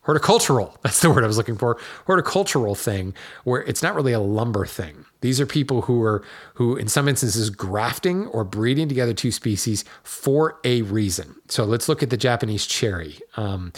horticultural 0.05 0.77
that's 0.83 1.01
the 1.01 1.09
word 1.09 1.23
i 1.23 1.27
was 1.27 1.37
looking 1.37 1.57
for. 1.57 1.77
Horticultural 2.05 2.75
thing 2.75 3.13
where 3.43 3.61
it's 3.63 3.83
not 3.83 3.95
really 3.95 4.13
a 4.13 4.19
lumber 4.19 4.65
thing. 4.65 5.05
These 5.21 5.41
are 5.41 5.45
people 5.45 5.83
who 5.83 6.01
are 6.03 6.23
who 6.53 6.75
in 6.75 6.87
some 6.87 7.07
instances 7.07 7.49
grafting 7.49 8.27
or 8.27 8.43
breeding 8.43 8.87
together 8.87 9.13
two 9.13 9.31
species 9.31 9.83
for 10.03 10.59
a 10.63 10.83
reason. 10.83 11.35
So 11.47 11.63
let's 11.65 11.89
look 11.89 12.03
at 12.03 12.09
the 12.09 12.17
japanese 12.17 12.65
cherry. 12.65 13.19
Um, 13.35 13.73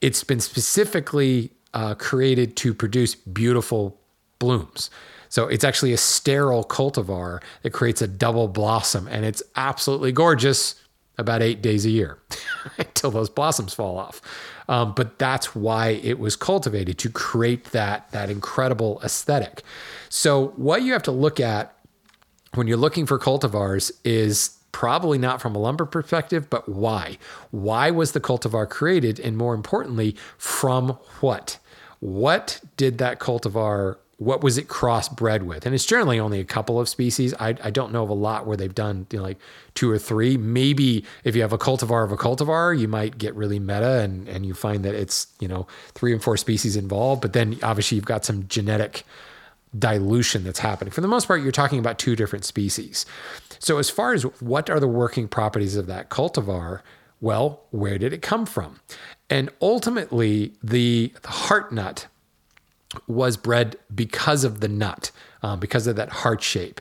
it's 0.00 0.24
been 0.24 0.40
specifically 0.40 1.52
uh, 1.74 1.94
created 1.94 2.56
to 2.56 2.74
produce 2.74 3.14
beautiful 3.14 3.98
blooms. 4.38 4.90
So 5.28 5.46
it's 5.48 5.64
actually 5.64 5.92
a 5.92 5.96
sterile 5.96 6.64
cultivar 6.64 7.42
that 7.62 7.70
creates 7.70 8.02
a 8.02 8.06
double 8.06 8.48
blossom 8.48 9.08
and 9.08 9.24
it's 9.24 9.42
absolutely 9.56 10.12
gorgeous 10.12 10.74
about 11.18 11.42
eight 11.42 11.62
days 11.62 11.86
a 11.86 11.90
year 11.90 12.18
until 12.78 13.10
those 13.10 13.30
blossoms 13.30 13.74
fall 13.74 13.98
off. 13.98 14.20
Um, 14.68 14.94
but 14.94 15.18
that's 15.18 15.54
why 15.54 15.88
it 15.88 16.18
was 16.18 16.36
cultivated 16.36 16.98
to 16.98 17.10
create 17.10 17.66
that, 17.66 18.10
that 18.12 18.30
incredible 18.30 19.00
aesthetic. 19.02 19.62
So, 20.08 20.48
what 20.56 20.82
you 20.82 20.92
have 20.92 21.02
to 21.04 21.12
look 21.12 21.40
at 21.40 21.74
when 22.54 22.66
you're 22.66 22.76
looking 22.76 23.06
for 23.06 23.18
cultivars 23.18 23.90
is 24.04 24.58
probably 24.72 25.18
not 25.18 25.40
from 25.40 25.54
a 25.54 25.58
lumber 25.58 25.84
perspective, 25.84 26.48
but 26.50 26.68
why? 26.68 27.18
Why 27.50 27.90
was 27.90 28.12
the 28.12 28.20
cultivar 28.20 28.68
created? 28.68 29.20
And 29.20 29.36
more 29.36 29.54
importantly, 29.54 30.16
from 30.38 30.98
what? 31.20 31.58
What 32.00 32.60
did 32.76 32.98
that 32.98 33.20
cultivar 33.20 33.98
what 34.24 34.42
was 34.42 34.58
it 34.58 34.68
crossbred 34.68 35.42
with? 35.42 35.66
And 35.66 35.74
it's 35.74 35.84
generally 35.84 36.20
only 36.20 36.40
a 36.40 36.44
couple 36.44 36.80
of 36.80 36.88
species. 36.88 37.34
I, 37.40 37.56
I 37.62 37.70
don't 37.70 37.92
know 37.92 38.02
of 38.02 38.10
a 38.10 38.14
lot 38.14 38.46
where 38.46 38.56
they've 38.56 38.74
done 38.74 39.06
you 39.10 39.18
know, 39.18 39.24
like 39.24 39.38
two 39.74 39.90
or 39.90 39.98
three. 39.98 40.36
Maybe 40.36 41.04
if 41.24 41.34
you 41.34 41.42
have 41.42 41.52
a 41.52 41.58
cultivar 41.58 42.04
of 42.04 42.12
a 42.12 42.16
cultivar, 42.16 42.78
you 42.78 42.88
might 42.88 43.18
get 43.18 43.34
really 43.34 43.58
meta 43.58 44.00
and, 44.00 44.28
and 44.28 44.46
you 44.46 44.54
find 44.54 44.84
that 44.84 44.94
it's, 44.94 45.26
you 45.40 45.48
know, 45.48 45.66
three 45.94 46.12
and 46.12 46.22
four 46.22 46.36
species 46.36 46.76
involved. 46.76 47.22
But 47.22 47.32
then 47.32 47.58
obviously 47.62 47.96
you've 47.96 48.04
got 48.04 48.24
some 48.24 48.46
genetic 48.48 49.04
dilution 49.78 50.44
that's 50.44 50.58
happening. 50.58 50.92
For 50.92 51.00
the 51.00 51.08
most 51.08 51.26
part, 51.26 51.42
you're 51.42 51.52
talking 51.52 51.78
about 51.78 51.98
two 51.98 52.14
different 52.14 52.44
species. 52.44 53.06
So 53.58 53.78
as 53.78 53.90
far 53.90 54.12
as 54.12 54.22
what 54.40 54.68
are 54.68 54.80
the 54.80 54.88
working 54.88 55.28
properties 55.28 55.76
of 55.76 55.86
that 55.86 56.10
cultivar, 56.10 56.80
well, 57.20 57.62
where 57.70 57.98
did 57.98 58.12
it 58.12 58.20
come 58.20 58.46
from? 58.46 58.80
And 59.30 59.48
ultimately, 59.62 60.52
the, 60.62 61.14
the 61.22 61.28
heart 61.28 61.72
nut 61.72 62.06
was 63.06 63.36
bred 63.36 63.76
because 63.94 64.44
of 64.44 64.60
the 64.60 64.68
nut, 64.68 65.10
um, 65.42 65.60
because 65.60 65.86
of 65.86 65.96
that 65.96 66.10
heart 66.10 66.42
shape. 66.42 66.80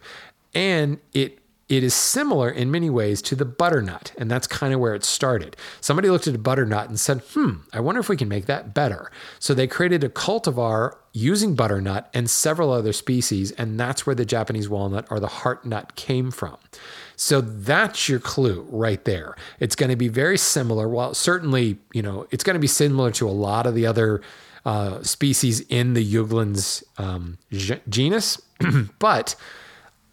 And 0.53 0.99
it 1.13 1.39
it 1.71 1.85
is 1.85 1.93
similar 1.93 2.49
in 2.49 2.69
many 2.69 2.89
ways 2.89 3.21
to 3.21 3.33
the 3.33 3.45
butternut, 3.45 4.11
and 4.17 4.29
that's 4.29 4.45
kind 4.45 4.73
of 4.73 4.81
where 4.81 4.93
it 4.93 5.05
started. 5.05 5.55
Somebody 5.79 6.09
looked 6.09 6.27
at 6.27 6.35
a 6.35 6.37
butternut 6.37 6.89
and 6.89 6.99
said, 6.99 7.21
"Hmm, 7.33 7.59
I 7.71 7.79
wonder 7.79 8.01
if 8.01 8.09
we 8.09 8.17
can 8.17 8.27
make 8.27 8.45
that 8.47 8.73
better." 8.73 9.09
So 9.39 9.53
they 9.53 9.67
created 9.67 10.03
a 10.03 10.09
cultivar 10.09 10.95
using 11.13 11.55
butternut 11.55 12.09
and 12.13 12.29
several 12.29 12.71
other 12.71 12.91
species, 12.91 13.51
and 13.51 13.79
that's 13.79 14.05
where 14.05 14.15
the 14.15 14.25
Japanese 14.25 14.67
walnut 14.67 15.07
or 15.09 15.21
the 15.21 15.27
heart 15.27 15.65
nut 15.65 15.95
came 15.95 16.29
from. 16.29 16.57
So 17.15 17.39
that's 17.39 18.09
your 18.09 18.19
clue 18.19 18.67
right 18.69 19.05
there. 19.05 19.35
It's 19.61 19.75
going 19.75 19.91
to 19.91 19.95
be 19.95 20.09
very 20.09 20.37
similar. 20.37 20.89
Well, 20.89 21.13
certainly, 21.13 21.77
you 21.93 22.01
know, 22.01 22.27
it's 22.31 22.43
going 22.43 22.55
to 22.55 22.59
be 22.59 22.67
similar 22.67 23.11
to 23.11 23.29
a 23.29 23.31
lot 23.31 23.65
of 23.65 23.75
the 23.75 23.85
other 23.85 24.21
uh, 24.65 25.01
species 25.03 25.61
in 25.61 25.93
the 25.93 26.13
Juglans 26.13 26.83
um, 26.97 27.37
genus. 27.89 28.41
but 28.99 29.35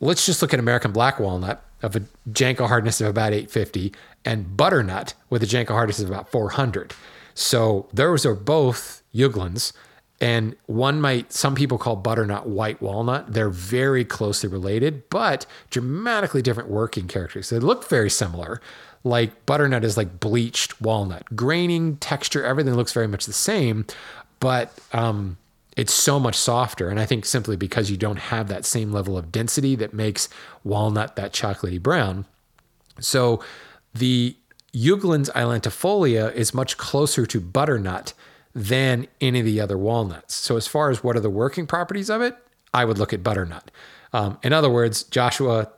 let's 0.00 0.26
just 0.26 0.42
look 0.42 0.54
at 0.54 0.60
American 0.60 0.92
black 0.92 1.18
walnut 1.18 1.64
of 1.82 1.94
a 1.96 2.02
Janka 2.32 2.66
hardness 2.66 3.00
of 3.00 3.06
about 3.06 3.32
850 3.32 3.92
and 4.24 4.56
butternut 4.56 5.14
with 5.30 5.42
a 5.42 5.46
Janka 5.46 5.72
hardness 5.72 6.00
of 6.00 6.08
about 6.08 6.30
400. 6.30 6.94
So 7.34 7.88
those 7.92 8.26
are 8.26 8.34
both 8.34 9.02
Juglans. 9.14 9.72
And 10.20 10.56
one 10.66 11.00
might, 11.00 11.32
some 11.32 11.54
people 11.54 11.78
call 11.78 11.94
butternut 11.94 12.48
white 12.48 12.82
walnut. 12.82 13.32
They're 13.32 13.50
very 13.50 14.04
closely 14.04 14.48
related, 14.48 15.08
but 15.10 15.46
dramatically 15.70 16.42
different 16.42 16.68
working 16.68 17.06
characteristics. 17.06 17.50
They 17.50 17.64
look 17.64 17.88
very 17.88 18.10
similar. 18.10 18.60
Like 19.04 19.46
butternut 19.46 19.84
is 19.84 19.96
like 19.96 20.18
bleached 20.18 20.80
walnut, 20.80 21.24
graining, 21.36 21.98
texture, 21.98 22.44
everything 22.44 22.74
looks 22.74 22.92
very 22.92 23.06
much 23.06 23.26
the 23.26 23.32
same, 23.32 23.86
but 24.40 24.72
um, 24.92 25.36
it's 25.76 25.92
so 25.92 26.18
much 26.18 26.34
softer. 26.34 26.88
And 26.88 26.98
I 26.98 27.06
think 27.06 27.24
simply 27.24 27.56
because 27.56 27.90
you 27.90 27.96
don't 27.96 28.18
have 28.18 28.48
that 28.48 28.64
same 28.64 28.92
level 28.92 29.16
of 29.16 29.30
density 29.30 29.74
that 29.76 29.94
makes 29.94 30.28
walnut 30.64 31.16
that 31.16 31.32
chocolatey 31.32 31.80
brown. 31.80 32.24
So 33.00 33.42
the 33.94 34.36
Juglans 34.74 35.30
ailantifolia 35.30 36.32
is 36.34 36.52
much 36.52 36.76
closer 36.76 37.26
to 37.26 37.40
butternut 37.40 38.12
than 38.54 39.06
any 39.20 39.40
of 39.40 39.46
the 39.46 39.60
other 39.60 39.78
walnuts. 39.78 40.34
So, 40.34 40.56
as 40.56 40.66
far 40.66 40.90
as 40.90 41.02
what 41.02 41.16
are 41.16 41.20
the 41.20 41.30
working 41.30 41.66
properties 41.66 42.10
of 42.10 42.20
it, 42.20 42.36
I 42.74 42.84
would 42.84 42.98
look 42.98 43.12
at 43.12 43.22
butternut. 43.22 43.70
Um, 44.12 44.38
in 44.42 44.52
other 44.52 44.70
words, 44.70 45.04
Joshua, 45.04 45.70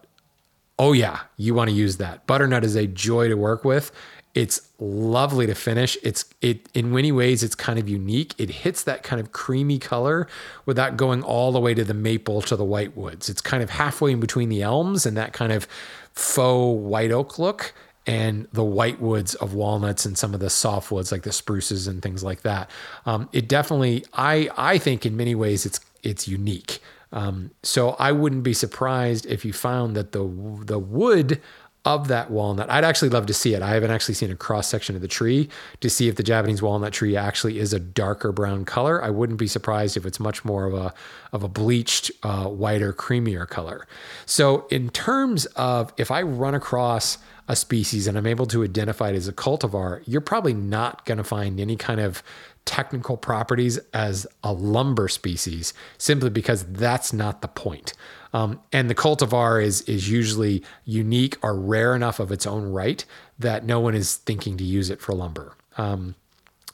oh 0.79 0.93
yeah, 0.93 1.21
you 1.37 1.55
want 1.55 1.71
to 1.71 1.77
use 1.77 1.99
that. 1.99 2.27
Butternut 2.27 2.65
is 2.65 2.77
a 2.77 2.87
joy 2.87 3.29
to 3.29 3.35
work 3.35 3.65
with. 3.65 3.93
It's 4.35 4.69
lovely 4.79 5.47
to 5.47 5.55
finish. 5.55 5.97
It's 6.03 6.25
it 6.41 6.69
in 6.73 6.93
many 6.93 7.11
ways 7.11 7.43
it's 7.43 7.57
kind 7.57 7.79
of 7.79 7.89
unique. 7.89 8.35
It 8.39 8.51
hits 8.51 8.85
that 8.85 9.03
kind 9.03 9.21
of 9.21 9.33
creamy 9.33 9.79
color 9.79 10.29
without 10.67 10.97
going 10.97 11.23
all 11.23 11.51
the 11.51 11.61
way 11.61 11.75
to 11.75 11.85
the 11.85 11.95
maple 11.95 12.41
to 12.43 12.57
the 12.57 12.65
white 12.65 12.97
woods. 12.97 13.29
It's 13.29 13.41
kind 13.41 13.63
of 13.63 13.71
halfway 13.71 14.13
in 14.13 14.21
between 14.21 14.49
the 14.49 14.63
elms 14.63 15.05
and 15.05 15.17
that 15.17 15.33
kind 15.33 15.53
of 15.53 15.67
faux 16.13 16.81
white 16.81 17.11
oak 17.11 17.39
look 17.39 17.75
and 18.07 18.49
the 18.53 18.65
white 18.65 19.01
woods 19.01 19.35
of 19.37 19.55
walnuts 19.55 20.05
and 20.07 20.17
some 20.17 20.33
of 20.33 20.41
the 20.41 20.51
soft 20.51 20.91
woods 20.91 21.13
like 21.13 21.23
the 21.23 21.33
spruces 21.33 21.87
and 21.87 22.03
things 22.03 22.25
like 22.25 22.43
that. 22.43 22.71
Um, 23.07 23.29
it 23.33 23.49
definitely, 23.49 24.05
I 24.15 24.49
I 24.57 24.79
think 24.79 25.05
in 25.05 25.17
many 25.17 25.35
ways 25.35 25.67
it's 25.67 25.81
it's 26.03 26.27
unique. 26.29 26.81
Um, 27.13 27.51
so 27.63 27.91
I 27.99 28.13
wouldn't 28.13 28.45
be 28.45 28.55
surprised 28.55 29.27
if 29.27 29.45
you 29.45 29.53
found 29.53 29.97
that 29.97 30.13
the 30.13 30.25
the 30.65 30.79
wood 30.79 31.41
of 31.85 32.09
that 32.09 32.31
walnut. 32.31 32.69
I'd 32.71 32.85
actually 32.85 33.09
love 33.09 33.27
to 33.27 33.35
see 33.35 33.55
it. 33.55 33.63
I 33.63 33.71
haven't 33.71 33.91
actually 33.91 34.15
seen 34.15 34.31
a 34.31 34.37
cross 34.37 34.69
section 34.69 34.97
of 34.97 35.03
the 35.03 35.09
tree 35.09 35.49
to 35.81 35.89
see 35.89 36.09
if 36.09 36.17
the 36.17 36.23
Japanese 36.23 36.61
walnut 36.61 36.93
tree 36.93 37.17
actually 37.17 37.59
is 37.59 37.73
a 37.73 37.81
darker 37.81 38.33
brown 38.33 38.67
color. 38.67 39.03
I 39.03 39.09
wouldn't 39.09 39.39
be 39.39 39.47
surprised 39.47 39.97
if 39.97 40.05
it's 40.05 40.21
much 40.21 40.45
more 40.45 40.67
of 40.67 40.75
a 40.75 40.93
of 41.33 41.43
a 41.43 41.49
bleached, 41.49 42.11
uh, 42.23 42.47
whiter, 42.47 42.93
creamier 42.93 43.49
color. 43.49 43.87
So 44.27 44.67
in 44.71 44.91
terms 44.91 45.47
of 45.47 45.93
if 45.97 46.11
I 46.11 46.23
run 46.23 46.55
across 46.55 47.19
a 47.49 47.57
species 47.57 48.07
and 48.07 48.19
I'm 48.19 48.27
able 48.27 48.47
to 48.47 48.63
identify 48.63 49.11
it 49.11 49.17
as 49.17 49.27
a 49.27 49.33
cultivar, 49.33 50.03
you're 50.07 50.21
probably 50.21 50.55
not 50.55 51.05
going 51.07 51.19
to 51.19 51.25
find 51.25 51.59
any 51.59 51.77
kind 51.77 52.01
of 52.01 52.23
technical 52.65 53.17
properties 53.17 53.79
as 53.95 54.27
a 54.45 54.53
lumber 54.53 55.09
species 55.09 55.73
simply 55.99 56.31
because 56.31 56.65
that's 56.65 57.13
not 57.13 57.43
the 57.43 57.49
point. 57.49 57.95
Um, 58.33 58.61
and 58.73 58.89
the 58.89 58.95
cultivar 58.95 59.63
is 59.63 59.83
is 59.83 60.09
usually 60.09 60.63
unique 60.85 61.37
or 61.43 61.59
rare 61.59 61.95
enough 61.95 62.21
of 62.21 62.31
its 62.31 62.47
own 62.47 62.71
right 62.71 63.05
that 63.39 63.65
no 63.65 63.81
one 63.81 63.95
is 63.95 64.17
thinking 64.17 64.57
to 64.59 64.65
use 64.65 64.91
it 64.91 65.01
for 65.01 65.15
lumber. 65.15 65.57
Um, 65.77 66.15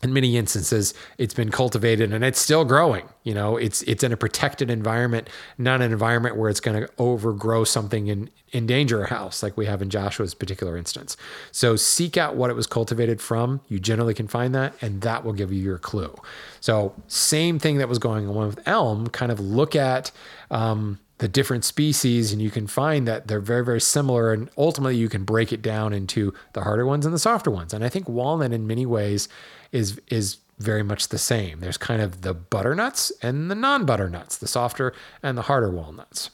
in 0.03 0.13
many 0.13 0.37
instances 0.37 0.93
it's 1.17 1.33
been 1.33 1.51
cultivated 1.51 2.13
and 2.13 2.23
it's 2.23 2.39
still 2.39 2.67
growing 2.67 3.09
you 3.23 3.33
know 3.33 3.57
it's 3.57 3.81
it's 3.83 4.05
in 4.05 4.13
a 4.13 4.17
protected 4.17 4.71
environment 4.71 5.29
not 5.57 5.81
an 5.81 5.91
environment 5.91 6.37
where 6.37 6.51
it's 6.51 6.61
going 6.61 6.79
to 6.79 6.89
overgrow 6.99 7.65
something 7.65 8.11
and 8.11 8.31
endanger 8.53 9.03
a 9.03 9.09
house 9.09 9.43
like 9.43 9.57
we 9.57 9.67
have 9.67 9.83
in 9.83 9.91
joshua's 9.91 10.35
particular 10.35 10.77
instance. 10.77 11.17
So 11.51 11.77
seek 11.77 12.17
out 12.17 12.37
what 12.37 12.51
it 12.51 12.55
was 12.55 12.67
cultivated 12.67 13.21
from. 13.21 13.61
You 13.69 13.79
generally 13.79 14.15
can 14.15 14.29
find 14.29 14.55
that 14.55 14.75
and 14.81 15.03
that 15.03 15.25
will 15.25 15.33
give 15.33 15.53
you 15.53 15.61
your 15.61 15.79
clue. 15.79 16.15
So 16.61 16.95
same 17.09 17.59
thing 17.59 17.79
that 17.79 17.89
was 17.89 17.99
going 17.99 18.29
on 18.29 18.47
with 18.47 18.67
elm 18.67 19.09
kind 19.09 19.33
of 19.33 19.41
look 19.41 19.75
at 19.75 20.13
um, 20.51 20.99
the 21.19 21.29
different 21.29 21.65
species 21.65 22.33
and 22.33 22.43
you 22.43 22.51
can 22.51 22.67
find 22.67 23.09
that 23.09 23.27
they're 23.27 23.41
very 23.41 23.65
very 23.65 23.81
similar 23.81 24.33
and 24.33 24.51
ultimately 24.57 24.97
you 24.97 25.09
can 25.09 25.25
break 25.25 25.53
it 25.53 25.63
down 25.63 25.93
into 25.93 26.35
the 26.53 26.63
harder 26.63 26.85
ones 26.85 27.07
and 27.07 27.15
the 27.15 27.19
softer 27.19 27.51
ones. 27.51 27.73
And 27.73 27.85
i 27.85 27.89
think 27.89 28.09
walnut 28.09 28.53
in 28.53 28.67
many 28.67 28.87
ways 28.87 29.29
is 29.73 30.01
is 30.09 30.39
very 30.59 30.83
much 30.83 31.09
the 31.09 31.19
same. 31.19 31.61
There's 31.61 31.77
kind 31.77 32.01
of 32.01 32.23
the 32.23 32.33
butternuts 32.33 33.13
and 33.23 33.51
the 33.51 33.55
non-butternuts 33.55 34.39
the 34.39 34.47
softer 34.47 34.95
and 35.23 35.37
the 35.37 35.43
harder 35.43 35.71
walnuts. 35.71 36.31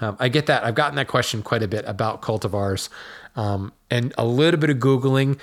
Um, 0.00 0.16
i 0.20 0.28
get 0.28 0.46
that. 0.46 0.64
I've 0.64 0.74
gotten 0.74 0.96
that 0.96 1.08
question 1.08 1.42
quite 1.42 1.62
a 1.62 1.68
bit 1.68 1.84
about 1.86 2.20
cultivars. 2.20 2.88
Um, 3.36 3.72
and 3.90 4.12
a 4.18 4.24
little 4.24 4.58
bit 4.58 4.70
of 4.70 4.78
googling 4.78 5.38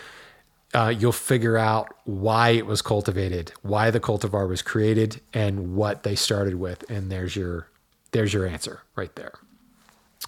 uh, 0.74 0.90
you'll 0.90 1.14
figure 1.14 1.58
out 1.58 1.94
why 2.04 2.50
it 2.50 2.66
was 2.66 2.82
cultivated 2.82 3.54
why 3.62 3.90
the 3.92 4.00
cultivar 4.00 4.48
was 4.48 4.62
created 4.62 5.22
and 5.34 5.76
what 5.76 6.04
they 6.04 6.16
started 6.16 6.56
with. 6.56 6.90
And 6.90 7.10
there's 7.10 7.36
your 7.36 7.68
there's 8.16 8.34
your 8.34 8.48
answer 8.48 8.80
right 8.96 9.14
there. 9.16 9.34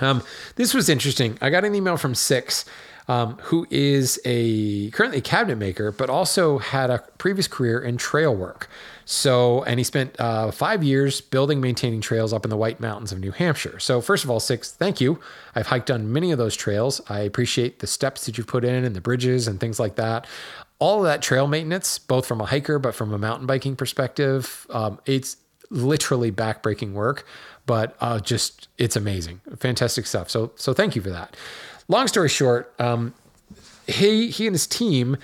Um, 0.01 0.21
this 0.55 0.73
was 0.73 0.89
interesting. 0.89 1.37
I 1.41 1.49
got 1.49 1.63
an 1.63 1.73
email 1.73 1.95
from 1.95 2.13
Six, 2.15 2.65
um, 3.07 3.37
who 3.43 3.65
is 3.69 4.19
a 4.25 4.91
currently 4.91 5.19
a 5.19 5.21
cabinet 5.21 5.55
maker, 5.55 5.93
but 5.93 6.09
also 6.09 6.57
had 6.57 6.89
a 6.89 6.99
previous 7.17 7.47
career 7.47 7.79
in 7.79 7.95
trail 7.95 8.35
work. 8.35 8.69
So, 9.05 9.63
and 9.63 9.79
he 9.79 9.85
spent 9.85 10.19
uh, 10.19 10.51
five 10.51 10.83
years 10.83 11.21
building, 11.21 11.61
maintaining 11.61 12.01
trails 12.01 12.33
up 12.33 12.43
in 12.43 12.49
the 12.49 12.57
White 12.57 12.81
Mountains 12.81 13.13
of 13.13 13.19
New 13.19 13.31
Hampshire. 13.31 13.79
So, 13.79 14.01
first 14.01 14.25
of 14.25 14.29
all, 14.29 14.41
Six, 14.41 14.73
thank 14.73 14.99
you. 14.99 15.19
I've 15.55 15.67
hiked 15.67 15.89
on 15.89 16.11
many 16.11 16.33
of 16.33 16.37
those 16.37 16.57
trails. 16.57 16.99
I 17.07 17.21
appreciate 17.21 17.79
the 17.79 17.87
steps 17.87 18.25
that 18.25 18.37
you've 18.37 18.47
put 18.47 18.65
in 18.65 18.83
and 18.83 18.95
the 18.95 19.01
bridges 19.01 19.47
and 19.47 19.59
things 19.59 19.79
like 19.79 19.95
that 19.95 20.27
all 20.79 20.99
of 20.99 21.05
that 21.05 21.23
trail 21.23 21.47
maintenance, 21.47 21.97
both 21.97 22.27
from 22.27 22.39
a 22.39 22.45
hiker 22.45 22.77
but 22.77 22.93
from 22.93 23.11
a 23.11 23.17
mountain 23.17 23.47
biking 23.47 23.75
perspective, 23.75 24.67
um, 24.69 24.99
it's 25.07 25.37
literally 25.69 26.31
backbreaking 26.31 26.93
work 26.93 27.25
but 27.67 27.95
uh, 28.01 28.19
just 28.19 28.67
it's 28.79 28.95
amazing, 28.95 29.41
fantastic 29.59 30.07
stuff. 30.07 30.31
So 30.31 30.51
so 30.55 30.73
thank 30.73 30.95
you 30.95 31.03
for 31.03 31.11
that. 31.11 31.37
Long 31.87 32.07
story 32.07 32.29
short, 32.29 32.73
um, 32.79 33.13
he 33.85 34.29
he 34.31 34.47
and 34.47 34.55
his 34.55 34.65
team 34.65 35.17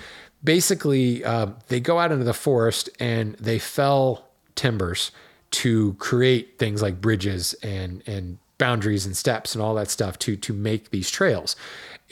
basically 0.43 1.23
uh, 1.25 1.47
they 1.69 1.79
go 1.79 1.97
out 1.97 2.11
into 2.11 2.25
the 2.25 2.33
forest 2.33 2.89
and 2.99 3.33
they 3.35 3.57
fell 3.57 4.27
timbers 4.53 5.11
to 5.51 5.93
create 5.93 6.59
things 6.59 6.83
like 6.83 7.01
bridges 7.01 7.53
and 7.63 8.03
and 8.05 8.37
boundaries 8.59 9.05
and 9.05 9.17
steps 9.17 9.55
and 9.55 9.63
all 9.63 9.73
that 9.73 9.89
stuff 9.89 10.19
to 10.19 10.35
to 10.35 10.53
make 10.53 10.91
these 10.91 11.09
trails 11.09 11.55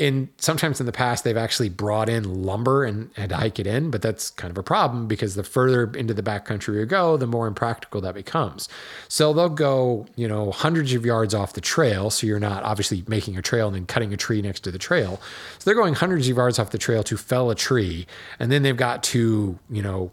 in 0.02 0.28
sometimes 0.38 0.80
in 0.80 0.88
the 0.88 0.92
past 0.92 1.24
they've 1.24 1.38
actually 1.38 1.70
brought 1.70 2.10
in 2.10 2.44
lumber 2.44 2.84
and 2.84 3.12
had 3.16 3.30
to 3.30 3.38
hike 3.38 3.60
it 3.60 3.68
in, 3.68 3.92
but 3.92 4.02
that's 4.02 4.32
kind 4.32 4.50
of 4.50 4.58
a 4.58 4.64
problem 4.64 5.08
because 5.08 5.36
the 5.36 5.44
further 5.44 5.92
into 5.94 6.12
the 6.12 6.24
backcountry 6.24 6.74
you 6.74 6.86
go, 6.88 7.18
the 7.18 7.28
more 7.28 7.46
impractical 7.46 8.02
that 8.02 8.16
becomes. 8.16 8.68
So 9.08 9.32
they'll 9.32 9.48
go, 9.48 10.08
you 10.16 10.28
know, 10.28 10.50
hundreds 10.50 10.94
of 10.94 11.06
yards 11.06 11.36
off 11.36 11.54
the 11.54 11.62
trail. 11.62 12.10
So 12.10 12.26
you're 12.26 12.40
not 12.40 12.64
obviously 12.64 13.04
making 13.08 13.38
a 13.38 13.44
trail 13.44 13.68
and 13.68 13.76
then 13.76 13.86
cutting 13.86 14.12
a 14.12 14.18
tree 14.18 14.42
next 14.42 14.62
to 14.62 14.72
the 14.72 14.80
trail. 14.80 15.22
So 15.60 15.66
they're 15.66 15.80
going 15.80 15.94
hundreds 15.94 16.28
of 16.28 16.36
yards 16.36 16.58
off 16.58 16.72
the 16.72 16.80
trail 16.80 17.04
to 17.04 17.16
fell 17.16 17.52
a 17.52 17.56
tree, 17.56 18.08
and 18.40 18.52
then 18.52 18.64
they've 18.64 18.76
got 18.76 19.04
to, 19.04 19.60
you 19.70 19.82
know, 19.84 20.10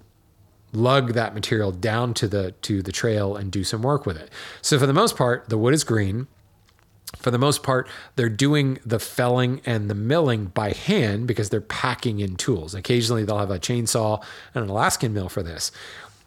lug 0.74 1.14
that 1.14 1.32
material 1.32 1.72
down 1.72 2.12
to 2.12 2.28
the 2.28 2.52
to 2.60 2.82
the 2.82 2.92
trail 2.92 3.36
and 3.36 3.50
do 3.50 3.64
some 3.64 3.80
work 3.80 4.04
with 4.04 4.18
it. 4.18 4.30
So 4.60 4.78
for 4.78 4.86
the 4.86 4.92
most 4.92 5.16
part, 5.16 5.48
the 5.48 5.56
wood 5.56 5.72
is 5.72 5.82
green 5.82 6.26
for 7.16 7.30
the 7.30 7.38
most 7.38 7.62
part, 7.62 7.88
they're 8.16 8.28
doing 8.28 8.78
the 8.84 8.98
felling 8.98 9.60
and 9.64 9.88
the 9.88 9.94
milling 9.94 10.46
by 10.46 10.72
hand 10.72 11.26
because 11.26 11.50
they're 11.50 11.60
packing 11.60 12.20
in 12.20 12.36
tools. 12.36 12.74
Occasionally, 12.74 13.24
they'll 13.24 13.38
have 13.38 13.50
a 13.50 13.58
chainsaw 13.58 14.22
and 14.54 14.64
an 14.64 14.70
Alaskan 14.70 15.14
mill 15.14 15.28
for 15.28 15.42
this. 15.42 15.72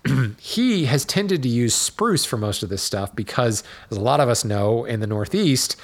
he 0.40 0.86
has 0.86 1.06
tended 1.06 1.44
to 1.44 1.50
use 1.50 1.76
spruce 1.76 2.26
for 2.26 2.38
most 2.38 2.64
of 2.64 2.70
this 2.70 2.82
stuff 2.82 3.16
because, 3.16 3.64
as 3.92 3.98
a 3.98 4.02
lot 4.02 4.20
of 4.20 4.28
us 4.28 4.44
know, 4.44 4.84
in 4.86 5.00
the 5.00 5.08
Northeast, 5.08 5.76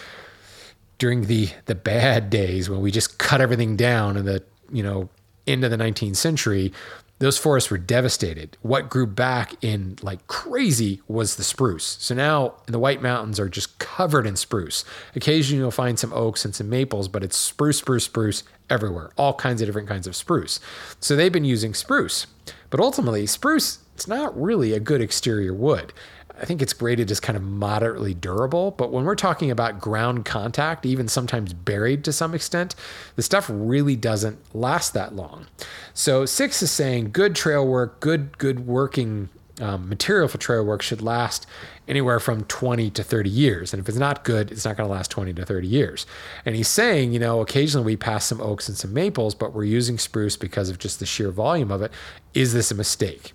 during 0.98 1.26
the 1.26 1.50
the 1.66 1.76
bad 1.76 2.30
days 2.30 2.70
when 2.70 2.82
we 2.82 2.90
just 2.90 3.20
cut 3.20 3.40
everything 3.40 3.76
down 3.76 4.18
in 4.18 4.26
the 4.26 4.44
you 4.72 4.82
know 4.82 5.10
into 5.46 5.70
the 5.70 5.78
19th 5.78 6.18
century, 6.18 6.74
those 7.20 7.38
forests 7.38 7.72
were 7.72 7.78
devastated. 7.78 8.58
What 8.62 8.90
grew 8.90 9.08
back 9.08 9.56
in 9.64 9.98
like 10.02 10.28
crazy 10.28 11.02
was 11.08 11.36
the 11.36 11.44
spruce. 11.44 11.98
So 12.00 12.14
now 12.14 12.56
the 12.68 12.80
White 12.80 13.02
Mountains 13.02 13.40
are 13.40 13.50
just 13.50 13.80
covered 13.80 14.28
in 14.28 14.36
spruce. 14.36 14.86
Occasionally 15.16 15.62
you'll 15.62 15.72
find 15.72 15.98
some 15.98 16.14
oaks 16.14 16.46
and 16.46 16.54
some 16.54 16.70
maples, 16.70 17.08
but 17.08 17.24
it's 17.24 17.38
spruce, 17.38 17.80
spruce, 17.80 18.06
spruce 18.06 18.44
everywhere, 18.70 19.12
all 19.18 19.34
kinds 19.34 19.62
of 19.62 19.68
different 19.68 19.88
kinds 19.88 20.08
of 20.08 20.16
spruce. 20.16 20.60
So 21.00 21.16
they've 21.16 21.32
been 21.32 21.46
using 21.46 21.74
spruce. 21.74 22.28
But 22.70 22.80
ultimately, 22.80 23.26
spruce, 23.26 23.80
it's 23.96 24.08
not 24.08 24.40
really 24.40 24.74
a 24.74 24.80
good 24.80 25.02
exterior 25.02 25.54
wood. 25.54 25.94
I 26.40 26.46
think 26.46 26.62
it's 26.62 26.74
graded 26.74 27.12
as 27.12 27.20
kind 27.20 27.36
of 27.36 27.44
moderately 27.44 28.14
durable. 28.14 28.72
But 28.72 28.92
when 28.92 29.06
we're 29.06 29.16
talking 29.16 29.52
about 29.52 29.80
ground 29.80 30.26
contact, 30.26 30.86
even 30.86 31.08
sometimes 31.08 31.54
buried 31.54 32.04
to 32.06 32.14
some 32.14 32.34
extent, 32.34 32.76
the 33.16 33.24
stuff 33.24 33.50
really 33.52 33.96
doesn't 33.96 34.56
last 34.56 34.94
that 34.94 35.16
long. 35.16 35.48
So 35.94 36.26
six 36.26 36.62
is 36.62 36.72
saying 36.72 37.12
good 37.12 37.36
trail 37.36 37.68
work, 37.68 38.00
good 38.00 38.38
good 38.38 38.68
working 38.68 39.30
um, 39.60 39.90
material 39.90 40.28
for 40.28 40.38
trail 40.38 40.64
work 40.64 40.82
should 40.82 41.02
last 41.02 41.48
anywhere 41.88 42.20
from 42.20 42.44
20 42.44 42.92
to 42.92 43.04
30 43.04 43.30
years. 43.30 43.74
And 43.74 43.82
if 43.82 43.90
it's 43.90 43.98
not 43.98 44.24
good, 44.24 44.52
it's 44.52 44.66
not 44.66 44.78
going 44.78 44.88
to 44.88 44.94
last 44.94 45.10
20 45.10 45.34
to 45.34 45.46
30 45.46 45.68
years. 45.68 46.06
And 46.46 46.56
he's 46.56 46.68
saying, 46.68 47.14
you 47.14 47.20
know, 47.20 47.42
occasionally 47.42 47.86
we 47.86 47.98
pass 47.98 48.26
some 48.26 48.42
oaks 48.42 48.68
and 48.68 48.78
some 48.78 48.94
maples, 48.94 49.36
but 49.36 49.54
we're 49.54 49.64
using 49.64 49.98
spruce 49.98 50.38
because 50.38 50.70
of 50.70 50.80
just 50.80 51.00
the 51.00 51.06
sheer 51.06 51.32
volume 51.32 51.72
of 51.72 51.82
it. 51.82 51.92
Is 52.34 52.54
this 52.54 52.72
a 52.72 52.76
mistake? 52.76 53.34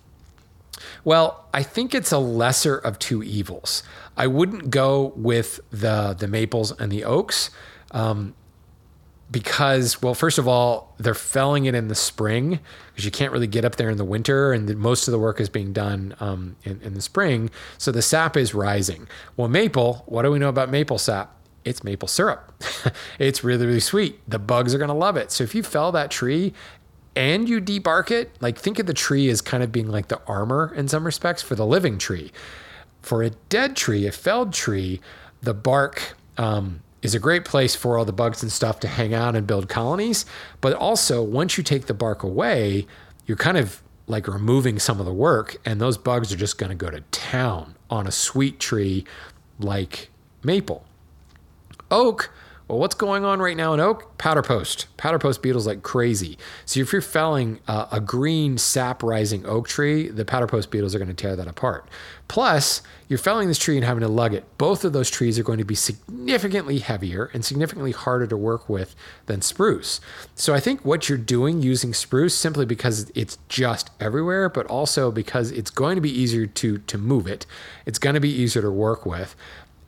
Well, 1.03 1.45
I 1.53 1.63
think 1.63 1.93
it's 1.93 2.11
a 2.11 2.17
lesser 2.17 2.77
of 2.77 2.97
two 2.99 3.23
evils. 3.23 3.83
I 4.15 4.27
wouldn't 4.27 4.69
go 4.69 5.13
with 5.15 5.59
the 5.71 6.15
the 6.17 6.27
maples 6.27 6.71
and 6.79 6.91
the 6.91 7.03
oaks. 7.03 7.49
Um, 7.91 8.35
because 9.31 9.99
well 10.01 10.13
first 10.13 10.37
of 10.37 10.47
all 10.47 10.93
they're 10.99 11.15
felling 11.15 11.65
it 11.65 11.73
in 11.73 11.87
the 11.87 11.95
spring 11.95 12.59
because 12.91 13.03
you 13.03 13.09
can't 13.09 13.31
really 13.31 13.47
get 13.47 13.65
up 13.65 13.77
there 13.77 13.89
in 13.89 13.97
the 13.97 14.05
winter 14.05 14.53
and 14.53 14.67
the, 14.67 14.75
most 14.75 15.07
of 15.07 15.11
the 15.11 15.17
work 15.17 15.41
is 15.41 15.49
being 15.49 15.73
done 15.73 16.15
um, 16.19 16.55
in, 16.63 16.79
in 16.81 16.93
the 16.93 17.01
spring. 17.01 17.49
So 17.79 17.91
the 17.91 18.03
sap 18.03 18.37
is 18.37 18.53
rising. 18.53 19.07
Well 19.35 19.47
maple 19.47 20.03
what 20.05 20.21
do 20.21 20.31
we 20.31 20.37
know 20.37 20.49
about 20.49 20.69
maple 20.69 20.99
sap? 20.99 21.35
It's 21.65 21.83
maple 21.83 22.07
syrup. 22.07 22.53
It's 23.19 23.43
really 23.43 23.65
really 23.65 23.79
sweet. 23.79 24.19
The 24.29 24.39
bugs 24.39 24.75
are 24.75 24.77
going 24.77 24.89
to 24.89 24.93
love 24.93 25.17
it. 25.17 25.31
So 25.31 25.43
if 25.43 25.55
you 25.55 25.63
fell 25.63 25.91
that 25.93 26.11
tree 26.11 26.53
and 27.15 27.47
you 27.47 27.59
debark 27.59 28.11
it 28.11 28.31
like 28.41 28.57
think 28.57 28.79
of 28.79 28.85
the 28.85 28.93
tree 28.93 29.29
as 29.29 29.41
kind 29.41 29.63
of 29.63 29.71
being 29.71 29.87
like 29.87 30.07
the 30.07 30.21
armor 30.25 30.73
in 30.75 30.87
some 30.87 31.05
respects 31.05 31.41
for 31.41 31.55
the 31.55 31.65
living 31.65 31.97
tree 31.97 32.31
for 33.01 33.21
a 33.21 33.29
dead 33.49 33.75
tree 33.75 34.07
a 34.07 34.11
felled 34.11 34.53
tree 34.53 34.99
the 35.41 35.53
bark 35.53 36.15
um, 36.37 36.81
is 37.03 37.13
a 37.13 37.19
great 37.19 37.45
place 37.45 37.75
for 37.75 37.97
all 37.97 38.05
the 38.05 38.13
bugs 38.13 38.41
and 38.41 38.51
stuff 38.51 38.79
to 38.79 38.87
hang 38.87 39.13
out 39.13 39.35
and 39.35 39.45
build 39.45 39.69
colonies. 39.69 40.25
But 40.61 40.73
also, 40.73 41.21
once 41.21 41.57
you 41.57 41.63
take 41.63 41.85
the 41.85 41.93
bark 41.93 42.23
away, 42.23 42.87
you're 43.27 43.37
kind 43.37 43.57
of 43.57 43.83
like 44.07 44.27
removing 44.27 44.79
some 44.79 44.99
of 44.99 45.05
the 45.05 45.13
work, 45.13 45.57
and 45.65 45.79
those 45.79 45.97
bugs 45.97 46.33
are 46.33 46.37
just 46.37 46.57
going 46.57 46.69
to 46.69 46.75
go 46.75 46.89
to 46.89 47.01
town 47.11 47.75
on 47.89 48.07
a 48.07 48.11
sweet 48.11 48.59
tree 48.59 49.05
like 49.59 50.09
maple. 50.43 50.85
Oak, 51.91 52.31
well, 52.67 52.79
what's 52.79 52.95
going 52.95 53.25
on 53.25 53.39
right 53.39 53.57
now 53.57 53.73
in 53.73 53.81
oak? 53.81 54.17
Powder 54.17 54.41
post. 54.41 54.87
Powder 54.95 55.19
post 55.19 55.41
beetles 55.41 55.67
like 55.67 55.83
crazy. 55.83 56.37
So 56.65 56.79
if 56.79 56.93
you're 56.93 57.01
felling 57.01 57.59
uh, 57.67 57.87
a 57.91 57.99
green 57.99 58.57
sap 58.57 59.03
rising 59.03 59.45
oak 59.45 59.67
tree, 59.67 60.07
the 60.07 60.23
powder 60.23 60.47
post 60.47 60.71
beetles 60.71 60.95
are 60.95 60.97
going 60.97 61.09
to 61.09 61.13
tear 61.13 61.35
that 61.35 61.47
apart. 61.47 61.89
Plus, 62.29 62.81
you're 63.09 63.19
felling 63.19 63.49
this 63.49 63.59
tree 63.59 63.75
and 63.75 63.85
having 63.85 64.01
to 64.01 64.07
lug 64.07 64.33
it. 64.33 64.45
Both 64.57 64.85
of 64.85 64.93
those 64.93 65.09
trees 65.09 65.37
are 65.37 65.43
going 65.43 65.57
to 65.57 65.65
be 65.65 65.75
significantly 65.75 66.79
heavier 66.79 67.29
and 67.33 67.43
significantly 67.43 67.91
harder 67.91 68.27
to 68.27 68.37
work 68.37 68.69
with 68.69 68.95
than 69.25 69.41
spruce. 69.41 69.99
So 70.33 70.53
I 70.53 70.61
think 70.61 70.85
what 70.85 71.09
you're 71.09 71.17
doing 71.17 71.61
using 71.61 71.93
spruce 71.93 72.33
simply 72.33 72.65
because 72.65 73.11
it's 73.13 73.37
just 73.49 73.91
everywhere, 73.99 74.47
but 74.47 74.65
also 74.67 75.11
because 75.11 75.51
it's 75.51 75.69
going 75.69 75.95
to 75.95 76.01
be 76.01 76.09
easier 76.09 76.47
to 76.47 76.77
to 76.77 76.97
move 76.97 77.27
it. 77.27 77.45
It's 77.85 77.99
going 77.99 78.15
to 78.15 78.21
be 78.21 78.31
easier 78.31 78.61
to 78.61 78.71
work 78.71 79.05
with. 79.05 79.35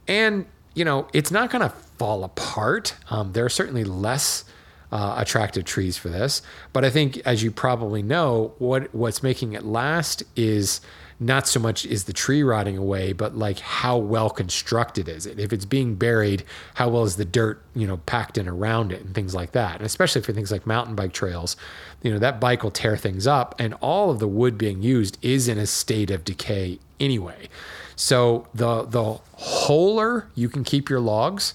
And 0.07 0.45
you 0.75 0.85
know, 0.85 1.07
it's 1.13 1.31
not 1.31 1.49
going 1.49 1.61
to 1.61 1.69
fall 1.97 2.23
apart. 2.23 2.93
Um, 3.09 3.31
there 3.31 3.45
are 3.45 3.49
certainly 3.49 3.83
less 3.83 4.43
uh, 4.91 5.15
attractive 5.17 5.65
trees 5.65 5.97
for 5.97 6.09
this, 6.09 6.41
but 6.71 6.85
I 6.85 6.89
think, 6.91 7.17
as 7.25 7.41
you 7.41 7.49
probably 7.49 8.03
know, 8.03 8.53
what 8.59 8.93
what's 8.93 9.23
making 9.23 9.53
it 9.53 9.65
last 9.65 10.21
is 10.35 10.81
not 11.19 11.47
so 11.47 11.59
much 11.59 11.85
is 11.85 12.03
the 12.03 12.13
tree 12.13 12.43
rotting 12.43 12.77
away, 12.77 13.13
but 13.13 13.37
like 13.37 13.59
how 13.59 13.97
well 13.97 14.29
constructed 14.29 15.07
is 15.07 15.25
it? 15.25 15.39
If 15.39 15.53
it's 15.53 15.65
being 15.65 15.95
buried, 15.95 16.43
how 16.73 16.89
well 16.89 17.03
is 17.03 17.15
the 17.15 17.25
dirt, 17.25 17.61
you 17.73 17.87
know, 17.87 17.97
packed 18.05 18.37
in 18.37 18.47
around 18.47 18.91
it 18.91 19.01
and 19.01 19.15
things 19.15 19.33
like 19.33 19.53
that? 19.53 19.77
And 19.77 19.85
especially 19.85 20.21
for 20.21 20.33
things 20.33 20.51
like 20.51 20.67
mountain 20.67 20.95
bike 20.95 21.13
trails, 21.13 21.55
you 22.01 22.11
know, 22.11 22.19
that 22.19 22.39
bike 22.41 22.63
will 22.63 22.71
tear 22.71 22.97
things 22.97 23.27
up 23.27 23.55
and 23.59 23.73
all 23.75 24.11
of 24.11 24.19
the 24.19 24.27
wood 24.27 24.57
being 24.57 24.83
used 24.83 25.17
is 25.21 25.47
in 25.47 25.57
a 25.57 25.65
state 25.65 26.11
of 26.11 26.25
decay 26.25 26.79
anyway. 26.99 27.47
So 27.95 28.47
the 28.53 28.83
the 28.83 29.19
wholer 29.33 30.27
you 30.35 30.49
can 30.49 30.63
keep 30.63 30.89
your 30.89 30.99
logs. 30.99 31.53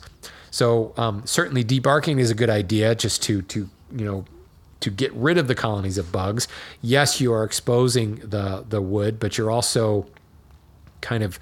So 0.50 0.94
um, 0.96 1.22
certainly 1.26 1.64
debarking 1.64 2.18
is 2.18 2.30
a 2.30 2.34
good 2.34 2.50
idea 2.50 2.94
just 2.94 3.22
to 3.24 3.42
to 3.42 3.68
you 3.92 4.04
know 4.04 4.24
to 4.80 4.90
get 4.90 5.12
rid 5.12 5.38
of 5.38 5.46
the 5.46 5.54
colonies 5.54 5.98
of 5.98 6.10
bugs. 6.10 6.48
Yes, 6.80 7.20
you 7.20 7.32
are 7.32 7.44
exposing 7.44 8.16
the 8.16 8.64
the 8.68 8.80
wood, 8.80 9.20
but 9.20 9.38
you're 9.38 9.50
also 9.50 10.06
kind 11.00 11.22
of 11.22 11.38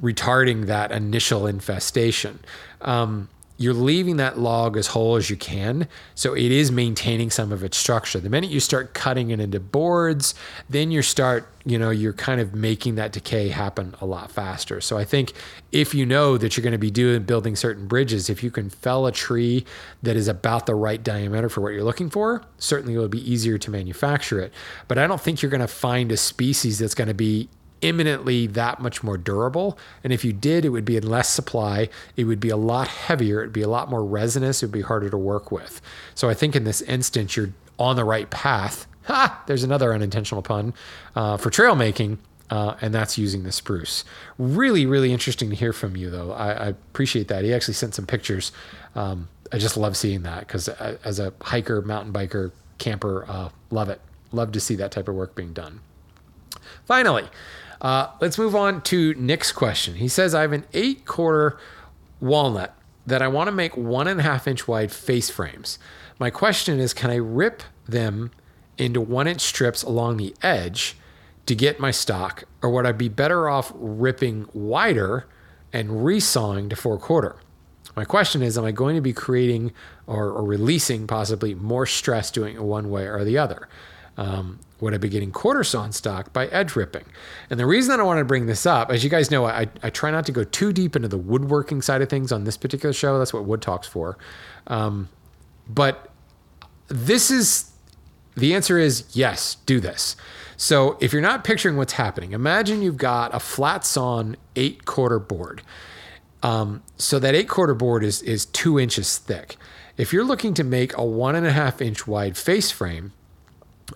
retarding 0.00 0.66
that 0.66 0.92
initial 0.92 1.46
infestation. 1.46 2.38
Um, 2.82 3.28
you're 3.58 3.74
leaving 3.74 4.16
that 4.18 4.38
log 4.38 4.76
as 4.76 4.88
whole 4.88 5.16
as 5.16 5.30
you 5.30 5.36
can. 5.36 5.88
So 6.14 6.34
it 6.34 6.52
is 6.52 6.70
maintaining 6.70 7.30
some 7.30 7.52
of 7.52 7.64
its 7.64 7.76
structure. 7.76 8.20
The 8.20 8.28
minute 8.28 8.50
you 8.50 8.60
start 8.60 8.92
cutting 8.92 9.30
it 9.30 9.40
into 9.40 9.60
boards, 9.60 10.34
then 10.68 10.90
you 10.90 11.00
start, 11.00 11.48
you 11.64 11.78
know, 11.78 11.90
you're 11.90 12.12
kind 12.12 12.40
of 12.40 12.54
making 12.54 12.96
that 12.96 13.12
decay 13.12 13.48
happen 13.48 13.94
a 14.00 14.06
lot 14.06 14.30
faster. 14.30 14.80
So 14.80 14.98
I 14.98 15.04
think 15.04 15.32
if 15.72 15.94
you 15.94 16.04
know 16.04 16.36
that 16.36 16.56
you're 16.56 16.62
going 16.62 16.72
to 16.72 16.78
be 16.78 16.90
doing 16.90 17.22
building 17.22 17.56
certain 17.56 17.86
bridges, 17.86 18.28
if 18.28 18.42
you 18.42 18.50
can 18.50 18.68
fell 18.68 19.06
a 19.06 19.12
tree 19.12 19.64
that 20.02 20.16
is 20.16 20.28
about 20.28 20.66
the 20.66 20.74
right 20.74 21.02
diameter 21.02 21.48
for 21.48 21.62
what 21.62 21.72
you're 21.72 21.84
looking 21.84 22.10
for, 22.10 22.44
certainly 22.58 22.94
it 22.94 22.98
will 22.98 23.08
be 23.08 23.30
easier 23.30 23.56
to 23.56 23.70
manufacture 23.70 24.38
it. 24.38 24.52
But 24.86 24.98
I 24.98 25.06
don't 25.06 25.20
think 25.20 25.40
you're 25.40 25.50
going 25.50 25.60
to 25.60 25.66
find 25.66 26.12
a 26.12 26.16
species 26.16 26.78
that's 26.78 26.94
going 26.94 27.08
to 27.08 27.14
be 27.14 27.48
imminently 27.82 28.46
that 28.46 28.80
much 28.80 29.02
more 29.02 29.18
durable. 29.18 29.78
And 30.02 30.12
if 30.12 30.24
you 30.24 30.32
did, 30.32 30.64
it 30.64 30.70
would 30.70 30.84
be 30.84 30.96
in 30.96 31.08
less 31.08 31.28
supply. 31.28 31.88
It 32.16 32.24
would 32.24 32.40
be 32.40 32.48
a 32.48 32.56
lot 32.56 32.88
heavier. 32.88 33.40
It'd 33.40 33.52
be 33.52 33.62
a 33.62 33.68
lot 33.68 33.90
more 33.90 34.04
resinous. 34.04 34.62
It 34.62 34.66
would 34.66 34.72
be 34.72 34.82
harder 34.82 35.10
to 35.10 35.16
work 35.16 35.52
with. 35.52 35.80
So 36.14 36.28
I 36.28 36.34
think 36.34 36.56
in 36.56 36.64
this 36.64 36.82
instance, 36.82 37.36
you're 37.36 37.52
on 37.78 37.96
the 37.96 38.04
right 38.04 38.30
path. 38.30 38.86
Ha! 39.04 39.44
There's 39.46 39.62
another 39.62 39.92
unintentional 39.92 40.42
pun 40.42 40.74
uh, 41.14 41.36
for 41.36 41.50
trail 41.50 41.76
making. 41.76 42.18
Uh, 42.48 42.76
and 42.80 42.94
that's 42.94 43.18
using 43.18 43.42
the 43.42 43.50
spruce. 43.50 44.04
Really, 44.38 44.86
really 44.86 45.12
interesting 45.12 45.50
to 45.50 45.56
hear 45.56 45.72
from 45.72 45.96
you, 45.96 46.10
though. 46.10 46.30
I, 46.30 46.52
I 46.52 46.66
appreciate 46.68 47.26
that. 47.26 47.42
He 47.42 47.52
actually 47.52 47.74
sent 47.74 47.94
some 47.94 48.06
pictures. 48.06 48.52
Um, 48.94 49.28
I 49.52 49.58
just 49.58 49.76
love 49.76 49.96
seeing 49.96 50.22
that 50.22 50.40
because 50.40 50.68
uh, 50.68 50.96
as 51.04 51.18
a 51.18 51.32
hiker, 51.40 51.82
mountain 51.82 52.12
biker, 52.12 52.52
camper, 52.78 53.24
uh, 53.28 53.48
love 53.70 53.88
it. 53.88 54.00
Love 54.30 54.52
to 54.52 54.60
see 54.60 54.76
that 54.76 54.92
type 54.92 55.08
of 55.08 55.16
work 55.16 55.34
being 55.34 55.52
done. 55.52 55.80
Finally, 56.84 57.24
uh, 57.86 58.10
let's 58.20 58.36
move 58.36 58.56
on 58.56 58.82
to 58.82 59.14
Nick's 59.14 59.52
question. 59.52 59.94
He 59.94 60.08
says, 60.08 60.34
I 60.34 60.40
have 60.40 60.52
an 60.52 60.64
eight 60.74 61.04
quarter 61.04 61.56
walnut 62.18 62.76
that 63.06 63.22
I 63.22 63.28
want 63.28 63.46
to 63.46 63.52
make 63.52 63.76
one 63.76 64.08
and 64.08 64.18
a 64.18 64.24
half 64.24 64.48
inch 64.48 64.66
wide 64.66 64.90
face 64.90 65.30
frames. 65.30 65.78
My 66.18 66.28
question 66.28 66.80
is, 66.80 66.92
can 66.92 67.12
I 67.12 67.14
rip 67.14 67.62
them 67.86 68.32
into 68.76 69.00
one 69.00 69.28
inch 69.28 69.40
strips 69.40 69.84
along 69.84 70.16
the 70.16 70.34
edge 70.42 70.96
to 71.46 71.54
get 71.54 71.78
my 71.78 71.92
stock, 71.92 72.42
or 72.60 72.70
would 72.70 72.86
I 72.86 72.90
be 72.90 73.08
better 73.08 73.48
off 73.48 73.70
ripping 73.76 74.48
wider 74.52 75.28
and 75.72 75.90
resawing 75.90 76.68
to 76.70 76.74
four 76.74 76.98
quarter? 76.98 77.36
My 77.94 78.04
question 78.04 78.42
is, 78.42 78.58
am 78.58 78.64
I 78.64 78.72
going 78.72 78.96
to 78.96 79.00
be 79.00 79.12
creating 79.12 79.72
or, 80.08 80.30
or 80.30 80.42
releasing 80.42 81.06
possibly 81.06 81.54
more 81.54 81.86
stress 81.86 82.32
doing 82.32 82.56
it 82.56 82.64
one 82.64 82.90
way 82.90 83.06
or 83.06 83.22
the 83.22 83.38
other? 83.38 83.68
Um, 84.16 84.60
would 84.80 84.94
I 84.94 84.98
be 84.98 85.08
getting 85.08 85.30
quarter 85.30 85.64
sawn 85.64 85.92
stock 85.92 86.32
by 86.32 86.46
edge 86.48 86.76
ripping? 86.76 87.04
And 87.50 87.58
the 87.58 87.66
reason 87.66 87.90
that 87.90 88.00
I 88.00 88.02
want 88.02 88.18
to 88.18 88.24
bring 88.24 88.46
this 88.46 88.66
up, 88.66 88.90
as 88.90 89.02
you 89.04 89.10
guys 89.10 89.30
know, 89.30 89.46
I, 89.46 89.68
I 89.82 89.90
try 89.90 90.10
not 90.10 90.26
to 90.26 90.32
go 90.32 90.44
too 90.44 90.72
deep 90.72 90.96
into 90.96 91.08
the 91.08 91.18
woodworking 91.18 91.82
side 91.82 92.02
of 92.02 92.08
things 92.08 92.32
on 92.32 92.44
this 92.44 92.56
particular 92.56 92.92
show. 92.92 93.18
That's 93.18 93.32
what 93.32 93.44
Wood 93.44 93.62
Talk's 93.62 93.88
for. 93.88 94.18
Um, 94.66 95.08
but 95.68 96.10
this 96.88 97.30
is 97.30 97.70
the 98.36 98.54
answer 98.54 98.78
is 98.78 99.04
yes, 99.12 99.56
do 99.66 99.80
this. 99.80 100.16
So 100.56 100.96
if 101.00 101.12
you're 101.12 101.22
not 101.22 101.44
picturing 101.44 101.76
what's 101.76 101.94
happening, 101.94 102.32
imagine 102.32 102.82
you've 102.82 102.96
got 102.96 103.34
a 103.34 103.40
flat 103.40 103.84
sawn 103.84 104.36
eight 104.56 104.84
quarter 104.84 105.18
board. 105.18 105.62
Um, 106.42 106.82
so 106.96 107.18
that 107.18 107.34
eight 107.34 107.48
quarter 107.48 107.74
board 107.74 108.04
is 108.04 108.22
is 108.22 108.46
two 108.46 108.78
inches 108.78 109.18
thick. 109.18 109.56
If 109.96 110.12
you're 110.12 110.24
looking 110.24 110.54
to 110.54 110.64
make 110.64 110.96
a 110.96 111.04
one 111.04 111.34
and 111.34 111.46
a 111.46 111.52
half 111.52 111.80
inch 111.80 112.06
wide 112.06 112.36
face 112.36 112.70
frame, 112.70 113.12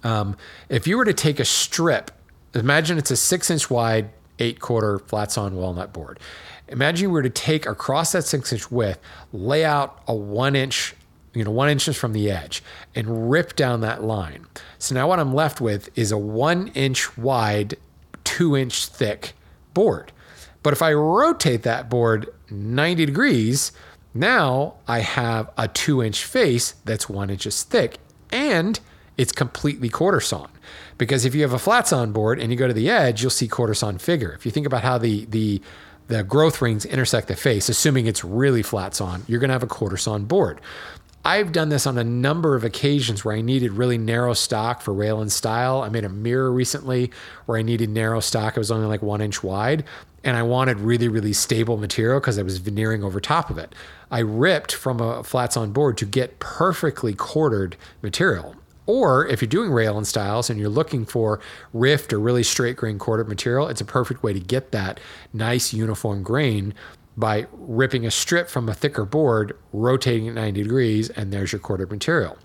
um, 0.03 0.37
if 0.69 0.87
you 0.87 0.97
were 0.97 1.05
to 1.05 1.15
take 1.15 1.41
a 1.41 1.45
strip, 1.45 2.11
imagine 2.55 2.99
it's 2.99 3.11
a 3.11 3.17
six 3.17 3.51
inch 3.51 3.71
wide, 3.71 4.11
eight 4.39 4.61
quarter 4.61 4.99
flat 4.99 5.33
sawn 5.33 5.57
walnut 5.57 5.93
board. 5.93 6.19
Imagine 6.69 7.09
you 7.09 7.11
were 7.11 7.23
to 7.23 7.31
take 7.31 7.67
across 7.67 8.13
that 8.13 8.23
six 8.23 8.53
inch 8.53 8.71
width, 8.71 9.01
lay 9.33 9.65
out 9.65 10.03
a 10.07 10.15
one 10.15 10.55
inch, 10.55 10.95
you 11.35 11.45
know, 11.45 11.51
one 11.51 11.69
inches 11.69 11.97
from 11.97 12.13
the 12.13 12.31
edge 12.31 12.63
and 12.95 13.31
rip 13.31 13.57
down 13.57 13.81
that 13.81 14.03
line. 14.05 14.47
So 14.79 14.95
now 14.95 15.09
what 15.09 15.19
I'm 15.19 15.35
left 15.35 15.61
with 15.61 15.91
is 15.99 16.13
a 16.13 16.19
one 16.19 16.69
inch 16.69 17.17
wide, 17.19 17.77
two 18.25 18.57
inch 18.57 18.87
thick 18.87 19.33
board. 19.75 20.13
But 20.63 20.73
if 20.73 20.83
I 20.83 20.93
rotate 20.93 21.63
that 21.63 21.89
board 21.89 22.33
90 22.51 23.07
degrees, 23.07 23.73
now 24.13 24.75
I 24.87 25.01
have 25.01 25.51
a 25.57 25.69
two 25.69 26.03
inch 26.03 26.25
face 26.25 26.73
that's 26.85 27.09
one 27.09 27.31
inches 27.31 27.63
thick 27.63 27.99
and 28.31 28.79
it's 29.21 29.33
completely 29.33 29.91
quarter 29.91 30.19
sawn. 30.19 30.49
Because 30.97 31.27
if 31.27 31.35
you 31.35 31.43
have 31.43 31.53
a 31.53 31.59
flat 31.59 31.87
sawn 31.87 32.11
board 32.11 32.41
and 32.41 32.51
you 32.51 32.57
go 32.57 32.67
to 32.67 32.73
the 32.73 32.89
edge, 32.89 33.21
you'll 33.21 33.31
see 33.31 33.47
quarter 33.47 33.75
sawn 33.75 33.99
figure. 33.99 34.33
If 34.33 34.47
you 34.47 34.51
think 34.51 34.67
about 34.67 34.83
how 34.83 34.97
the 34.97 35.27
the 35.27 35.61
the 36.07 36.25
growth 36.25 36.63
rings 36.63 36.87
intersect 36.87 37.29
the 37.29 37.37
face, 37.37 37.69
assuming 37.69 38.07
it's 38.07 38.25
really 38.25 38.63
flat 38.63 38.95
sawn, 38.95 39.23
you're 39.29 39.39
going 39.39 39.49
to 39.49 39.55
have 39.55 39.63
a 39.63 39.67
quarter 39.69 39.99
sawn 39.99 40.25
board. 40.25 40.61
I've 41.23 41.53
done 41.53 41.69
this 41.69 41.87
on 41.87 41.99
a 41.99 42.03
number 42.05 42.57
of 42.57 42.65
occasions 42.65 43.23
where 43.23 43.37
I 43.37 43.43
needed 43.43 43.73
really 43.73 43.99
narrow 43.99 44.33
stock 44.33 44.81
for 44.81 44.95
rail 44.95 45.21
and 45.21 45.31
stile. 45.31 45.83
I 45.83 45.91
made 45.91 46.05
a 46.05 46.09
mirror 46.09 46.51
recently 46.51 47.13
where 47.45 47.59
I 47.59 47.63
needed 47.63 47.91
narrow 47.91 48.21
stock. 48.21 48.57
It 48.57 48.61
was 48.61 48.71
only 48.71 48.87
like 48.87 49.03
one 49.03 49.21
inch 49.21 49.45
wide, 49.45 49.85
and 50.25 50.35
I 50.35 50.43
wanted 50.43 50.81
really, 50.81 51.09
really 51.09 51.35
stable 51.35 51.77
material 51.77 52.21
because 52.21 52.39
I 52.39 52.43
was 52.43 52.57
veneering 52.57 53.05
over 53.05 53.21
top 53.21 53.51
of 53.51 53.59
it. 53.59 53.75
I 54.11 54.21
ripped 54.21 54.73
from 54.73 54.99
a 54.99 55.23
flat 55.23 55.53
sawn 55.53 55.73
board 55.73 55.99
to 55.99 56.07
get 56.07 56.41
perfectly 56.41 57.13
quartered 57.13 57.77
material 58.01 58.57
or 58.91 59.25
if 59.29 59.41
you're 59.41 59.49
doing 59.49 59.71
rail 59.71 59.97
and 59.97 60.05
stiles 60.05 60.51
and 60.51 60.59
you're 60.59 60.69
looking 60.69 61.05
for 61.07 61.39
rift 61.73 62.13
or 62.13 62.19
really 62.19 62.43
straight 62.43 62.77
grain 62.77 62.99
quartered 62.99 63.29
material, 63.29 63.69
it's 63.69 63.81
a 63.81 63.85
perfect 63.85 64.25
way 64.25 64.33
to 64.33 64.41
get 64.41 64.73
that 64.73 64.99
nice 65.33 65.73
uniform 65.73 66.25
grain 66.25 66.75
by 67.17 67.47
ripping 67.53 68.05
a 68.05 68.11
strip 68.11 68.49
from 68.49 68.69
a 68.69 68.75
thicker 68.75 69.05
board, 69.05 69.57
rotating 69.73 70.27
it 70.27 70.33
90 70.33 70.63
degrees, 70.65 71.09
and 71.11 71.33
there's 71.33 71.53
your 71.53 71.61
quartered 71.61 71.93
material. 71.93 72.37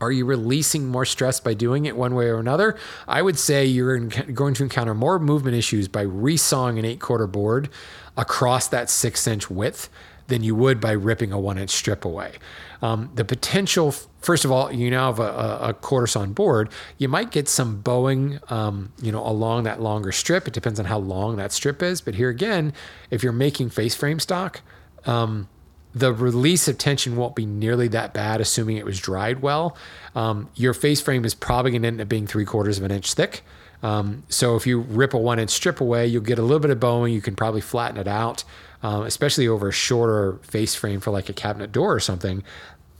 Are 0.00 0.10
you 0.10 0.24
releasing 0.24 0.88
more 0.88 1.04
stress 1.04 1.38
by 1.38 1.54
doing 1.54 1.84
it 1.84 1.96
one 1.96 2.16
way 2.16 2.26
or 2.26 2.40
another? 2.40 2.76
I 3.06 3.22
would 3.22 3.38
say 3.38 3.64
you're 3.64 3.98
going 3.98 4.54
to 4.54 4.64
encounter 4.64 4.94
more 4.94 5.20
movement 5.20 5.56
issues 5.56 5.86
by 5.86 6.04
resawing 6.04 6.76
an 6.80 6.84
eight 6.84 6.98
quarter 6.98 7.28
board 7.28 7.68
across 8.16 8.66
that 8.66 8.90
six 8.90 9.28
inch 9.28 9.48
width 9.48 9.88
than 10.28 10.42
you 10.42 10.54
would 10.54 10.80
by 10.80 10.92
ripping 10.92 11.32
a 11.32 11.38
one 11.38 11.58
inch 11.58 11.70
strip 11.70 12.04
away. 12.04 12.32
Um, 12.80 13.10
the 13.14 13.24
potential, 13.24 13.92
first 14.20 14.44
of 14.44 14.50
all, 14.50 14.72
you 14.72 14.90
now 14.90 15.06
have 15.12 15.20
a, 15.20 15.58
a, 15.68 15.74
quarter 15.74 16.06
sawn 16.08 16.32
board. 16.32 16.68
You 16.98 17.08
might 17.08 17.30
get 17.30 17.48
some 17.48 17.80
bowing, 17.80 18.40
um, 18.48 18.92
you 19.00 19.12
know, 19.12 19.24
along 19.24 19.64
that 19.64 19.80
longer 19.80 20.10
strip. 20.10 20.48
It 20.48 20.54
depends 20.54 20.80
on 20.80 20.86
how 20.86 20.98
long 20.98 21.36
that 21.36 21.52
strip 21.52 21.80
is. 21.80 22.00
But 22.00 22.16
here 22.16 22.28
again, 22.28 22.72
if 23.10 23.22
you're 23.22 23.32
making 23.32 23.70
face 23.70 23.94
frame 23.94 24.18
stock, 24.18 24.62
um, 25.06 25.48
the 25.94 26.12
release 26.12 26.68
of 26.68 26.78
tension 26.78 27.16
won't 27.16 27.36
be 27.36 27.46
nearly 27.46 27.86
that 27.88 28.12
bad, 28.14 28.40
assuming 28.40 28.78
it 28.78 28.84
was 28.84 28.98
dried 28.98 29.42
well. 29.42 29.76
Um, 30.14 30.48
your 30.56 30.74
face 30.74 31.00
frame 31.00 31.24
is 31.24 31.34
probably 31.34 31.70
going 31.72 31.82
to 31.82 31.88
end 31.88 32.00
up 32.00 32.08
being 32.08 32.26
three 32.26 32.44
quarters 32.44 32.78
of 32.78 32.84
an 32.84 32.90
inch 32.90 33.14
thick. 33.14 33.42
Um, 33.82 34.22
so 34.28 34.56
if 34.56 34.66
you 34.66 34.80
rip 34.80 35.12
a 35.12 35.18
one 35.18 35.38
inch 35.38 35.50
strip 35.50 35.80
away, 35.80 36.06
you'll 36.06 36.22
get 36.22 36.38
a 36.38 36.42
little 36.42 36.60
bit 36.60 36.70
of 36.70 36.80
bowing. 36.80 37.12
You 37.12 37.20
can 37.20 37.34
probably 37.34 37.60
flatten 37.60 37.98
it 37.98 38.08
out, 38.08 38.44
um, 38.82 39.04
especially 39.04 39.48
over 39.48 39.68
a 39.68 39.72
shorter 39.72 40.38
face 40.42 40.74
frame 40.74 41.00
for 41.00 41.10
like 41.10 41.28
a 41.28 41.32
cabinet 41.32 41.72
door 41.72 41.94
or 41.94 42.00
something. 42.00 42.42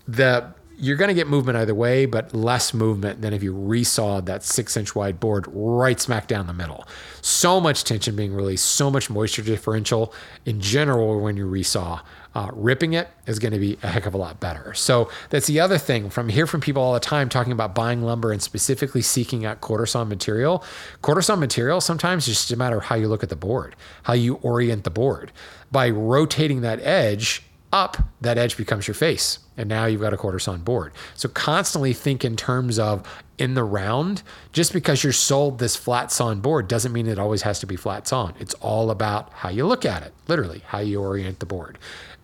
The 0.07 0.53
you're 0.83 0.97
going 0.97 1.09
to 1.09 1.15
get 1.15 1.29
movement 1.29 1.57
either 1.57 1.77
way, 1.77 2.07
but 2.07 2.35
less 2.35 2.75
movement 2.75 3.23
than 3.23 3.33
if 3.33 3.41
you 3.41 3.55
resawed 3.55 4.27
that 4.27 4.43
six 4.43 4.77
inch 4.77 4.97
wide 4.97 5.21
board 5.21 5.47
right 5.49 6.01
smack 6.01 6.27
down 6.27 6.49
the 6.49 6.53
middle. 6.53 6.85
So 7.21 7.61
much 7.61 7.85
tension 7.85 8.17
being 8.17 8.35
released, 8.35 8.65
so 8.65 8.91
much 8.91 9.09
moisture 9.09 9.43
differential 9.43 10.13
in 10.45 10.61
general 10.61 11.21
when 11.21 11.37
you 11.37 11.47
resaw. 11.47 12.03
Uh, 12.35 12.49
ripping 12.55 12.95
it 12.95 13.11
is 13.27 13.39
going 13.39 13.53
to 13.53 13.61
be 13.61 13.79
a 13.83 13.89
heck 13.89 14.07
of 14.07 14.15
a 14.15 14.17
lot 14.17 14.41
better. 14.41 14.73
So 14.75 15.09
that's 15.31 15.47
the 15.47 15.61
other 15.61 15.79
thing 15.79 16.11
from 16.11 16.31
hear 16.31 16.47
from 16.47 16.61
people 16.63 16.83
all 16.83 16.95
the 16.95 17.01
time 17.01 17.29
talking 17.29 17.53
about 17.53 17.75
buying 17.75 18.03
lumber 18.03 18.33
and 18.33 18.43
specifically 18.43 19.03
seeking 19.03 19.45
out 19.45 19.61
quarter 19.61 19.87
saw 19.87 20.03
material. 20.03 20.65
Quarter 21.03 21.23
saw 21.23 21.37
material 21.37 21.81
sometimes 21.81 22.27
just 22.27 22.51
a 22.51 22.57
matter 22.57 22.79
of 22.79 22.85
how 22.85 22.97
you 22.97 23.07
look 23.07 23.23
at 23.23 23.29
the 23.29 23.37
board, 23.37 23.77
how 24.05 24.15
you 24.15 24.37
orient 24.37 24.85
the 24.85 24.91
board. 24.91 25.31
By 25.71 25.91
rotating 25.91 26.63
that 26.63 26.81
edge, 26.81 27.43
up, 27.73 27.97
that 28.21 28.39
edge 28.39 28.57
becomes 28.57 28.87
your 28.87 28.95
face. 28.95 29.39
And 29.57 29.69
now 29.69 29.87
you've 29.87 30.01
got 30.01 30.15
a 30.15 30.17
quarter 30.17 30.39
sawn 30.39 30.61
board. 30.61 30.93
So 31.15 31.29
constantly 31.29 31.93
think 31.93 32.25
in 32.25 32.37
terms 32.37 32.79
of 32.79 33.07
in 33.43 33.55
the 33.55 33.65
round. 33.65 34.23
Just 34.53 34.73
because 34.73 35.03
you're 35.03 35.13
sold 35.13 35.59
this 35.59 35.75
flat 35.75 36.13
sawn 36.13 36.41
board 36.41 36.69
doesn't 36.69 36.93
mean 36.93 37.09
it 37.09 37.19
always 37.19 37.43
has 37.43 37.59
to 37.59 37.67
be 37.67 37.75
flat 37.75 38.07
sawn. 38.07 38.35
It's 38.39 38.55
all 38.55 38.91
about 38.91 39.33
how 39.33 39.49
you 39.49 39.67
look 39.67 39.85
at 39.85 40.03
it, 40.05 40.13
literally, 40.29 40.63
how 40.67 40.79
you 40.79 41.01
orient 41.01 41.41
the 41.41 41.47
board. 41.47 41.77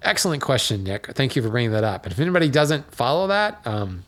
Excellent 0.02 0.42
question, 0.42 0.84
Nick. 0.84 1.08
Thank 1.08 1.34
you 1.34 1.42
for 1.42 1.48
bringing 1.48 1.72
that 1.72 1.82
up. 1.82 2.04
And 2.04 2.12
if 2.12 2.20
anybody 2.20 2.48
doesn't 2.48 2.94
follow 2.94 3.26
that, 3.26 3.66
um, 3.66 4.04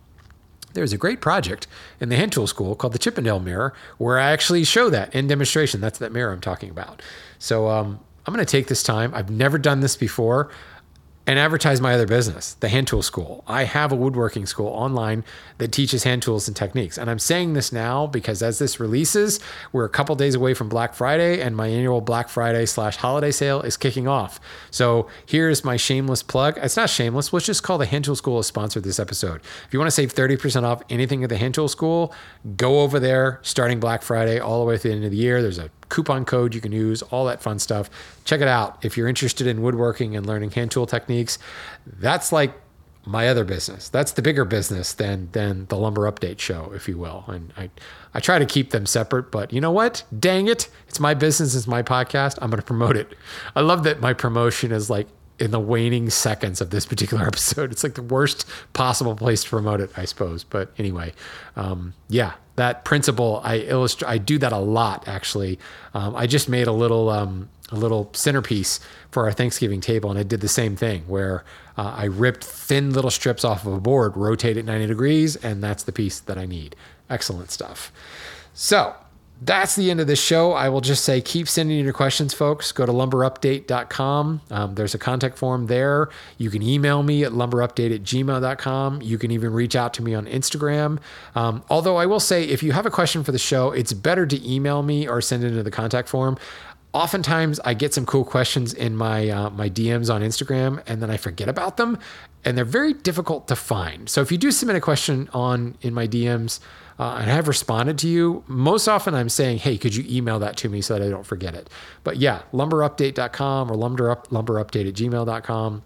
there's 0.72 0.92
a 0.92 0.98
great 0.98 1.20
project 1.20 1.66
in 1.98 2.10
the 2.10 2.16
hand 2.16 2.30
tool 2.30 2.46
school 2.46 2.76
called 2.76 2.92
the 2.92 2.98
Chippendale 2.98 3.40
mirror 3.40 3.74
where 3.98 4.20
I 4.20 4.30
actually 4.30 4.62
show 4.62 4.88
that 4.90 5.12
in 5.12 5.26
demonstration. 5.26 5.80
That's 5.80 5.98
that 5.98 6.12
mirror 6.12 6.32
I'm 6.32 6.40
talking 6.40 6.70
about. 6.70 7.02
So 7.40 7.68
um, 7.68 7.98
I'm 8.24 8.32
going 8.32 8.44
to 8.44 8.50
take 8.50 8.68
this 8.68 8.84
time. 8.84 9.12
I've 9.14 9.30
never 9.30 9.58
done 9.58 9.80
this 9.80 9.96
before 9.96 10.52
and 11.26 11.38
advertise 11.38 11.80
my 11.80 11.94
other 11.94 12.06
business, 12.06 12.54
the 12.54 12.68
Hand 12.68 12.88
Tool 12.88 13.02
School. 13.02 13.44
I 13.46 13.64
have 13.64 13.92
a 13.92 13.94
woodworking 13.94 14.46
school 14.46 14.68
online 14.68 15.24
that 15.58 15.70
teaches 15.70 16.02
hand 16.02 16.22
tools 16.22 16.48
and 16.48 16.56
techniques. 16.56 16.98
And 16.98 17.10
I'm 17.10 17.18
saying 17.18 17.52
this 17.52 17.72
now 17.72 18.06
because 18.06 18.42
as 18.42 18.58
this 18.58 18.80
releases, 18.80 19.38
we're 19.72 19.84
a 19.84 19.90
couple 19.90 20.16
days 20.16 20.34
away 20.34 20.54
from 20.54 20.68
Black 20.68 20.94
Friday, 20.94 21.40
and 21.40 21.54
my 21.54 21.68
annual 21.68 22.00
Black 22.00 22.28
Friday 22.28 22.66
slash 22.66 22.96
holiday 22.96 23.30
sale 23.30 23.60
is 23.62 23.76
kicking 23.76 24.08
off. 24.08 24.40
So 24.70 25.08
here's 25.26 25.64
my 25.64 25.76
shameless 25.76 26.22
plug. 26.22 26.58
It's 26.58 26.76
not 26.76 26.90
shameless. 26.90 27.32
Let's 27.32 27.46
just 27.46 27.62
call 27.62 27.78
the 27.78 27.86
Hand 27.86 28.06
Tool 28.06 28.16
School 28.16 28.38
a 28.38 28.44
sponsor 28.44 28.80
this 28.80 28.98
episode. 28.98 29.40
If 29.66 29.72
you 29.72 29.78
want 29.78 29.88
to 29.88 29.94
save 29.94 30.14
30% 30.14 30.64
off 30.64 30.82
anything 30.88 31.22
at 31.22 31.28
the 31.28 31.36
Hand 31.36 31.54
Tool 31.54 31.68
School, 31.68 32.14
go 32.56 32.80
over 32.80 32.98
there 32.98 33.40
starting 33.42 33.78
Black 33.78 34.02
Friday 34.02 34.38
all 34.38 34.60
the 34.60 34.66
way 34.66 34.78
through 34.78 34.92
the 34.92 34.96
end 34.96 35.04
of 35.04 35.10
the 35.10 35.16
year. 35.16 35.42
There's 35.42 35.58
a 35.58 35.70
coupon 35.90 36.24
code 36.24 36.54
you 36.54 36.60
can 36.60 36.72
use, 36.72 37.02
all 37.02 37.26
that 37.26 37.42
fun 37.42 37.58
stuff. 37.58 37.90
Check 38.24 38.40
it 38.40 38.48
out. 38.48 38.82
If 38.84 38.96
you're 38.96 39.08
interested 39.08 39.46
in 39.46 39.60
woodworking 39.60 40.16
and 40.16 40.24
learning 40.24 40.52
hand 40.52 40.70
tool 40.70 40.86
techniques, 40.86 41.38
that's 41.86 42.32
like 42.32 42.54
my 43.06 43.28
other 43.28 43.44
business. 43.44 43.88
That's 43.88 44.12
the 44.12 44.22
bigger 44.22 44.44
business 44.44 44.92
than 44.92 45.28
than 45.32 45.66
the 45.66 45.76
lumber 45.76 46.10
update 46.10 46.38
show, 46.38 46.72
if 46.74 46.88
you 46.88 46.98
will. 46.98 47.24
And 47.28 47.52
I 47.56 47.70
I 48.14 48.20
try 48.20 48.38
to 48.38 48.46
keep 48.46 48.70
them 48.70 48.86
separate, 48.86 49.30
but 49.30 49.52
you 49.52 49.60
know 49.60 49.70
what? 49.70 50.04
Dang 50.16 50.48
it. 50.48 50.68
It's 50.88 51.00
my 51.00 51.14
business, 51.14 51.54
it's 51.54 51.66
my 51.66 51.82
podcast. 51.82 52.38
I'm 52.40 52.50
gonna 52.50 52.62
promote 52.62 52.96
it. 52.96 53.14
I 53.56 53.60
love 53.60 53.84
that 53.84 54.00
my 54.00 54.12
promotion 54.12 54.72
is 54.72 54.90
like 54.90 55.08
in 55.40 55.50
the 55.50 55.60
waning 55.60 56.10
seconds 56.10 56.60
of 56.60 56.70
this 56.70 56.86
particular 56.86 57.24
episode. 57.26 57.72
It's 57.72 57.82
like 57.82 57.94
the 57.94 58.02
worst 58.02 58.46
possible 58.72 59.16
place 59.16 59.42
to 59.44 59.50
promote 59.50 59.80
it, 59.80 59.90
I 59.96 60.04
suppose. 60.04 60.44
But 60.44 60.72
anyway, 60.78 61.12
um, 61.56 61.94
yeah, 62.08 62.34
that 62.56 62.84
principle 62.84 63.40
I 63.42 63.58
illustrate. 63.58 64.08
I 64.08 64.18
do 64.18 64.38
that 64.38 64.52
a 64.52 64.58
lot 64.58 65.08
actually. 65.08 65.58
Um, 65.94 66.14
I 66.14 66.26
just 66.26 66.48
made 66.48 66.66
a 66.66 66.72
little 66.72 67.08
um, 67.08 67.48
a 67.72 67.76
little 67.76 68.10
centerpiece 68.12 68.80
for 69.10 69.24
our 69.24 69.32
Thanksgiving 69.32 69.80
table, 69.80 70.10
and 70.10 70.18
I 70.18 70.22
did 70.22 70.40
the 70.40 70.48
same 70.48 70.76
thing 70.76 71.02
where 71.06 71.44
uh, 71.78 71.94
I 71.96 72.04
ripped 72.04 72.44
thin 72.44 72.92
little 72.92 73.10
strips 73.10 73.44
off 73.44 73.64
of 73.64 73.72
a 73.72 73.80
board, 73.80 74.16
rotate 74.16 74.56
it 74.56 74.64
90 74.64 74.86
degrees, 74.86 75.36
and 75.36 75.62
that's 75.62 75.84
the 75.84 75.92
piece 75.92 76.20
that 76.20 76.36
I 76.36 76.46
need. 76.46 76.76
Excellent 77.08 77.50
stuff. 77.50 77.92
So 78.52 78.94
that's 79.42 79.74
the 79.74 79.90
end 79.90 80.00
of 80.00 80.06
this 80.06 80.22
show. 80.22 80.52
I 80.52 80.68
will 80.68 80.82
just 80.82 81.04
say 81.04 81.20
keep 81.20 81.48
sending 81.48 81.82
your 81.82 81.92
questions, 81.94 82.34
folks. 82.34 82.72
Go 82.72 82.84
to 82.84 82.92
lumberupdate.com. 82.92 84.42
Um, 84.50 84.74
there's 84.74 84.94
a 84.94 84.98
contact 84.98 85.38
form 85.38 85.66
there. 85.66 86.10
You 86.36 86.50
can 86.50 86.62
email 86.62 87.02
me 87.02 87.24
at 87.24 87.32
lumberupdate 87.32 87.94
at 87.94 88.02
gmail.com. 88.02 89.02
You 89.02 89.18
can 89.18 89.30
even 89.30 89.52
reach 89.52 89.74
out 89.74 89.94
to 89.94 90.02
me 90.02 90.14
on 90.14 90.26
Instagram. 90.26 90.98
Um, 91.34 91.62
although 91.70 91.96
I 91.96 92.06
will 92.06 92.20
say, 92.20 92.44
if 92.44 92.62
you 92.62 92.72
have 92.72 92.84
a 92.84 92.90
question 92.90 93.24
for 93.24 93.32
the 93.32 93.38
show, 93.38 93.70
it's 93.72 93.94
better 93.94 94.26
to 94.26 94.48
email 94.48 94.82
me 94.82 95.08
or 95.08 95.20
send 95.22 95.42
it 95.42 95.48
into 95.48 95.62
the 95.62 95.70
contact 95.70 96.08
form. 96.08 96.36
Oftentimes, 96.92 97.60
I 97.60 97.74
get 97.74 97.94
some 97.94 98.04
cool 98.04 98.24
questions 98.24 98.74
in 98.74 98.96
my 98.96 99.28
uh, 99.28 99.50
my 99.50 99.70
DMs 99.70 100.12
on 100.12 100.22
Instagram, 100.22 100.82
and 100.88 101.00
then 101.00 101.08
I 101.08 101.16
forget 101.16 101.48
about 101.48 101.76
them, 101.76 101.98
and 102.44 102.58
they're 102.58 102.64
very 102.64 102.94
difficult 102.94 103.46
to 103.48 103.54
find. 103.54 104.08
So 104.08 104.22
if 104.22 104.32
you 104.32 104.38
do 104.38 104.50
submit 104.50 104.74
a 104.74 104.80
question 104.80 105.28
on 105.32 105.76
in 105.82 105.94
my 105.94 106.08
DMs, 106.08 106.58
uh, 106.98 107.18
and 107.20 107.30
I 107.30 107.34
have 107.34 107.46
responded 107.46 107.96
to 107.98 108.08
you, 108.08 108.42
most 108.48 108.88
often 108.88 109.14
I'm 109.14 109.28
saying, 109.28 109.58
hey, 109.58 109.78
could 109.78 109.94
you 109.94 110.04
email 110.08 110.40
that 110.40 110.56
to 110.58 110.68
me 110.68 110.80
so 110.80 110.98
that 110.98 111.06
I 111.06 111.08
don't 111.08 111.24
forget 111.24 111.54
it? 111.54 111.70
But 112.02 112.16
yeah, 112.16 112.42
lumberupdate.com 112.52 113.70
or 113.70 113.74
lumberup, 113.74 114.26
lumberupdate 114.28 114.88
at 114.88 114.94
gmail.com. 114.94 115.82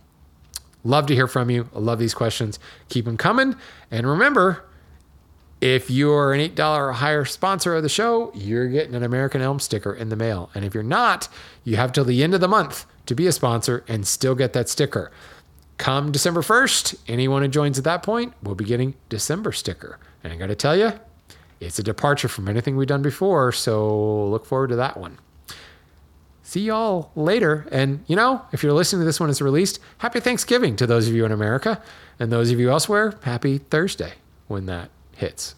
Love 0.84 1.06
to 1.06 1.14
hear 1.14 1.26
from 1.26 1.50
you. 1.50 1.68
I 1.74 1.78
love 1.78 1.98
these 1.98 2.14
questions. 2.14 2.58
Keep 2.88 3.04
them 3.04 3.16
coming. 3.16 3.56
And 3.90 4.06
remember, 4.06 4.64
if 5.60 5.90
you're 5.90 6.34
an 6.34 6.40
$8 6.40 6.76
or 6.76 6.92
higher 6.92 7.24
sponsor 7.24 7.74
of 7.74 7.82
the 7.82 7.88
show, 7.88 8.30
you're 8.34 8.68
getting 8.68 8.94
an 8.94 9.02
American 9.02 9.40
Elm 9.40 9.58
sticker 9.58 9.94
in 9.94 10.08
the 10.08 10.16
mail. 10.16 10.50
And 10.54 10.64
if 10.64 10.74
you're 10.74 10.82
not, 10.82 11.28
you 11.64 11.76
have 11.76 11.92
till 11.92 12.04
the 12.04 12.22
end 12.22 12.34
of 12.34 12.40
the 12.40 12.48
month 12.48 12.86
to 13.06 13.14
be 13.14 13.26
a 13.26 13.32
sponsor 13.32 13.84
and 13.88 14.06
still 14.06 14.34
get 14.34 14.52
that 14.52 14.68
sticker. 14.68 15.10
Come 15.78 16.12
December 16.12 16.42
1st, 16.42 16.96
anyone 17.08 17.42
who 17.42 17.48
joins 17.48 17.78
at 17.78 17.84
that 17.84 18.02
point 18.02 18.34
will 18.42 18.54
be 18.54 18.64
getting 18.64 18.94
December 19.08 19.52
sticker. 19.52 19.98
And 20.22 20.32
I 20.32 20.36
got 20.36 20.46
to 20.46 20.54
tell 20.54 20.76
you, 20.76 20.92
it's 21.60 21.78
a 21.78 21.82
departure 21.82 22.28
from 22.28 22.48
anything 22.48 22.76
we've 22.76 22.86
done 22.86 23.02
before. 23.02 23.50
So 23.52 24.28
look 24.28 24.46
forward 24.46 24.68
to 24.68 24.76
that 24.76 24.96
one. 24.96 25.18
See 26.42 26.60
y'all 26.60 27.10
later. 27.16 27.66
And, 27.72 28.04
you 28.06 28.16
know, 28.16 28.42
if 28.52 28.62
you're 28.62 28.72
listening 28.72 29.00
to 29.00 29.06
this 29.06 29.18
when 29.18 29.30
it's 29.30 29.40
released, 29.40 29.80
happy 29.98 30.20
Thanksgiving 30.20 30.76
to 30.76 30.86
those 30.86 31.08
of 31.08 31.14
you 31.14 31.24
in 31.24 31.32
America. 31.32 31.82
And 32.20 32.30
those 32.30 32.50
of 32.50 32.60
you 32.60 32.70
elsewhere, 32.70 33.18
happy 33.22 33.58
Thursday 33.58 34.12
when 34.46 34.66
that 34.66 34.90
hits. 35.16 35.54